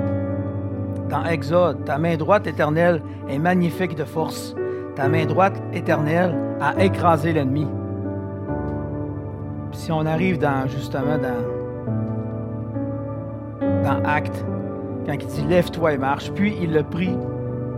Dans 1.14 1.24
Exode, 1.26 1.84
ta 1.84 1.96
main 1.96 2.16
droite 2.16 2.48
éternelle 2.48 3.00
est 3.28 3.38
magnifique 3.38 3.94
de 3.94 4.02
force. 4.02 4.52
Ta 4.96 5.06
main 5.08 5.26
droite 5.26 5.62
éternelle 5.72 6.34
a 6.60 6.82
écrasé 6.82 7.32
l'ennemi. 7.32 7.68
Si 9.70 9.92
on 9.92 10.04
arrive 10.06 10.38
dans 10.38 10.66
justement 10.66 11.16
dans 13.84 14.02
Acte, 14.04 14.44
quand 15.06 15.12
il 15.12 15.26
dit 15.28 15.44
Lève-toi 15.48 15.92
et 15.92 15.98
marche, 15.98 16.32
puis 16.32 16.56
il 16.60 16.72
le 16.72 16.82
prit 16.82 17.16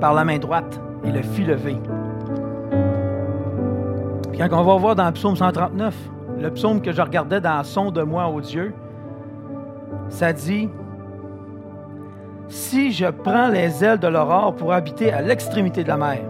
par 0.00 0.14
la 0.14 0.24
main 0.24 0.38
droite 0.38 0.80
et 1.04 1.12
le 1.12 1.20
fit 1.20 1.44
lever. 1.44 1.76
Puis 4.30 4.38
quand 4.38 4.48
on 4.50 4.64
va 4.64 4.76
voir 4.76 4.96
dans 4.96 5.08
le 5.08 5.12
psaume 5.12 5.36
139, 5.36 5.94
le 6.38 6.50
psaume 6.52 6.80
que 6.80 6.90
je 6.90 7.02
regardais 7.02 7.42
dans 7.42 7.62
Son 7.64 7.90
de 7.90 8.00
moi, 8.00 8.28
ô 8.28 8.40
Dieu, 8.40 8.72
ça 10.08 10.32
dit 10.32 10.70
Si 12.48 12.92
je 12.92 13.06
prends 13.06 13.48
les 13.48 13.82
ailes 13.82 13.98
de 13.98 14.06
l'aurore 14.06 14.54
pour 14.54 14.72
habiter 14.72 15.12
à 15.12 15.20
l'extrémité 15.20 15.82
de 15.82 15.88
la 15.88 15.96
mer, 15.96 16.20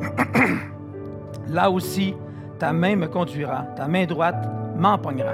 là 1.48 1.70
aussi 1.70 2.14
ta 2.58 2.72
main 2.72 2.96
me 2.96 3.06
conduira, 3.06 3.64
ta 3.76 3.88
main 3.88 4.04
droite 4.04 4.48
m'empoignera. 4.76 5.32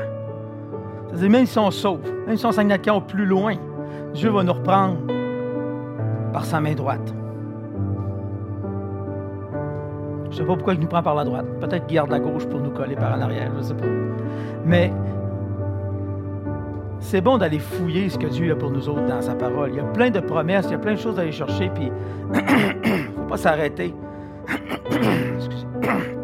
C'est-à-dire, 1.09 1.31
même 1.31 1.47
si 1.47 1.59
on 1.59 1.71
sauve, 1.71 2.01
même 2.27 2.37
si 2.37 2.47
on 2.47 2.53
s'en 2.53 2.69
au 2.69 3.01
plus 3.01 3.27
loin, 3.27 3.57
Dieu 4.15 4.31
va 4.31 4.43
nous 4.45 4.53
reprendre 4.53 4.99
par 6.33 6.45
sa 6.45 6.61
main 6.61 6.75
droite. 6.75 7.13
Je 10.25 10.29
ne 10.29 10.33
sais 10.35 10.45
pas 10.45 10.55
pourquoi 10.55 10.75
il 10.75 10.81
nous 10.81 10.87
prend 10.87 11.03
par 11.03 11.17
la 11.17 11.25
droite. 11.25 11.47
Peut-être 11.61 11.87
qu'il 11.87 11.97
garde 11.97 12.11
la 12.11 12.21
gauche 12.21 12.47
pour 12.47 12.61
nous 12.61 12.71
coller 12.71 12.95
par 12.95 13.17
en 13.17 13.21
arrière, 13.21 13.51
je 13.53 13.59
ne 13.59 13.63
sais 13.63 13.75
pas. 13.75 13.87
C'est 17.01 17.21
bon 17.21 17.39
d'aller 17.39 17.59
fouiller 17.59 18.09
ce 18.09 18.19
que 18.19 18.27
Dieu 18.27 18.53
a 18.53 18.57
pour 18.57 18.71
nous 18.71 18.89
autres 18.89 19.07
dans 19.07 19.23
sa 19.23 19.35
parole. 19.35 19.71
Il 19.71 19.77
y 19.77 19.81
a 19.81 19.85
plein 19.85 20.11
de 20.11 20.21
promesses, 20.21 20.67
il 20.67 20.73
y 20.73 20.75
a 20.75 20.79
plein 20.79 20.95
de 20.95 20.99
choses 20.99 21.19
à 21.19 21.23
aller 21.23 21.33
chercher, 21.33 21.71
puis 21.75 21.91
il 22.35 22.41
faut 23.17 23.23
pas 23.23 23.37
s'arrêter. 23.37 23.95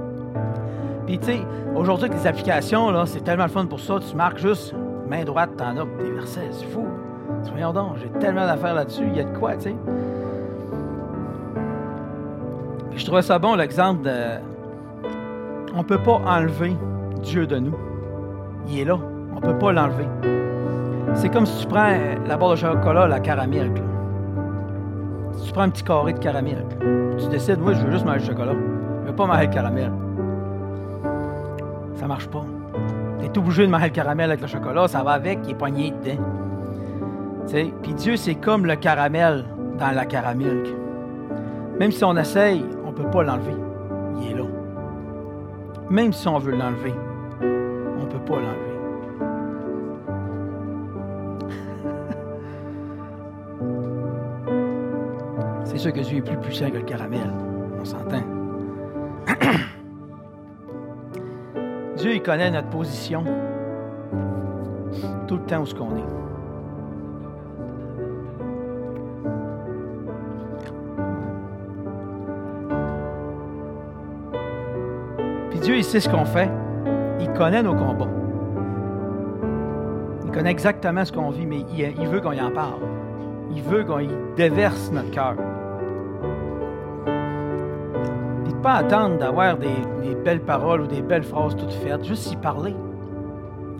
Puis, 1.06 1.18
tu 1.18 1.26
sais, 1.26 1.38
aujourd'hui, 1.74 2.06
avec 2.06 2.18
les 2.20 2.26
applications, 2.26 2.90
là, 2.90 3.06
c'est 3.06 3.22
tellement 3.22 3.44
le 3.44 3.50
fun 3.50 3.66
pour 3.66 3.80
ça. 3.80 3.98
Tu 4.00 4.14
marques 4.16 4.38
juste 4.38 4.74
main 5.08 5.24
droite, 5.24 5.50
t'en 5.56 5.76
as 5.76 5.84
des 6.02 6.10
versets. 6.10 6.48
C'est 6.50 6.66
fou. 6.66 6.84
Soyons 7.44 7.72
donc, 7.72 7.96
j'ai 7.98 8.08
tellement 8.18 8.44
d'affaires 8.44 8.74
là-dessus. 8.74 9.04
Il 9.06 9.16
y 9.16 9.20
a 9.20 9.24
de 9.24 9.38
quoi, 9.38 9.54
tu 9.56 9.62
sais. 9.62 9.76
Je 12.96 13.04
trouvais 13.04 13.22
ça 13.22 13.38
bon, 13.38 13.54
l'exemple 13.54 14.02
de. 14.02 14.14
On 15.74 15.78
ne 15.78 15.84
peut 15.84 16.02
pas 16.02 16.20
enlever 16.26 16.74
Dieu 17.22 17.46
de 17.46 17.58
nous. 17.58 17.76
Il 18.68 18.80
est 18.80 18.84
là. 18.84 18.98
On 19.32 19.36
ne 19.36 19.40
peut 19.40 19.58
pas 19.58 19.72
l'enlever. 19.72 20.06
C'est 21.16 21.28
comme 21.30 21.46
si 21.46 21.62
tu 21.62 21.66
prends 21.66 21.92
la 22.26 22.36
barre 22.36 22.52
de 22.52 22.56
chocolat, 22.56 23.06
la 23.06 23.20
caramel. 23.20 23.72
Si 25.32 25.46
tu 25.46 25.52
prends 25.52 25.62
un 25.62 25.70
petit 25.70 25.82
carré 25.82 26.12
de 26.12 26.18
caramel, 26.18 26.64
tu 27.18 27.28
décides, 27.28 27.58
moi, 27.58 27.72
je 27.72 27.84
veux 27.84 27.92
juste 27.92 28.06
manger 28.06 28.20
le 28.20 28.26
chocolat. 28.26 28.54
Je 29.02 29.10
veux 29.10 29.16
pas 29.16 29.26
manger 29.26 29.46
le 29.46 29.52
caramel 29.52 29.92
ça 32.06 32.06
marche 32.06 32.28
pas. 32.28 32.44
Tu 33.18 33.26
es 33.26 33.38
obligé 33.38 33.66
de 33.66 33.70
manger 33.70 33.86
le 33.86 33.90
caramel 33.90 34.30
avec 34.30 34.40
le 34.40 34.46
chocolat, 34.46 34.86
ça 34.86 35.02
va 35.02 35.12
avec, 35.12 35.40
il 35.44 35.50
est 35.50 35.54
poigné 35.54 35.92
dedans. 36.04 36.22
Puis 37.82 37.94
Dieu, 37.94 38.16
c'est 38.16 38.36
comme 38.36 38.64
le 38.64 38.76
caramel 38.76 39.44
dans 39.78 39.90
la 39.90 40.04
caramel. 40.04 40.62
Même 41.80 41.90
si 41.90 42.04
on 42.04 42.16
essaye, 42.16 42.64
on 42.84 42.90
ne 42.90 42.94
peut 42.94 43.10
pas 43.10 43.24
l'enlever. 43.24 43.56
Il 44.20 44.30
est 44.30 44.34
là. 44.34 44.44
Même 45.90 46.12
si 46.12 46.28
on 46.28 46.38
veut 46.38 46.52
l'enlever, 46.52 46.94
on 47.40 48.04
ne 48.04 48.08
peut 48.08 48.24
pas 48.24 48.36
l'enlever. 48.36 48.65
C'est 55.76 55.82
sûr 55.82 55.92
que 55.92 56.00
Dieu 56.00 56.16
est 56.16 56.22
plus 56.22 56.38
puissant 56.38 56.70
que 56.70 56.78
le 56.78 56.84
caramel. 56.84 57.30
On 57.78 57.84
s'entend. 57.84 58.22
Dieu, 61.98 62.14
il 62.14 62.22
connaît 62.22 62.50
notre 62.50 62.70
position 62.70 63.22
tout 65.28 65.36
le 65.36 65.42
temps 65.42 65.60
où 65.60 65.66
ce 65.66 65.74
qu'on 65.74 65.94
est. 65.96 66.04
Puis 75.50 75.60
Dieu, 75.60 75.76
il 75.76 75.84
sait 75.84 76.00
ce 76.00 76.08
qu'on 76.08 76.24
fait. 76.24 76.50
Il 77.20 77.30
connaît 77.34 77.62
nos 77.62 77.74
combats. 77.74 78.08
Il 80.24 80.30
connaît 80.30 80.52
exactement 80.52 81.04
ce 81.04 81.12
qu'on 81.12 81.28
vit, 81.28 81.44
mais 81.44 81.66
il, 81.76 82.08
veut 82.08 82.22
qu'on 82.22 82.32
y 82.32 82.40
en 82.40 82.50
parle. 82.50 82.80
Il 83.54 83.62
veut 83.62 83.84
qu'on 83.84 83.98
y 83.98 84.08
déverse 84.36 84.90
notre 84.90 85.10
cœur 85.10 85.36
pas 88.66 88.78
attendre 88.78 89.18
d'avoir 89.18 89.56
des, 89.56 89.68
belles 90.24 90.40
paroles 90.40 90.80
ou 90.80 90.86
des 90.88 91.00
belles 91.00 91.22
phrases 91.22 91.54
toutes 91.54 91.70
faites, 91.70 92.04
juste 92.04 92.32
y 92.32 92.36
parler. 92.36 92.74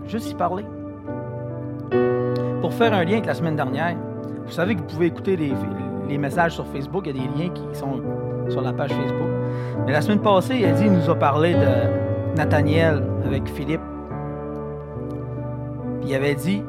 Juste 0.07 0.31
y 0.31 0.35
parler. 0.37 0.65
Pour 2.61 2.73
faire 2.73 2.95
un 2.95 3.03
lien 3.03 3.15
avec 3.15 3.27
la 3.27 3.35
semaine 3.35 3.57
dernière, 3.57 3.97
vous 4.45 4.53
savez 4.53 4.77
que 4.77 4.83
vous 4.83 4.87
pouvez 4.87 5.07
écouter 5.07 5.37
les, 5.37 6.19
messages 6.19 6.53
sur 6.53 6.65
Facebook, 6.69 7.05
il 7.09 7.17
y 7.17 7.19
a 7.19 7.23
des 7.25 7.37
liens 7.37 7.51
qui 7.51 7.65
sont 7.73 8.01
sur 8.49 8.61
la 8.61 8.73
page 8.73 8.91
Facebook. 8.91 9.27
Mais 9.87 9.93
la 9.93 10.01
semaine 10.01 10.21
passée, 10.21 10.55
il, 10.61 10.73
dit, 10.75 10.85
il 10.85 10.93
nous 10.93 11.11
a 11.11 11.17
parlé 11.17 11.55
de 11.55 12.37
Nathaniel 12.37 13.03
avec 13.25 13.49
Philippe. 13.49 13.81
il 16.05 16.15
avait 16.15 16.37
dit, 16.37 16.63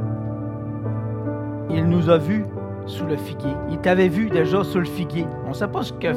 il 1.70 1.86
nous 1.86 2.09
a 2.09 2.18
vus 2.18 2.47
sous 2.88 3.05
le 3.05 3.15
figuier. 3.15 3.53
Il 3.70 3.78
t'avait 3.78 4.07
vu 4.07 4.32
déjà 4.32 4.63
sous 4.63 4.80
le 4.80 4.86
figuier. 4.86 5.28
On 5.45 5.49
ne 5.49 5.53
sait 5.53 5.68
pas 5.68 5.84
ce 5.84 5.93
que 5.93 6.07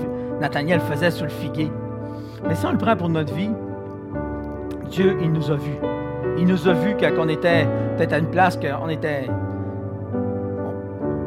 Nathaniel 0.40 0.80
faisait 0.80 1.11
sous 1.11 1.24
le 1.24 1.28
figuier. 1.28 1.70
Mais 2.47 2.55
si 2.55 2.66
on 2.66 2.72
le 2.72 2.78
prend 2.78 2.97
pour 2.97 3.09
notre 3.09 3.34
vie, 3.34 3.51
Dieu, 4.91 5.16
il 5.20 5.32
nous 5.32 5.51
a 5.51 5.57
vus. 5.57 5.78
Il 6.38 6.47
nous 6.47 6.68
a 6.68 6.72
vus 6.72 6.97
quand 6.99 7.11
on 7.18 7.28
était 7.28 7.66
peut-être 7.97 8.12
à 8.12 8.18
une 8.18 8.30
place 8.30 8.57
qu'on 8.57 8.88
était 8.88 9.28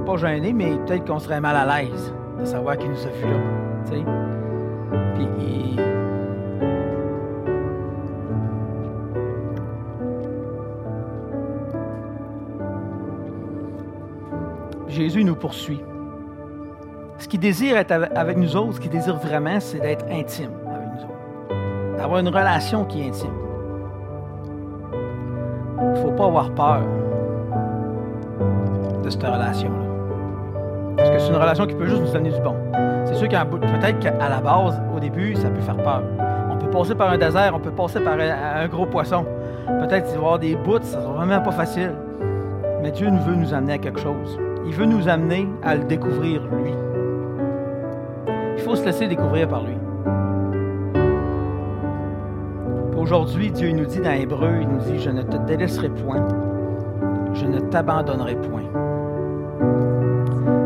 pas 0.05 0.17
gêné, 0.17 0.53
mais 0.53 0.75
peut-être 0.85 1.05
qu'on 1.05 1.19
serait 1.19 1.39
mal 1.39 1.55
à 1.55 1.81
l'aise 1.81 2.13
de 2.39 2.45
savoir 2.45 2.77
qu'il 2.77 2.89
nous 2.89 3.05
a 3.05 3.09
vus 3.09 3.25
là. 3.25 3.39
Puis 3.85 4.05
Jésus 14.89 15.23
nous 15.23 15.35
poursuit. 15.35 15.81
Ce 17.17 17.27
qu'il 17.27 17.39
désire 17.39 17.77
être 17.77 17.91
avec 18.15 18.37
nous 18.37 18.55
autres, 18.57 18.75
ce 18.75 18.79
qu'il 18.79 18.91
désire 18.91 19.15
vraiment, 19.15 19.59
c'est 19.59 19.79
d'être 19.79 20.05
intime 20.11 20.51
avoir 22.13 22.19
une 22.19 22.35
relation 22.35 22.85
qui 22.85 23.01
est 23.01 23.07
intime. 23.07 23.33
Il 25.81 25.89
ne 25.89 25.95
faut 25.95 26.11
pas 26.11 26.25
avoir 26.25 26.51
peur. 26.51 26.81
de 29.03 29.09
cette 29.09 29.23
relation-là. 29.23 30.95
Parce 30.95 31.09
que 31.09 31.19
c'est 31.19 31.29
une 31.29 31.35
relation 31.35 31.65
qui 31.65 31.75
peut 31.75 31.87
juste 31.87 32.01
nous 32.01 32.15
amener 32.15 32.31
du 32.31 32.39
bon. 32.39 32.55
C'est 33.05 33.15
sûr 33.15 33.27
qu'à 33.27 33.43
peut-être 33.43 33.99
qu'à 33.99 34.29
la 34.29 34.39
base, 34.39 34.81
au 34.95 34.99
début, 34.99 35.35
ça 35.35 35.49
peut 35.49 35.59
faire 35.59 35.75
peur. 35.75 36.03
On 36.51 36.55
peut 36.55 36.69
passer 36.69 36.95
par 36.95 37.11
un 37.11 37.17
désert, 37.17 37.53
on 37.53 37.59
peut 37.59 37.71
passer 37.71 37.99
par 37.99 38.13
un, 38.13 38.67
gros 38.67 38.85
poisson. 38.85 39.25
Peut-être 39.67 40.05
qu'il 40.05 40.15
va 40.15 40.21
y 40.21 40.25
avoir 40.25 40.39
des 40.39 40.55
bouts, 40.55 40.81
ça 40.81 41.01
sera 41.01 41.13
vraiment 41.13 41.41
pas 41.41 41.51
facile. 41.51 41.91
Mais 42.81 42.91
Dieu 42.91 43.09
veut 43.09 43.35
nous 43.35 43.53
amener 43.53 43.73
à 43.73 43.77
quelque 43.77 43.99
chose. 43.99 44.39
Il 44.65 44.73
veut 44.73 44.85
nous 44.85 45.09
amener 45.09 45.49
à 45.63 45.75
le 45.75 45.83
découvrir, 45.83 46.43
lui. 46.43 46.71
Il 48.55 48.63
faut 48.63 48.75
se 48.75 48.85
laisser 48.85 49.07
découvrir 49.07 49.49
par 49.49 49.63
lui. 49.63 49.75
Aujourd'hui, 53.03 53.51
Dieu 53.51 53.69
nous 53.73 53.85
dit 53.85 53.99
dans 53.99 54.13
Hébreu, 54.13 54.59
il 54.61 54.67
nous 54.69 54.79
dit, 54.79 54.97
je 54.97 55.09
ne 55.09 55.23
te 55.23 55.35
délaisserai 55.35 55.89
point, 55.89 56.25
je 57.33 57.43
ne 57.45 57.59
t'abandonnerai 57.59 58.37
point. 58.37 58.63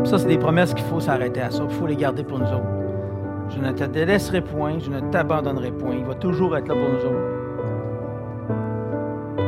Ça, 0.04 0.18
c'est 0.18 0.28
des 0.28 0.38
promesses 0.38 0.72
qu'il 0.72 0.84
faut 0.84 1.00
s'arrêter 1.00 1.40
à 1.40 1.50
ça. 1.50 1.64
Il 1.68 1.74
faut 1.74 1.88
les 1.88 1.96
garder 1.96 2.22
pour 2.22 2.38
nous 2.38 2.46
autres. 2.46 2.62
Je 3.48 3.58
ne 3.58 3.72
te 3.72 3.82
délaisserai 3.82 4.40
point, 4.40 4.78
je 4.78 4.88
ne 4.88 5.00
t'abandonnerai 5.10 5.72
point. 5.72 5.96
Il 5.98 6.04
va 6.04 6.14
toujours 6.14 6.56
être 6.56 6.68
là 6.68 6.74
pour 6.76 6.88
nous 6.88 7.04
autres. 7.06 7.26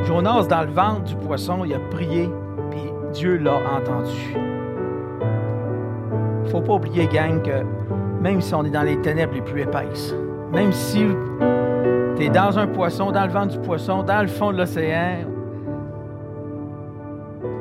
Jonas, 0.05 0.49
dans 0.49 0.62
le 0.62 0.72
ventre 0.72 1.05
du 1.05 1.14
poisson, 1.14 1.64
il 1.64 1.72
a 1.72 1.78
prié, 1.93 2.28
puis 2.72 2.91
Dieu 3.12 3.36
l'a 3.36 3.55
entendu. 3.55 4.34
Il 6.41 6.43
ne 6.43 6.49
faut 6.49 6.61
pas 6.61 6.74
oublier, 6.74 7.07
gang, 7.07 7.41
que 7.41 7.62
même 8.20 8.41
si 8.41 8.53
on 8.53 8.64
est 8.64 8.70
dans 8.70 8.82
les 8.82 9.01
ténèbres 9.01 9.34
les 9.34 9.43
plus 9.43 9.61
épaisses, 9.62 10.12
même 10.53 10.72
si 10.72 11.07
tu 12.20 12.30
dans 12.30 12.58
un 12.58 12.66
poisson, 12.66 13.10
dans 13.12 13.24
le 13.24 13.32
ventre 13.32 13.48
du 13.48 13.58
poisson, 13.60 14.02
dans 14.02 14.20
le 14.20 14.28
fond 14.28 14.52
de 14.52 14.58
l'océan, 14.58 15.24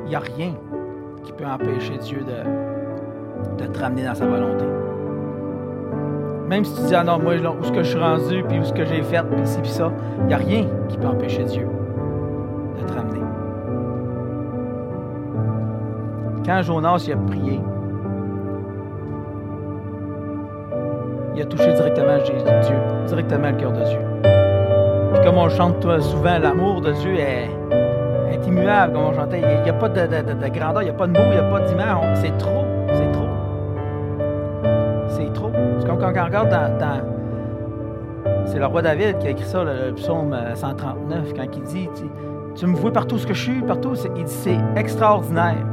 il 0.05 0.09
n'y 0.09 0.15
a 0.15 0.19
rien 0.19 0.53
qui 1.23 1.31
peut 1.31 1.45
empêcher 1.45 1.97
Dieu 1.97 2.25
de, 3.57 3.65
te 3.65 3.79
ramener 3.79 4.03
dans 4.03 4.15
sa 4.15 4.25
volonté. 4.25 4.65
Même 6.47 6.65
si 6.65 6.75
tu 6.75 6.87
dis, 6.87 6.95
ah 6.95 7.03
non, 7.03 7.19
moi, 7.19 7.35
où 7.35 7.63
est-ce 7.63 7.71
que 7.71 7.83
je 7.83 7.89
suis 7.89 7.99
rendu, 7.99 8.43
puis 8.47 8.59
où 8.59 8.61
est-ce 8.61 8.73
que 8.73 8.85
j'ai 8.85 9.01
fait, 9.03 9.23
puis 9.23 9.45
ci, 9.45 9.61
puis 9.61 9.69
ça, 9.69 9.91
il 10.21 10.25
n'y 10.25 10.33
a 10.33 10.37
rien 10.37 10.65
qui 10.89 10.97
peut 10.97 11.07
empêcher 11.07 11.43
Dieu 11.43 11.67
de 12.79 12.85
te 12.85 12.93
ramener. 12.93 13.19
Quand 16.45 16.61
Jonas 16.63 17.03
il 17.07 17.13
a 17.13 17.17
prié, 17.17 17.61
il 21.35 21.41
a 21.41 21.45
touché 21.45 21.71
directement 21.71 22.17
Dieu, 22.17 22.75
directement 23.05 23.51
le 23.51 23.57
cœur 23.57 23.71
de 23.71 23.83
Dieu. 23.83 24.28
Comme 25.23 25.37
on 25.37 25.49
chante 25.49 25.81
souvent, 26.01 26.37
l'amour 26.39 26.81
de 26.81 26.91
Dieu 26.91 27.15
est, 27.15 27.49
immuable, 28.47 28.93
comme 28.93 29.03
on 29.03 29.13
chantait. 29.13 29.41
Il 29.41 29.63
n'y 29.63 29.69
a, 29.69 29.73
pas 29.73 29.89
de, 29.89 30.49
grandeur, 30.49 30.81
il 30.81 30.85
n'y 30.85 30.91
a 30.91 30.93
pas 30.93 31.07
de 31.07 31.11
mots, 31.11 31.19
il 31.25 31.31
n'y 31.31 31.37
a 31.37 31.43
pas 31.43 31.59
d'image. 31.61 31.97
C'est 32.15 32.37
trop, 32.37 32.65
c'est 32.93 33.11
trop. 33.11 33.27
C'est 35.09 35.33
trop. 35.33 35.51
C'est 35.79 35.87
comme 35.87 35.99
quand 35.99 36.11
on 36.11 36.25
regarde 36.25 36.49
dans. 36.49 37.01
c'est 38.45 38.59
le 38.59 38.65
roi 38.65 38.81
David 38.81 39.17
qui 39.17 39.27
a 39.27 39.29
écrit 39.31 39.45
ça, 39.45 39.63
le, 39.63 39.93
psaume 39.93 40.35
139, 40.53 41.17
euh, 41.17 41.33
quand 41.35 41.45
il 41.55 41.63
dit 41.63 41.89
Tu, 42.55 42.65
me 42.65 42.75
vois 42.75 42.91
partout 42.91 43.17
ce 43.17 43.27
que 43.27 43.33
je 43.33 43.41
suis, 43.41 43.61
partout. 43.61 43.95
Il 44.15 44.23
dit 44.23 44.31
C'est 44.31 44.57
extraordinaire. 44.75 45.65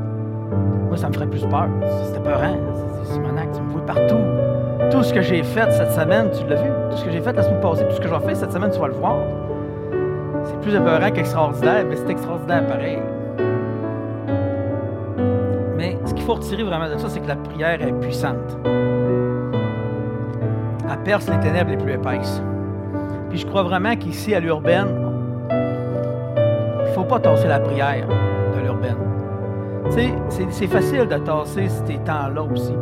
Moi, 0.89 0.97
ça 0.97 1.09
me 1.09 1.15
ferait 1.15 1.27
plus 1.27 1.45
peur. 1.47 1.69
C'était 2.05 2.21
peurant. 2.21 2.57
C'est 3.05 3.19
mon 3.19 3.37
acte. 3.37 3.55
Tu 3.55 3.63
me 3.63 3.71
vois 3.71 3.87
partout. 3.87 4.46
Tout 4.91 5.03
ce 5.03 5.13
que 5.13 5.21
j'ai 5.21 5.43
fait 5.43 5.71
cette 5.73 5.93
semaine, 5.93 6.31
tu 6.31 6.47
l'as 6.47 6.63
vu. 6.63 6.71
Tout 6.91 6.97
ce 6.97 7.05
que 7.05 7.11
j'ai 7.11 7.21
fait 7.21 7.33
la 7.33 7.43
semaine 7.43 7.61
passée, 7.61 7.85
tout 7.87 7.95
ce 7.95 8.01
que 8.01 8.09
j'ai 8.09 8.21
fait 8.27 8.35
cette 8.35 8.53
semaine, 8.53 8.71
tu 8.71 8.79
vas 8.79 8.89
le 8.89 8.95
voir. 8.95 9.17
C'est 10.45 10.61
plus 10.61 10.75
épeurant 10.75 11.11
qu'extraordinaire, 11.11 11.85
mais 11.89 11.97
c'est 11.97 12.11
extraordinaire 12.11 12.67
pareil. 12.67 12.99
Mais 15.77 15.99
ce 16.05 16.15
qu'il 16.15 16.25
faut 16.25 16.35
retirer 16.35 16.63
vraiment 16.63 16.89
de 16.89 16.97
ça, 16.99 17.09
c'est 17.09 17.21
que 17.21 17.29
la 17.29 17.37
prière 17.37 17.83
est 17.83 17.93
puissante. 18.01 18.57
Elle 20.91 21.03
perce 21.05 21.29
les 21.29 21.41
ténèbres 21.41 21.71
les 21.71 21.77
plus 21.77 21.93
épaisses. 21.93 22.41
Puis 23.29 23.39
je 23.39 23.47
crois 23.47 23.65
vraiment 23.65 23.97
qu'ici, 23.97 24.35
à 24.35 24.41
l'urbaine, 24.41 24.89
il 25.51 26.89
ne 26.89 26.95
faut 26.95 27.05
pas 27.05 27.19
tasser 27.19 27.49
la 27.49 27.59
prière 27.59 28.07
de 28.55 28.61
l'urbaine. 28.63 28.97
Tu 29.87 29.93
sais, 30.31 30.47
c'est 30.51 30.67
facile 30.69 31.07
de 31.07 31.17
tasser 31.19 31.69
ces 31.69 31.99
temps-là 31.99 32.43
aussi. 32.43 32.75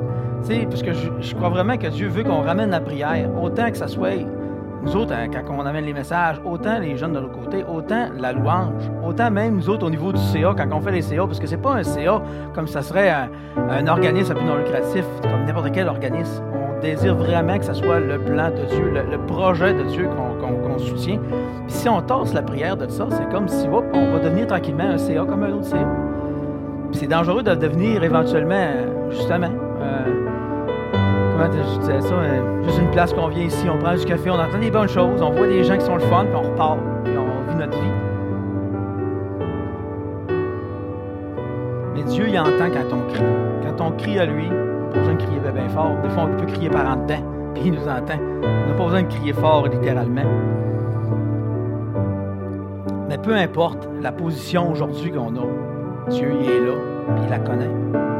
Parce 0.46 0.82
que 0.82 0.92
je, 0.92 1.34
crois 1.34 1.48
vraiment 1.48 1.78
que 1.78 1.86
Dieu 1.86 2.08
veut 2.08 2.22
qu'on 2.22 2.42
ramène 2.42 2.70
la 2.70 2.80
prière, 2.80 3.30
autant 3.40 3.70
que 3.70 3.78
ça 3.78 3.88
soit 3.88 4.26
nous 4.82 4.94
autres, 4.96 5.14
hein, 5.14 5.28
quand 5.32 5.42
on 5.56 5.64
amène 5.64 5.86
les 5.86 5.94
messages, 5.94 6.38
autant 6.44 6.78
les 6.78 6.98
jeunes 6.98 7.14
de 7.14 7.18
l'autre 7.18 7.40
côté, 7.40 7.64
autant 7.64 8.08
la 8.18 8.32
louange, 8.32 8.82
autant 9.02 9.30
même 9.30 9.56
nous 9.56 9.70
autres 9.70 9.86
au 9.86 9.90
niveau 9.90 10.12
du 10.12 10.20
CA, 10.20 10.52
quand 10.54 10.68
on 10.70 10.80
fait 10.82 10.90
les 10.90 11.00
CA, 11.00 11.24
parce 11.26 11.40
que 11.40 11.46
c'est 11.46 11.56
pas 11.56 11.72
un 11.72 11.82
CA 11.82 12.20
comme 12.54 12.66
ça 12.66 12.82
serait 12.82 13.10
un, 13.10 13.86
organisme 13.86 14.32
à 14.32 14.34
but 14.34 14.44
non 14.44 14.56
lucratif, 14.56 15.06
comme 15.22 15.46
n'importe 15.46 15.72
quel 15.72 15.88
organisme. 15.88 16.44
On 16.52 16.78
désire 16.82 17.16
vraiment 17.16 17.58
que 17.58 17.64
ce 17.64 17.72
soit 17.72 17.98
le 17.98 18.18
plan 18.18 18.50
de 18.50 18.66
Dieu, 18.66 18.92
le, 19.10 19.18
projet 19.26 19.72
de 19.72 19.84
Dieu 19.84 20.06
qu'on 20.06 20.78
soutient. 20.78 21.18
Puis 21.18 21.72
si 21.72 21.88
on 21.88 22.02
tasse 22.02 22.34
la 22.34 22.42
prière 22.42 22.76
de 22.76 22.86
ça, 22.88 23.06
c'est 23.10 23.30
comme 23.30 23.48
si 23.48 23.66
on 23.68 24.12
va 24.12 24.18
devenir 24.18 24.46
tranquillement 24.46 24.90
un 24.90 24.98
CA 24.98 25.24
comme 25.24 25.44
un 25.44 25.52
autre 25.52 25.64
CA. 25.64 25.88
C'est 26.92 27.08
dangereux 27.08 27.42
de 27.42 27.54
devenir 27.54 28.04
éventuellement, 28.04 28.68
justement, 29.10 29.50
comment 31.36 31.52
je 31.52 31.78
disais 31.80 32.00
ça, 32.00 32.14
euh, 32.14 32.62
juste 32.64 32.78
une 32.78 32.90
place 32.90 33.12
qu'on 33.12 33.28
vient 33.28 33.44
ici, 33.44 33.68
on 33.68 33.78
prend 33.78 33.94
du 33.94 34.04
café, 34.04 34.30
on 34.30 34.34
entend 34.34 34.58
des 34.58 34.70
bonnes 34.70 34.88
choses, 34.88 35.20
on 35.20 35.30
voit 35.30 35.46
des 35.46 35.64
gens 35.64 35.76
qui 35.76 35.84
sont 35.84 35.96
le 35.96 36.00
fun, 36.02 36.24
puis 36.24 36.34
on 36.36 36.42
repart, 36.42 36.78
puis 37.04 37.14
on 37.16 37.50
vit 37.50 37.56
notre 37.56 37.78
vie. 37.78 37.90
Mais 41.94 42.02
Dieu, 42.04 42.26
il 42.28 42.38
entend 42.38 42.70
quand 42.72 42.96
on 42.96 43.12
crie. 43.12 43.22
Quand 43.62 43.86
on 43.86 43.90
crie 43.92 44.18
à 44.18 44.26
lui, 44.26 44.46
on 44.48 44.54
n'a 44.54 44.92
pas 44.92 44.98
besoin 44.98 45.14
de 45.14 45.22
crier 45.22 45.40
bien 45.40 45.68
fort. 45.68 45.92
Des 46.02 46.08
fois, 46.10 46.24
on 46.24 46.40
peut 46.40 46.46
crier 46.46 46.70
par 46.70 46.86
en 46.90 46.96
dedans, 46.96 47.22
puis 47.54 47.62
il 47.66 47.72
nous 47.72 47.88
entend. 47.88 48.18
On 48.42 48.68
n'a 48.70 48.74
pas 48.76 48.84
besoin 48.84 49.02
de 49.02 49.08
crier 49.08 49.32
fort, 49.32 49.68
littéralement. 49.68 50.24
Mais 53.08 53.18
peu 53.18 53.34
importe 53.34 53.88
la 54.00 54.12
position 54.12 54.72
aujourd'hui 54.72 55.10
qu'on 55.10 55.36
a, 55.36 56.10
Dieu, 56.10 56.32
il 56.40 56.50
est 56.50 56.60
là, 56.60 56.72
puis 57.14 57.24
il 57.24 57.30
la 57.30 57.38
connaît. 57.38 58.13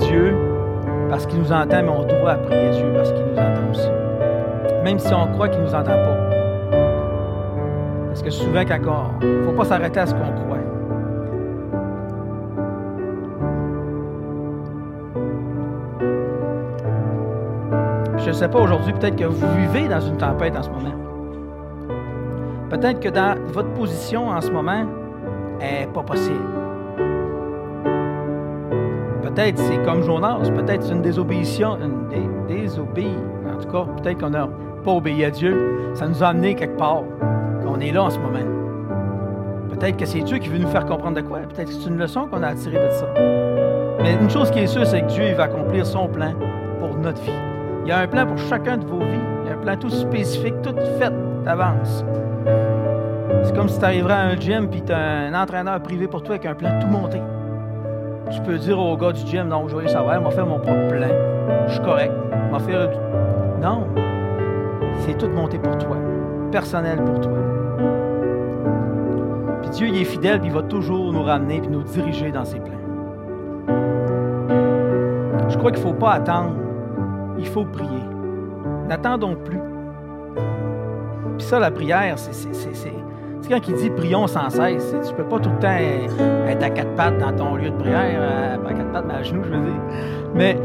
Dieu 0.00 0.36
parce 1.10 1.26
qu'il 1.26 1.40
nous 1.40 1.52
entend, 1.52 1.82
mais 1.82 1.88
on 1.88 2.02
doit 2.04 2.34
prier 2.34 2.70
Dieu 2.70 2.92
parce 2.94 3.12
qu'il 3.12 3.24
nous 3.24 3.38
entend 3.38 3.70
aussi. 3.70 3.88
Même 4.84 4.98
si 4.98 5.12
on 5.12 5.26
croit 5.28 5.48
qu'il 5.48 5.60
ne 5.60 5.66
nous 5.66 5.74
entend 5.74 5.84
pas. 5.84 6.16
Parce 8.06 8.22
que 8.22 8.30
souvent, 8.30 8.60
quand 8.60 8.78
il 9.22 9.28
ne 9.28 9.42
faut 9.44 9.52
pas 9.52 9.64
s'arrêter 9.64 10.00
à 10.00 10.06
ce 10.06 10.14
qu'on 10.14 10.20
croit. 10.20 10.58
Je 18.18 18.28
ne 18.28 18.32
sais 18.32 18.48
pas 18.48 18.60
aujourd'hui, 18.60 18.92
peut-être 18.92 19.16
que 19.16 19.24
vous 19.24 19.56
vivez 19.56 19.88
dans 19.88 20.00
une 20.00 20.16
tempête 20.16 20.56
en 20.56 20.62
ce 20.62 20.68
moment. 20.68 20.94
Peut-être 22.68 23.00
que 23.00 23.08
dans 23.08 23.34
votre 23.52 23.70
position 23.70 24.28
en 24.28 24.40
ce 24.40 24.50
moment 24.50 24.84
n'est 25.58 25.88
pas 25.92 26.02
possible. 26.02 26.57
Peut-être 29.38 29.58
c'est 29.60 29.80
comme 29.84 30.02
Jonas, 30.02 30.50
peut-être 30.50 30.90
une 30.90 31.00
désobéissance, 31.00 31.78
une 31.80 32.46
désobéi. 32.48 33.14
En 33.48 33.62
tout 33.62 33.68
cas, 33.68 33.86
peut-être 34.02 34.18
qu'on 34.18 34.30
n'a 34.30 34.48
pas 34.84 34.90
obéi 34.90 35.24
à 35.24 35.30
Dieu. 35.30 35.92
Ça 35.94 36.08
nous 36.08 36.24
a 36.24 36.26
amené 36.26 36.56
quelque 36.56 36.76
part, 36.76 37.04
qu'on 37.62 37.78
est 37.78 37.92
là 37.92 38.02
en 38.02 38.10
ce 38.10 38.18
moment. 38.18 38.44
Peut-être 39.70 39.96
que 39.96 40.06
c'est 40.06 40.22
Dieu 40.22 40.38
qui 40.38 40.48
veut 40.48 40.58
nous 40.58 40.66
faire 40.66 40.84
comprendre 40.86 41.18
de 41.18 41.20
quoi. 41.20 41.38
Peut-être 41.38 41.68
que 41.68 41.72
c'est 41.72 41.88
une 41.88 41.98
leçon 41.98 42.26
qu'on 42.26 42.42
a 42.42 42.52
tirée 42.52 42.84
de 42.84 42.90
ça. 42.90 43.06
Mais 44.02 44.14
une 44.20 44.28
chose 44.28 44.50
qui 44.50 44.58
est 44.58 44.66
sûre, 44.66 44.84
c'est 44.84 45.02
que 45.02 45.06
Dieu 45.06 45.32
va 45.36 45.44
accomplir 45.44 45.86
son 45.86 46.08
plan 46.08 46.32
pour 46.80 46.98
notre 46.98 47.22
vie. 47.22 47.30
Il 47.84 47.90
y 47.90 47.92
a 47.92 48.00
un 48.00 48.08
plan 48.08 48.26
pour 48.26 48.38
chacun 48.38 48.76
de 48.76 48.86
vos 48.86 48.98
vies. 48.98 49.20
Il 49.44 49.50
y 49.50 49.52
a 49.52 49.54
un 49.54 49.58
plan 49.58 49.76
tout 49.76 49.90
spécifique, 49.90 50.60
tout 50.62 50.74
fait 50.98 51.12
d'avance. 51.44 52.04
C'est 53.44 53.54
comme 53.54 53.68
si 53.68 53.78
tu 53.78 53.84
arriverais 53.84 54.14
à 54.14 54.22
un 54.22 54.36
gym 54.36 54.68
puis 54.68 54.82
tu 54.82 54.90
as 54.90 54.98
un 54.98 55.40
entraîneur 55.40 55.80
privé 55.80 56.08
pour 56.08 56.24
toi 56.24 56.34
avec 56.34 56.46
un 56.46 56.54
plan 56.54 56.70
tout 56.80 56.88
monté. 56.88 57.20
Tu 58.30 58.40
peux 58.42 58.58
dire 58.58 58.78
au 58.78 58.96
gars 58.96 59.12
du 59.12 59.26
gym, 59.26 59.48
non, 59.48 59.68
je 59.68 59.76
vais 59.76 59.88
savoir, 59.88 60.20
m'a 60.20 60.30
fait 60.30 60.44
mon 60.44 60.58
propre 60.58 60.88
plan. 60.88 61.08
Je 61.66 61.72
suis 61.72 61.82
correct. 61.82 62.12
Non. 63.62 63.86
C'est 65.00 65.16
tout 65.16 65.28
monté 65.28 65.58
pour 65.58 65.76
toi. 65.78 65.96
Personnel 66.50 67.02
pour 67.04 67.20
toi. 67.20 67.38
Puis 69.62 69.70
Dieu, 69.70 69.88
il 69.88 70.02
est 70.02 70.04
fidèle, 70.04 70.40
puis 70.40 70.48
il 70.48 70.54
va 70.54 70.62
toujours 70.62 71.12
nous 71.12 71.22
ramener, 71.22 71.60
puis 71.60 71.70
nous 71.70 71.82
diriger 71.82 72.30
dans 72.30 72.44
ses 72.44 72.60
plans. 72.60 72.74
Je 75.48 75.56
crois 75.56 75.70
qu'il 75.72 75.82
ne 75.82 75.88
faut 75.88 75.94
pas 75.94 76.12
attendre. 76.12 76.54
Il 77.38 77.46
faut 77.46 77.64
prier. 77.64 78.02
N'attendons 78.88 79.36
plus. 79.36 79.60
Puis 81.38 81.46
ça, 81.46 81.58
la 81.58 81.70
prière, 81.70 82.18
c'est 82.18 82.32
c'est 83.40 83.48
quand 83.48 83.68
il 83.68 83.74
dit 83.74 83.90
prions 83.90 84.26
sans 84.26 84.50
cesse, 84.50 84.94
tu 85.06 85.14
peux 85.14 85.24
pas 85.24 85.38
tout 85.38 85.50
le 85.50 85.58
temps 85.58 85.76
être 86.48 86.62
à 86.62 86.70
quatre 86.70 86.94
pattes 86.94 87.18
dans 87.18 87.32
ton 87.32 87.56
lieu 87.56 87.70
de 87.70 87.76
prière, 87.76 88.02
euh, 88.04 88.58
pas 88.58 88.70
à 88.70 88.72
quatre 88.72 88.92
pattes, 88.92 89.04
mais 89.06 89.14
à 89.14 89.22
genoux, 89.22 89.42
je 89.44 89.50
veux 89.50 89.64
dire. 89.64 89.80
Mais 90.34 90.56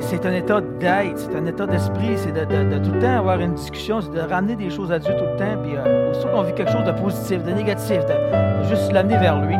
c'est 0.00 0.26
un 0.26 0.32
état 0.32 0.60
d'être, 0.60 1.18
c'est 1.18 1.36
un 1.36 1.46
état 1.46 1.66
d'esprit, 1.66 2.16
c'est 2.16 2.32
de, 2.32 2.44
tout 2.78 2.92
le 2.92 2.98
temps 3.00 3.18
avoir 3.18 3.40
une 3.40 3.54
discussion, 3.54 4.00
c'est 4.00 4.12
de 4.12 4.20
ramener 4.20 4.56
des 4.56 4.70
choses 4.70 4.92
à 4.92 4.98
Dieu 4.98 5.12
tout 5.16 5.24
le 5.24 5.36
temps, 5.36 5.62
puis 5.62 5.72
euh, 5.76 6.12
qu'on 6.32 6.42
vit 6.42 6.52
quelque 6.54 6.72
chose 6.72 6.84
de 6.84 6.92
positif, 6.92 7.42
de 7.44 7.52
négatif, 7.52 8.00
de, 8.06 8.68
juste 8.68 8.92
l'amener 8.92 9.18
vers 9.18 9.40
lui. 9.40 9.56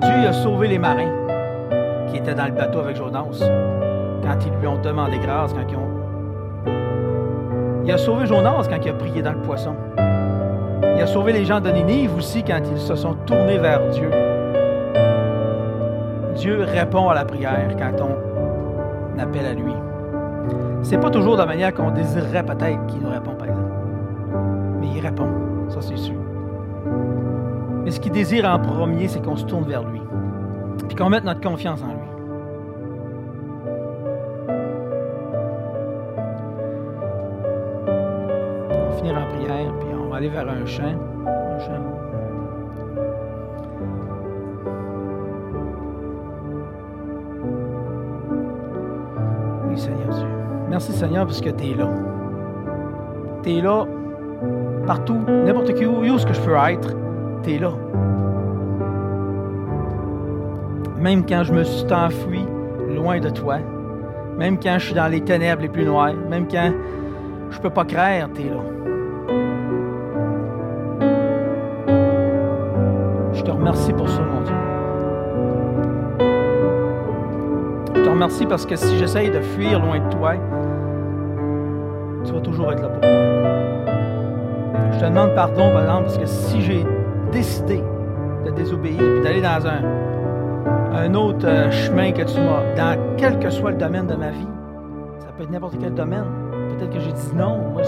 Dieu 0.00 0.28
a 0.28 0.32
sauvé 0.32 0.68
les 0.68 0.78
marins 0.78 1.12
qui 2.08 2.18
étaient 2.18 2.34
dans 2.34 2.46
le 2.46 2.52
bateau 2.52 2.80
avec 2.80 2.96
Jonas 2.96 3.40
quand 4.22 4.38
ils 4.46 4.52
lui 4.60 4.66
ont 4.66 4.80
demandé 4.80 5.18
grâce, 5.18 5.52
quand 5.52 5.66
ils 5.68 5.76
ont... 5.76 5.87
Il 7.88 7.92
a 7.94 7.96
sauvé 7.96 8.26
Jonas 8.26 8.66
quand 8.68 8.76
il 8.84 8.90
a 8.90 8.92
prié 8.92 9.22
dans 9.22 9.32
le 9.32 9.40
poisson. 9.40 9.74
Il 9.96 11.00
a 11.00 11.06
sauvé 11.06 11.32
les 11.32 11.46
gens 11.46 11.58
de 11.58 11.70
Ninive 11.70 12.14
aussi 12.14 12.44
quand 12.44 12.60
ils 12.70 12.78
se 12.78 12.94
sont 12.94 13.14
tournés 13.24 13.56
vers 13.56 13.80
Dieu. 13.88 14.10
Dieu 16.36 16.64
répond 16.64 17.08
à 17.08 17.14
la 17.14 17.24
prière 17.24 17.74
quand 17.78 17.94
on 18.04 19.18
appelle 19.18 19.46
à 19.46 19.54
lui. 19.54 19.72
C'est 20.82 20.98
pas 20.98 21.08
toujours 21.08 21.36
de 21.36 21.40
la 21.40 21.46
manière 21.46 21.72
qu'on 21.72 21.90
désirerait 21.90 22.44
peut-être 22.44 22.84
qu'il 22.88 23.00
nous 23.00 23.08
répond, 23.08 23.32
par 23.32 23.48
exemple. 23.48 23.72
Mais 24.80 24.88
il 24.94 25.00
répond, 25.00 25.30
ça 25.70 25.80
c'est 25.80 25.96
sûr. 25.96 26.20
Mais 27.84 27.90
ce 27.90 28.00
qu'il 28.00 28.12
désire 28.12 28.44
en 28.50 28.58
premier, 28.58 29.08
c'est 29.08 29.24
qu'on 29.24 29.36
se 29.36 29.46
tourne 29.46 29.64
vers 29.64 29.82
lui. 29.84 30.02
Puis 30.88 30.94
qu'on 30.94 31.08
mette 31.08 31.24
notre 31.24 31.40
confiance 31.40 31.82
en 31.82 31.94
lui. 31.94 31.97
Aller 40.18 40.28
vers 40.28 40.48
un 40.48 40.66
chant. 40.66 40.82
Un 41.26 41.58
chant. 41.60 41.84
Merci 50.68 50.92
Seigneur 50.92 51.24
parce 51.24 51.40
que 51.40 51.50
tu 51.50 51.70
es 51.70 51.74
là. 51.74 51.88
Tu 53.42 53.50
es 53.50 53.60
là 53.60 53.86
partout, 54.86 55.18
n'importe 55.28 55.74
qui, 55.74 55.86
où, 55.86 56.00
où 56.00 56.18
ce 56.18 56.26
que 56.26 56.32
je 56.32 56.40
peux 56.40 56.54
être, 56.54 56.94
tu 57.42 57.54
es 57.54 57.58
là. 57.58 57.72
Même 60.98 61.24
quand 61.26 61.44
je 61.44 61.52
me 61.52 61.62
suis 61.62 61.92
enfui 61.92 62.44
loin 62.88 63.20
de 63.20 63.30
toi, 63.30 63.58
même 64.36 64.58
quand 64.58 64.78
je 64.78 64.86
suis 64.86 64.94
dans 64.94 65.08
les 65.08 65.20
ténèbres 65.20 65.62
les 65.62 65.68
plus 65.68 65.84
noires, 65.84 66.14
même 66.28 66.48
quand 66.48 66.72
je 67.50 67.60
peux 67.60 67.70
pas 67.70 67.84
craindre, 67.84 68.30
tu 68.34 68.42
es 68.42 68.50
là. 68.50 68.77
Te 73.48 73.52
remercie 73.52 73.92
pour 73.94 74.08
ça, 74.10 74.20
mon 74.20 74.42
Dieu. 74.42 74.54
Je 77.94 78.02
te 78.02 78.08
remercie 78.08 78.44
parce 78.44 78.66
que 78.66 78.76
si 78.76 78.98
j'essaye 78.98 79.30
de 79.30 79.40
fuir 79.40 79.80
loin 79.80 80.00
de 80.00 80.08
toi, 80.10 80.34
tu 82.26 82.32
vas 82.32 82.40
toujours 82.40 82.72
être 82.72 82.82
là 82.82 82.88
pour 82.88 83.00
moi. 83.00 83.10
Je 84.92 84.98
te 84.98 85.04
demande 85.06 85.34
pardon, 85.34 85.72
par 85.72 85.80
exemple, 85.80 86.02
parce 86.02 86.18
que 86.18 86.26
si 86.26 86.60
j'ai 86.60 86.84
décidé 87.32 87.82
de 88.44 88.50
désobéir 88.50 89.00
et 89.00 89.20
d'aller 89.22 89.40
dans 89.40 89.66
un, 89.66 89.82
un 90.92 91.14
autre 91.14 91.46
euh, 91.46 91.70
chemin 91.70 92.12
que 92.12 92.22
tu 92.22 92.38
m'as, 92.40 92.74
dans 92.76 92.98
quel 93.16 93.38
que 93.38 93.48
soit 93.48 93.70
le 93.70 93.78
domaine 93.78 94.08
de 94.08 94.14
ma 94.14 94.30
vie, 94.30 94.48
ça 95.20 95.28
peut 95.36 95.44
être 95.44 95.50
n'importe 95.50 95.76
quel 95.80 95.94
domaine. 95.94 96.24
Peut-être 96.76 96.92
que 96.92 97.00
j'ai 97.00 97.12
dit 97.12 97.32
non, 97.34 97.56
moi, 97.72 97.82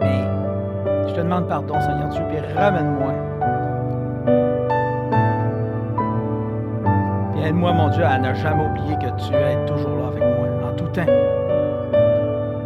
mais 0.00 1.08
je 1.08 1.14
te 1.14 1.20
demande 1.20 1.48
pardon, 1.48 1.80
Seigneur 1.80 2.10
Dieu, 2.10 2.22
puis 2.28 2.38
ramène-moi. 2.54 3.12
Aide-moi, 7.46 7.72
mon 7.72 7.88
Dieu, 7.88 8.04
à 8.04 8.18
ne 8.18 8.34
jamais 8.34 8.64
oublier 8.64 8.96
que 8.96 9.22
tu 9.22 9.34
es 9.34 9.66
toujours 9.66 9.96
là 9.98 10.08
avec 10.08 10.22
moi, 10.22 10.70
en 10.70 10.76
tout 10.76 10.88
temps 10.88 11.06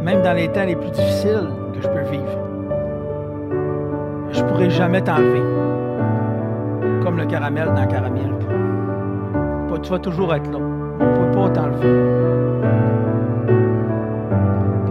même 0.03 0.23
dans 0.23 0.33
les 0.33 0.49
temps 0.49 0.65
les 0.65 0.77
plus 0.77 0.91
difficiles 0.91 1.49
que 1.75 1.83
je 1.83 1.89
peux 1.89 2.11
vivre. 2.11 2.39
Je 4.33 4.43
ne 4.43 4.49
pourrai 4.49 4.71
jamais 4.71 5.03
t'enlever, 5.03 5.43
comme 7.03 7.19
le 7.19 7.27
caramel 7.27 7.67
dans 7.75 7.83
le 7.83 7.87
caramel. 7.87 8.35
Tu 9.83 9.91
vas 9.91 9.99
toujours 9.99 10.35
être 10.35 10.51
là. 10.53 10.59
On 10.59 11.05
ne 11.05 11.15
peut 11.15 11.39
pas 11.39 11.49
t'enlever. 11.51 11.89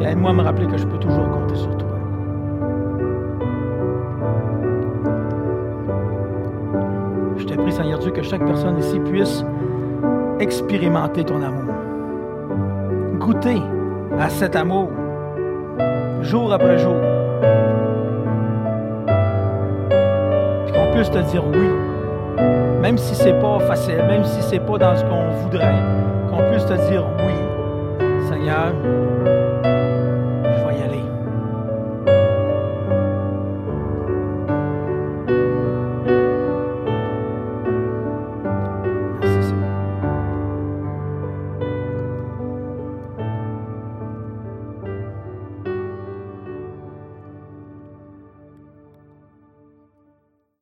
aide-moi 0.04 0.32
à 0.32 0.34
me 0.34 0.42
rappeler 0.42 0.66
que 0.66 0.78
je 0.78 0.88
peux 0.88 0.98
toujours 0.98 1.30
compter 1.30 1.56
sur 1.56 1.78
toi. 1.78 1.90
Je 7.38 7.44
te 7.44 7.54
prie, 7.54 7.72
Seigneur 7.72 8.00
Dieu, 8.00 8.10
que 8.10 8.24
chaque 8.24 8.44
personne 8.44 8.80
ici 8.80 9.00
puisse 9.00 9.46
expérimenter 10.40 11.24
ton 11.24 11.42
amour. 11.42 11.74
Goûter 13.20 13.62
à 14.20 14.30
cet 14.30 14.56
amour 14.56 14.90
jour 16.22 16.52
après 16.52 16.78
jour. 16.78 16.96
Puis 20.66 20.74
qu'on 20.74 20.92
puisse 20.94 21.12
te 21.12 21.20
dire 21.32 21.44
oui, 21.48 21.70
même 22.82 22.98
si 22.98 23.16
c'est 23.16 23.40
pas 23.40 23.60
facile, 23.60 23.98
même 24.08 24.24
si 24.24 24.42
c'est 24.42 24.60
pas 24.60 24.78
dans 24.78 24.96
ce 24.96 25.04
qu'on 25.04 25.30
voudrait, 25.42 25.84
qu'on 26.30 26.50
puisse 26.52 26.66
te 26.66 26.74
dire 26.90 27.06
oui, 27.20 27.34
Seigneur, 28.30 28.74